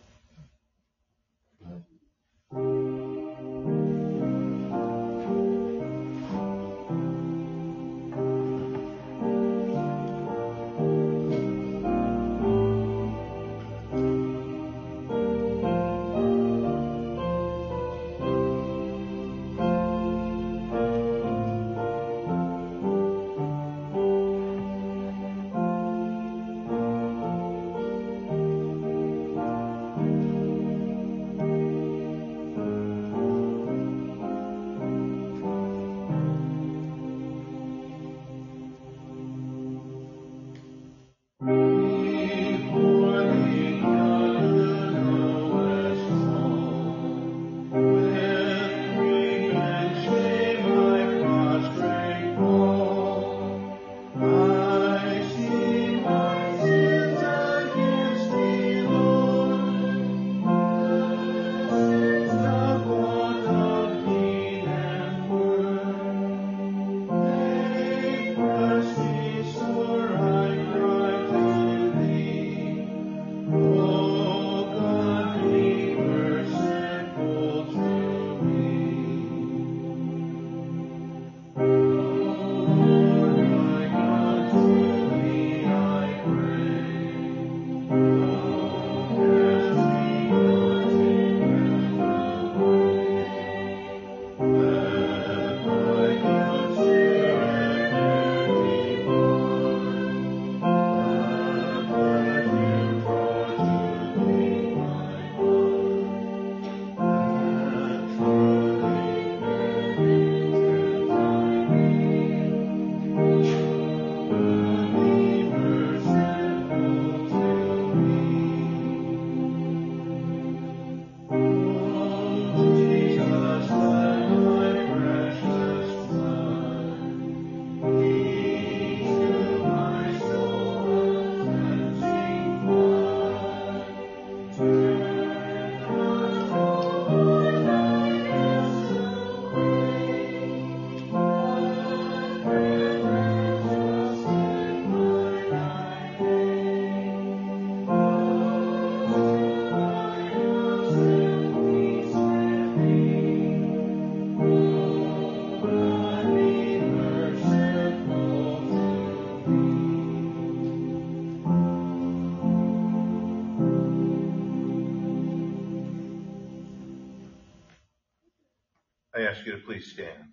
Ask 169.43 169.47
you 169.49 169.59
to 169.59 169.66
please 169.66 169.90
stand. 169.93 170.30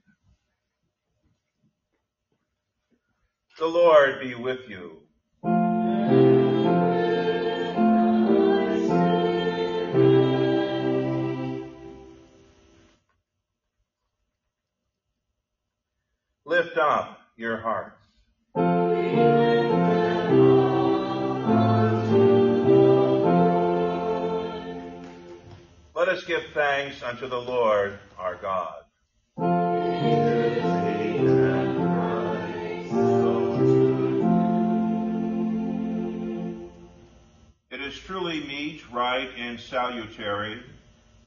The 3.57 3.65
Lord 3.65 4.19
be 4.21 4.35
with 4.35 4.69
you. 4.69 4.78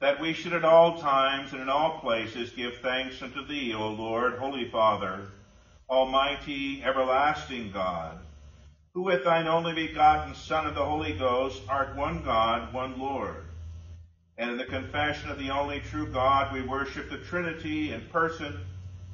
That 0.00 0.20
we 0.20 0.32
should 0.32 0.52
at 0.52 0.64
all 0.64 0.98
times 0.98 1.52
and 1.52 1.62
in 1.62 1.68
all 1.68 2.00
places 2.00 2.50
give 2.50 2.78
thanks 2.78 3.22
unto 3.22 3.46
thee, 3.46 3.72
O 3.72 3.88
Lord, 3.88 4.34
Holy 4.34 4.68
Father, 4.68 5.28
Almighty, 5.88 6.82
everlasting 6.82 7.70
God, 7.70 8.18
who 8.94 9.02
with 9.02 9.24
thine 9.24 9.46
only 9.46 9.72
begotten 9.72 10.34
Son 10.34 10.66
of 10.66 10.74
the 10.74 10.84
Holy 10.84 11.12
Ghost 11.12 11.62
art 11.68 11.94
one 11.96 12.22
God, 12.22 12.72
one 12.72 12.98
Lord. 12.98 13.44
And 14.38 14.50
in 14.50 14.56
the 14.56 14.64
confession 14.64 15.30
of 15.30 15.38
the 15.38 15.50
only 15.50 15.80
true 15.80 16.06
God, 16.06 16.52
we 16.52 16.62
worship 16.62 17.08
the 17.08 17.18
Trinity 17.18 17.92
in 17.92 18.00
person 18.08 18.58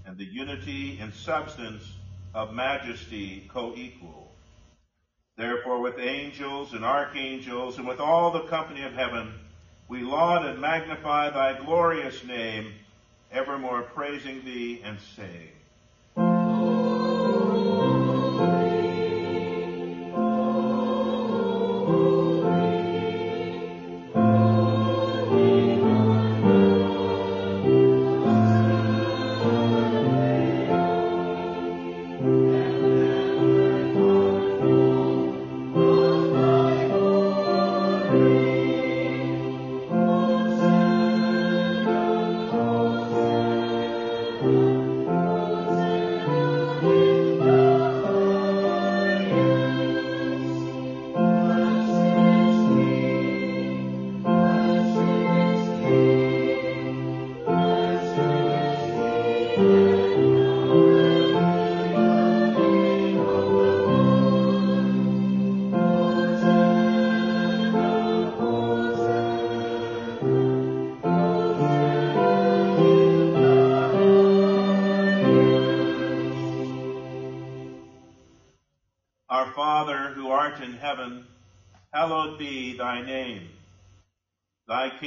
and 0.06 0.16
the 0.16 0.24
unity 0.24 0.98
in 1.00 1.12
substance 1.12 1.82
of 2.34 2.54
majesty 2.54 3.46
co-equal. 3.52 4.32
Therefore, 5.36 5.80
with 5.80 5.98
angels 5.98 6.72
and 6.72 6.84
archangels 6.84 7.76
and 7.76 7.86
with 7.86 8.00
all 8.00 8.30
the 8.30 8.46
company 8.46 8.82
of 8.82 8.94
heaven, 8.94 9.34
we 9.88 10.02
laud 10.02 10.44
and 10.44 10.60
magnify 10.60 11.30
thy 11.30 11.54
glorious 11.64 12.22
name, 12.24 12.74
evermore 13.32 13.82
praising 13.82 14.44
thee 14.44 14.82
and 14.84 15.00
saying, 15.00 15.57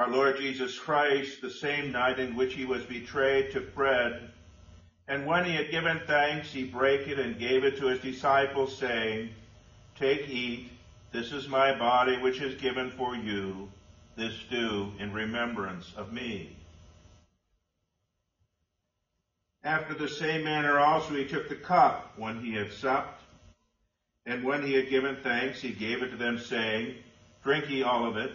Our 0.00 0.08
Lord 0.08 0.38
Jesus 0.38 0.78
Christ, 0.78 1.42
the 1.42 1.50
same 1.50 1.92
night 1.92 2.18
in 2.18 2.34
which 2.34 2.54
he 2.54 2.64
was 2.64 2.82
betrayed, 2.84 3.50
took 3.50 3.74
bread, 3.74 4.30
and 5.06 5.26
when 5.26 5.44
he 5.44 5.54
had 5.54 5.70
given 5.70 6.00
thanks, 6.06 6.50
he 6.50 6.64
brake 6.64 7.06
it 7.06 7.18
and 7.18 7.38
gave 7.38 7.64
it 7.64 7.76
to 7.76 7.88
his 7.88 8.00
disciples, 8.00 8.74
saying, 8.78 9.28
Take, 9.96 10.26
eat, 10.30 10.70
this 11.12 11.32
is 11.32 11.48
my 11.48 11.78
body 11.78 12.16
which 12.16 12.40
is 12.40 12.58
given 12.58 12.90
for 12.92 13.14
you. 13.14 13.68
This 14.16 14.32
do 14.48 14.90
in 14.98 15.12
remembrance 15.12 15.92
of 15.98 16.14
me. 16.14 16.56
After 19.62 19.92
the 19.92 20.08
same 20.08 20.44
manner 20.44 20.78
also 20.78 21.12
he 21.12 21.26
took 21.26 21.50
the 21.50 21.56
cup 21.56 22.14
when 22.16 22.40
he 22.40 22.54
had 22.54 22.72
supped, 22.72 23.20
and 24.24 24.44
when 24.44 24.66
he 24.66 24.72
had 24.72 24.88
given 24.88 25.18
thanks, 25.22 25.60
he 25.60 25.72
gave 25.72 26.02
it 26.02 26.08
to 26.08 26.16
them, 26.16 26.38
saying, 26.38 26.94
Drink 27.44 27.68
ye 27.68 27.82
all 27.82 28.06
of 28.06 28.16
it. 28.16 28.32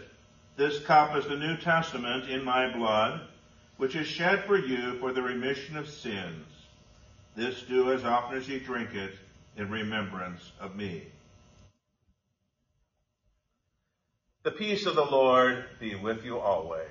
This 0.57 0.79
cup 0.85 1.17
is 1.17 1.25
the 1.25 1.35
New 1.35 1.57
Testament 1.57 2.29
in 2.29 2.43
my 2.43 2.71
blood, 2.71 3.21
which 3.75 3.93
is 3.95 4.07
shed 4.07 4.45
for 4.45 4.57
you 4.57 4.97
for 4.99 5.11
the 5.11 5.21
remission 5.21 5.75
of 5.75 5.89
sins. 5.89 6.47
This 7.35 7.61
do 7.63 7.91
as 7.91 8.05
often 8.05 8.37
as 8.37 8.47
you 8.47 8.61
drink 8.61 8.93
it 8.93 9.15
in 9.57 9.69
remembrance 9.69 10.53
of 10.61 10.77
me. 10.77 11.07
The 14.43 14.51
peace 14.51 14.85
of 14.85 14.95
the 14.95 15.03
Lord 15.03 15.65
be 15.79 15.95
with 15.95 16.23
you 16.23 16.39
always. 16.39 16.87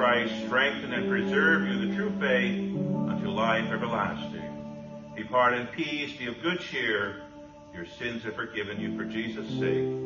Christ 0.00 0.46
strengthen 0.46 0.94
and 0.94 1.10
preserve 1.10 1.68
you 1.68 1.86
the 1.86 1.94
true 1.94 2.10
faith 2.18 2.74
unto 3.10 3.28
life 3.28 3.70
everlasting. 3.70 5.12
Depart 5.14 5.52
in 5.52 5.66
peace, 5.66 6.16
be 6.16 6.26
of 6.26 6.40
good 6.40 6.58
cheer. 6.58 7.24
Your 7.74 7.84
sins 7.98 8.24
are 8.24 8.32
forgiven 8.32 8.80
you 8.80 8.96
for 8.96 9.04
Jesus' 9.04 9.46
sake. 9.58 9.99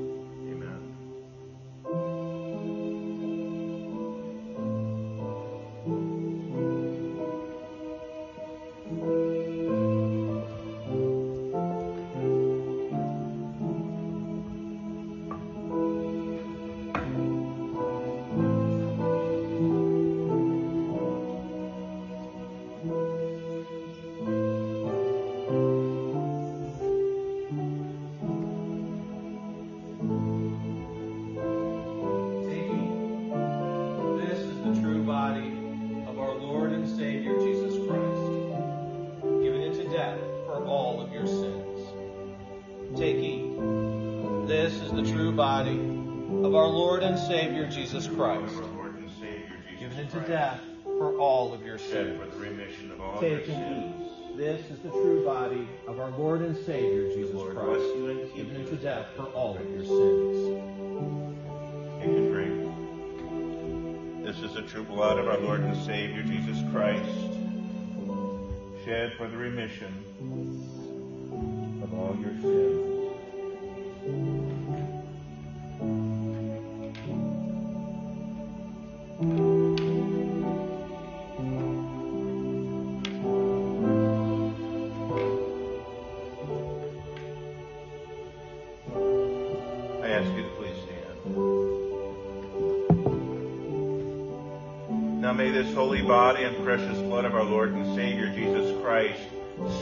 Holy 95.75 96.03
body 96.03 96.45
and 96.45 96.65
precious 96.65 96.99
blood 96.99 97.25
of 97.25 97.35
our 97.35 97.43
Lord 97.43 97.73
and 97.73 97.97
Savior 97.97 98.33
Jesus 98.33 98.81
Christ 98.81 99.21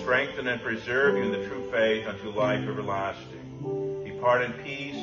strengthen 0.01 0.49
and 0.49 0.61
preserve 0.63 1.17
you 1.17 1.25
in 1.25 1.33
the 1.33 1.47
true 1.47 1.71
faith 1.71 2.07
unto 2.07 2.31
life 2.31 2.67
everlasting. 2.67 4.03
Depart 4.05 4.43
in 4.43 4.53
peace, 4.65 4.97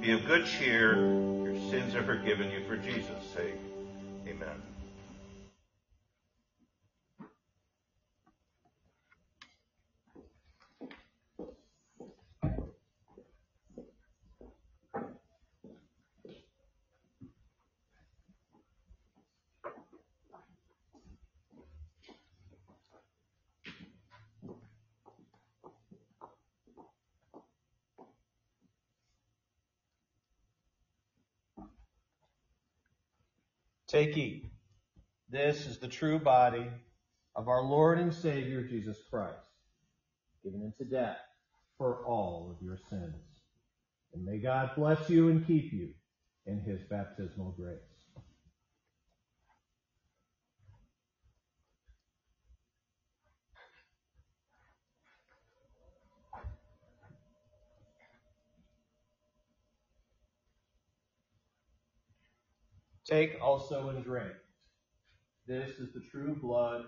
be 0.00 0.12
of 0.12 0.24
good 0.24 0.46
cheer, 0.46 0.94
your 0.96 1.56
sins 1.68 1.96
are 1.96 2.04
forgiven 2.04 2.48
you 2.52 2.62
for 2.68 2.76
Jesus' 2.76 3.24
sake. 3.34 3.58
Amen. 4.28 4.75
Take 33.88 34.16
ye. 34.16 34.50
This 35.28 35.66
is 35.66 35.78
the 35.78 35.88
true 35.88 36.18
body 36.18 36.66
of 37.36 37.48
our 37.48 37.62
Lord 37.62 37.98
and 37.98 38.12
Savior 38.12 38.62
Jesus 38.62 38.96
Christ, 39.08 39.48
given 40.42 40.62
into 40.62 40.90
death 40.90 41.18
for 41.78 42.04
all 42.04 42.50
of 42.50 42.64
your 42.64 42.78
sins. 42.88 43.14
And 44.12 44.24
may 44.24 44.38
God 44.38 44.70
bless 44.76 45.08
you 45.08 45.28
and 45.28 45.46
keep 45.46 45.72
you 45.72 45.90
in 46.46 46.60
his 46.60 46.82
baptismal 46.90 47.54
grace. 47.56 47.95
Take 63.06 63.36
also 63.40 63.90
and 63.90 64.04
drink. 64.04 64.32
This 65.46 65.78
is 65.78 65.92
the 65.92 66.00
true 66.00 66.34
blood 66.34 66.86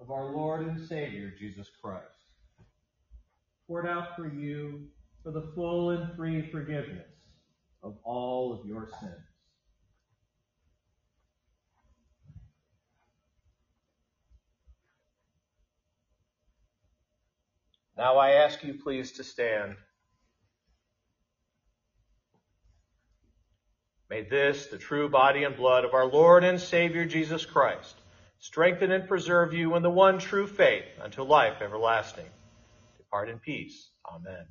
of 0.00 0.10
our 0.10 0.34
Lord 0.34 0.66
and 0.66 0.80
Savior 0.88 1.32
Jesus 1.38 1.70
Christ, 1.80 2.02
poured 3.68 3.86
out 3.86 4.16
for 4.16 4.26
you 4.26 4.88
for 5.22 5.30
the 5.30 5.52
full 5.54 5.90
and 5.90 6.16
free 6.16 6.50
forgiveness 6.50 7.06
of 7.84 7.96
all 8.02 8.52
of 8.52 8.66
your 8.66 8.88
sins. 9.00 9.12
Now 17.96 18.16
I 18.18 18.30
ask 18.30 18.64
you 18.64 18.74
please 18.74 19.12
to 19.12 19.22
stand. 19.22 19.76
May 24.14 24.22
this, 24.22 24.68
the 24.68 24.78
true 24.78 25.08
body 25.08 25.42
and 25.42 25.56
blood 25.56 25.84
of 25.84 25.92
our 25.92 26.06
Lord 26.06 26.44
and 26.44 26.60
Savior 26.60 27.04
Jesus 27.04 27.44
Christ, 27.44 27.96
strengthen 28.38 28.92
and 28.92 29.08
preserve 29.08 29.52
you 29.52 29.74
in 29.74 29.82
the 29.82 29.90
one 29.90 30.20
true 30.20 30.46
faith 30.46 30.84
unto 31.02 31.24
life 31.24 31.60
everlasting. 31.60 32.30
Depart 32.96 33.28
in 33.28 33.40
peace. 33.40 33.90
Amen. 34.08 34.46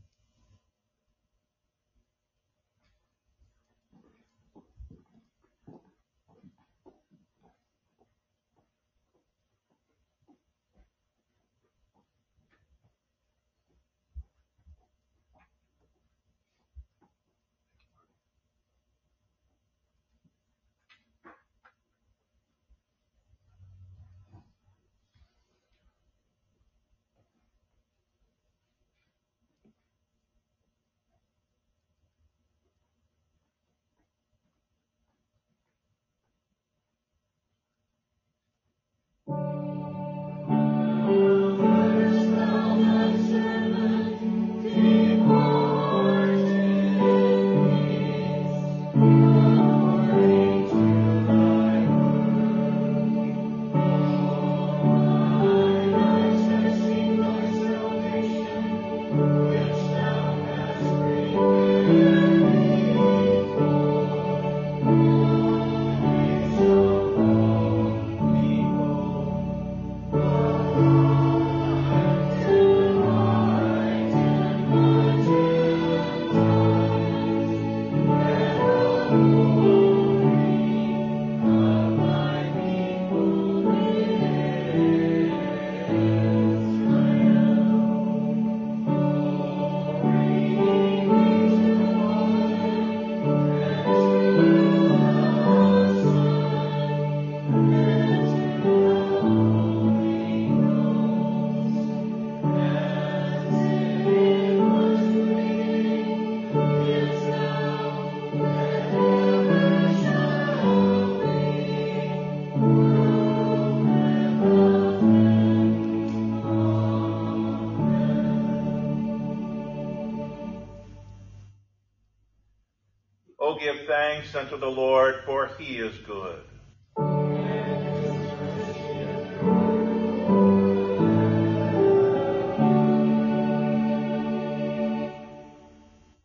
Unto 124.43 124.57
the 124.57 124.69
Lord, 124.69 125.21
for 125.25 125.51
he 125.57 125.77
is 125.77 125.97
good. 125.99 126.43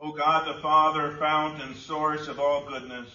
O 0.00 0.12
God 0.16 0.48
the 0.48 0.60
Father, 0.60 1.16
fount 1.20 1.62
and 1.62 1.76
source 1.76 2.26
of 2.26 2.40
all 2.40 2.66
goodness, 2.66 3.08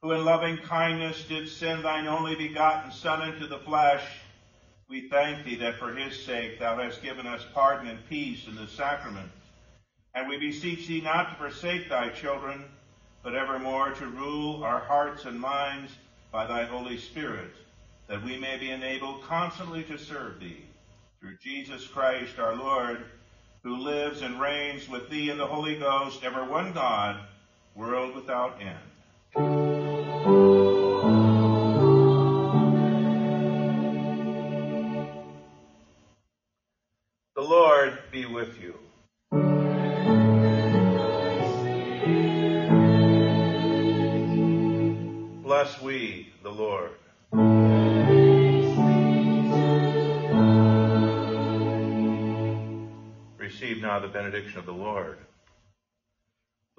who 0.00 0.12
in 0.12 0.24
loving 0.24 0.58
kindness 0.58 1.24
did 1.24 1.48
send 1.48 1.84
thine 1.84 2.06
only 2.06 2.36
begotten 2.36 2.92
Son 2.92 3.28
into 3.32 3.48
the 3.48 3.58
flesh, 3.58 4.04
we 4.88 5.08
thank 5.08 5.44
thee 5.44 5.56
that 5.56 5.80
for 5.80 5.92
his 5.92 6.16
sake 6.24 6.60
thou 6.60 6.76
hast 6.76 7.02
given 7.02 7.26
us 7.26 7.44
pardon 7.52 7.88
and 7.88 7.98
peace 8.08 8.46
in 8.46 8.54
the 8.54 8.68
sacrament. 8.68 9.30
And 10.14 10.28
we 10.28 10.38
beseech 10.38 10.86
thee 10.86 11.00
not 11.00 11.30
to 11.30 11.36
forsake 11.36 11.88
thy 11.88 12.10
children, 12.10 12.64
but 13.22 13.34
evermore 13.34 13.90
to 13.92 14.06
rule 14.06 14.64
our 14.64 14.80
hearts 14.80 15.24
and 15.24 15.38
minds 15.38 15.92
by 16.32 16.46
thy 16.46 16.64
Holy 16.64 16.96
Spirit, 16.96 17.52
that 18.06 18.24
we 18.24 18.38
may 18.38 18.56
be 18.56 18.70
enabled 18.70 19.22
constantly 19.22 19.82
to 19.84 19.98
serve 19.98 20.40
thee. 20.40 20.64
Through 21.20 21.36
Jesus 21.42 21.86
Christ 21.86 22.38
our 22.38 22.56
Lord, 22.56 23.04
who 23.62 23.76
lives 23.76 24.22
and 24.22 24.40
reigns 24.40 24.88
with 24.88 25.10
thee 25.10 25.30
in 25.30 25.38
the 25.38 25.46
Holy 25.46 25.78
Ghost, 25.78 26.24
ever 26.24 26.44
one 26.44 26.72
God, 26.72 27.20
world 27.74 28.14
without 28.14 28.58
end. 28.60 29.69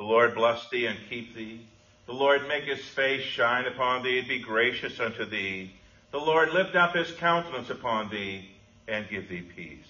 The 0.02 0.07
Lord 0.07 0.34
bless 0.34 0.68
thee 0.69 0.88
and 0.88 0.98
keep 1.11 1.36
thee. 1.36 1.68
The 2.07 2.14
Lord 2.14 2.48
make 2.48 2.64
his 2.64 2.84
face 2.84 3.22
shine 3.22 3.68
upon 3.68 4.02
thee 4.02 4.18
and 4.18 4.28
be 4.28 4.40
gracious 4.40 4.99
unto 4.99 5.26
thee. 5.26 5.76
The 6.10 6.18
Lord 6.18 6.52
lift 6.53 6.76
up 6.76 6.95
his 6.95 7.11
countenance 7.11 7.69
upon 7.69 8.10
thee 8.10 8.49
and 8.88 9.07
give 9.07 9.30
thee 9.30 9.44
peace. 9.44 9.86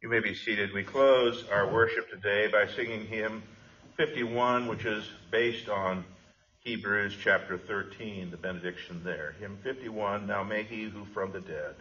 You 0.00 0.08
may 0.08 0.20
be 0.20 0.34
seated. 0.34 0.72
We 0.72 0.84
close 0.84 1.44
our 1.50 1.68
worship 1.68 2.08
today 2.10 2.46
by 2.46 2.68
singing 2.68 3.08
hymn 3.08 3.42
51, 3.96 4.68
which 4.68 4.84
is 4.84 5.02
based 5.32 5.68
on 5.68 6.04
Hebrews 6.68 7.16
chapter 7.18 7.56
13, 7.56 8.30
the 8.30 8.36
benediction 8.36 9.00
there. 9.02 9.34
Hymn 9.40 9.56
51, 9.62 10.26
Now 10.26 10.42
may 10.42 10.64
he 10.64 10.82
who 10.84 11.06
from 11.14 11.32
the 11.32 11.40
dead. 11.40 11.76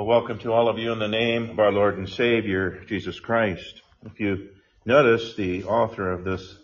Well, 0.00 0.06
welcome 0.06 0.38
to 0.38 0.52
all 0.54 0.70
of 0.70 0.78
you 0.78 0.92
in 0.92 0.98
the 0.98 1.08
name 1.08 1.50
of 1.50 1.58
our 1.58 1.70
Lord 1.70 1.98
and 1.98 2.08
Savior, 2.08 2.82
Jesus 2.86 3.20
Christ. 3.20 3.82
If 4.02 4.18
you 4.18 4.48
notice, 4.86 5.34
the 5.34 5.64
author 5.64 6.10
of 6.10 6.24
this 6.24 6.56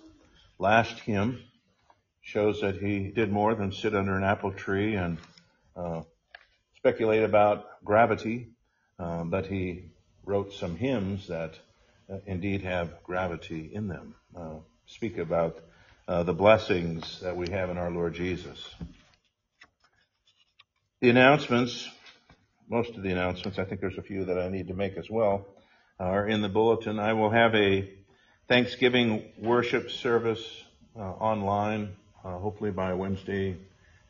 last 0.59 0.99
hymn 1.01 1.43
shows 2.23 2.63
that 2.63 2.79
he 2.79 3.11
did 3.11 3.31
more 3.31 3.55
than 3.55 3.73
sit 3.73 3.95
under 3.95 4.17
an 4.17 4.25
apple 4.25 4.53
tree 4.53 4.95
and 4.95 5.19
uh, 5.77 6.01
speculate 6.79 7.25
about 7.25 7.85
gravity, 7.85 8.49
uh, 8.99 9.25
but 9.25 9.45
he 9.45 9.91
wrote 10.25 10.55
some 10.55 10.75
hymns 10.75 11.29
that 11.29 11.53
uh, 12.11 12.17
indeed 12.25 12.63
have 12.63 13.03
gravity 13.03 13.71
in 13.71 13.87
them. 13.87 14.15
Uh, 14.35 14.55
speak 14.87 15.19
about 15.19 15.59
uh, 16.09 16.23
the 16.23 16.33
blessings 16.33 17.21
that 17.21 17.37
we 17.37 17.51
have 17.51 17.69
in 17.69 17.77
our 17.77 17.91
Lord 17.91 18.15
Jesus. 18.15 18.75
The 21.03 21.11
announcements 21.11 21.87
most 22.69 22.97
of 22.97 23.03
the 23.03 23.11
announcements, 23.11 23.59
I 23.59 23.65
think 23.65 23.81
there's 23.81 23.99
a 23.99 24.03
few 24.03 24.25
that 24.25 24.39
I 24.39 24.49
need 24.49 24.69
to 24.69 24.75
make 24.75 24.97
as 24.97 25.09
well, 25.09 25.47
are 26.01 26.29
in 26.29 26.43
the 26.43 26.49
bulletin. 26.49 26.99
I 26.99 27.13
will 27.13 27.31
have 27.31 27.55
a 27.55 27.89
Thanksgiving 28.49 29.25
worship 29.39 29.91
service 29.91 30.45
uh, 30.99 31.03
online, 31.03 31.95
uh, 32.25 32.39
hopefully 32.39 32.73
by 32.73 32.93
Wednesday 32.95 33.57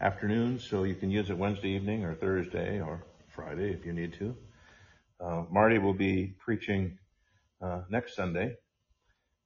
afternoon, 0.01 0.59
so 0.59 0.85
you 0.85 0.95
can 0.95 1.11
use 1.11 1.29
it 1.29 1.37
Wednesday 1.37 1.71
evening 1.71 2.05
or 2.05 2.15
Thursday 2.15 2.81
or 2.81 3.05
Friday 3.35 3.73
if 3.73 3.85
you 3.85 3.93
need 3.93 4.15
to. 4.15 4.35
Uh, 5.21 5.45
Marty 5.51 5.79
will 5.79 5.95
be 5.95 6.35
preaching 6.39 6.99
uh, 7.61 7.83
next 7.91 8.17
Sunday, 8.17 8.57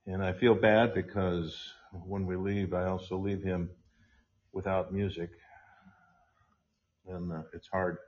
and 0.06 0.24
I 0.24 0.32
feel 0.32 0.54
bad 0.54 0.94
because 0.94 1.56
when 2.06 2.26
we 2.26 2.36
leave, 2.36 2.74
I 2.74 2.86
also 2.86 3.16
leave 3.16 3.42
him 3.42 3.70
without 4.52 4.92
music, 4.92 5.30
and 7.08 7.32
uh, 7.32 7.42
it's 7.52 7.68
hard 7.68 7.98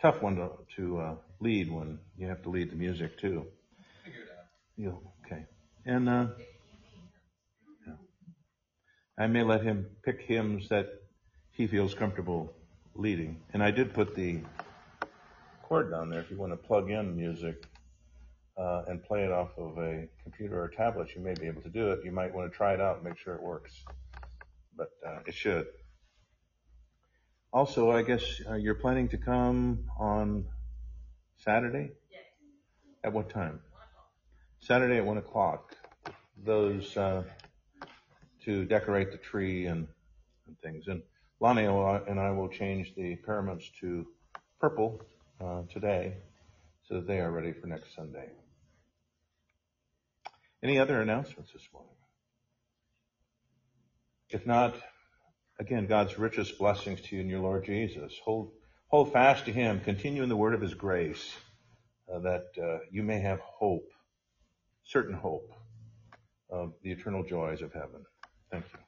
tough 0.00 0.22
one 0.22 0.36
to, 0.36 0.50
to 0.76 0.98
uh, 0.98 1.14
lead 1.40 1.70
when 1.70 1.98
you 2.16 2.26
have 2.26 2.42
to 2.42 2.50
lead 2.50 2.70
the 2.70 2.76
music 2.76 3.18
too. 3.18 3.46
Figure 4.04 4.20
it 4.20 4.28
out. 4.38 4.46
You 4.76 4.98
okay? 5.24 5.44
And 5.84 6.08
uh, 6.08 6.26
yeah. 7.86 7.94
I 9.18 9.26
may 9.26 9.42
let 9.42 9.62
him 9.62 9.86
pick 10.04 10.22
hymns 10.22 10.68
that 10.68 10.86
he 11.50 11.66
feels 11.66 11.94
comfortable 11.94 12.52
leading. 12.94 13.40
And 13.52 13.62
I 13.62 13.70
did 13.70 13.94
put 13.94 14.14
the 14.14 14.40
cord 15.62 15.90
down 15.90 16.10
there. 16.10 16.20
If 16.20 16.30
you 16.30 16.36
want 16.36 16.52
to 16.52 16.56
plug 16.56 16.90
in 16.90 17.16
music 17.16 17.64
uh, 18.56 18.82
and 18.88 19.02
play 19.02 19.24
it 19.24 19.32
off 19.32 19.50
of 19.58 19.78
a 19.78 20.08
computer 20.22 20.62
or 20.62 20.68
tablet, 20.68 21.08
you 21.14 21.22
may 21.22 21.34
be 21.34 21.46
able 21.46 21.62
to 21.62 21.68
do 21.68 21.90
it. 21.90 22.00
You 22.04 22.12
might 22.12 22.34
want 22.34 22.50
to 22.50 22.56
try 22.56 22.74
it 22.74 22.80
out 22.80 22.96
and 22.96 23.04
make 23.04 23.18
sure 23.18 23.34
it 23.34 23.42
works. 23.42 23.72
But 24.76 24.90
uh, 25.06 25.18
it 25.26 25.34
should. 25.34 25.66
Also, 27.56 27.90
I 27.90 28.02
guess 28.02 28.42
uh, 28.50 28.56
you're 28.56 28.74
planning 28.74 29.08
to 29.08 29.16
come 29.16 29.88
on 29.98 30.44
Saturday? 31.38 31.90
Yes. 32.12 32.20
At 33.02 33.14
what 33.14 33.30
time? 33.30 33.60
Saturday 34.60 34.98
at 34.98 35.06
1 35.06 35.16
o'clock. 35.16 35.74
Those 36.44 36.94
uh, 36.98 37.22
to 38.44 38.66
decorate 38.66 39.10
the 39.10 39.16
tree 39.16 39.64
and, 39.64 39.88
and 40.46 40.60
things. 40.60 40.86
And 40.86 41.00
Lonnie 41.40 41.64
and 41.64 42.20
I 42.20 42.30
will 42.32 42.50
change 42.50 42.94
the 42.94 43.16
paraments 43.16 43.70
to 43.80 44.06
purple 44.60 45.00
uh, 45.40 45.62
today 45.72 46.18
so 46.86 46.96
that 46.96 47.06
they 47.06 47.20
are 47.20 47.30
ready 47.30 47.54
for 47.54 47.68
next 47.68 47.94
Sunday. 47.96 48.28
Any 50.62 50.78
other 50.78 51.00
announcements 51.00 51.54
this 51.54 51.66
morning? 51.72 51.94
If 54.28 54.44
not, 54.44 54.74
again, 55.58 55.86
God's 55.86 56.18
richest 56.18 56.58
blessings 56.58 57.00
to 57.02 57.16
you 57.16 57.22
in 57.22 57.28
your 57.28 57.40
Lord 57.40 57.64
Jesus. 57.64 58.12
Hold, 58.24 58.52
hold 58.88 59.12
fast 59.12 59.46
to 59.46 59.52
Him. 59.52 59.80
Continue 59.80 60.22
in 60.22 60.28
the 60.28 60.36
word 60.36 60.54
of 60.54 60.60
His 60.60 60.74
grace 60.74 61.34
uh, 62.12 62.18
that 62.20 62.46
uh, 62.62 62.78
you 62.90 63.02
may 63.02 63.20
have 63.20 63.40
hope, 63.40 63.88
certain 64.84 65.14
hope 65.14 65.52
of 66.50 66.72
the 66.82 66.92
eternal 66.92 67.24
joys 67.24 67.62
of 67.62 67.72
heaven. 67.72 68.04
Thank 68.50 68.64
you. 68.72 68.85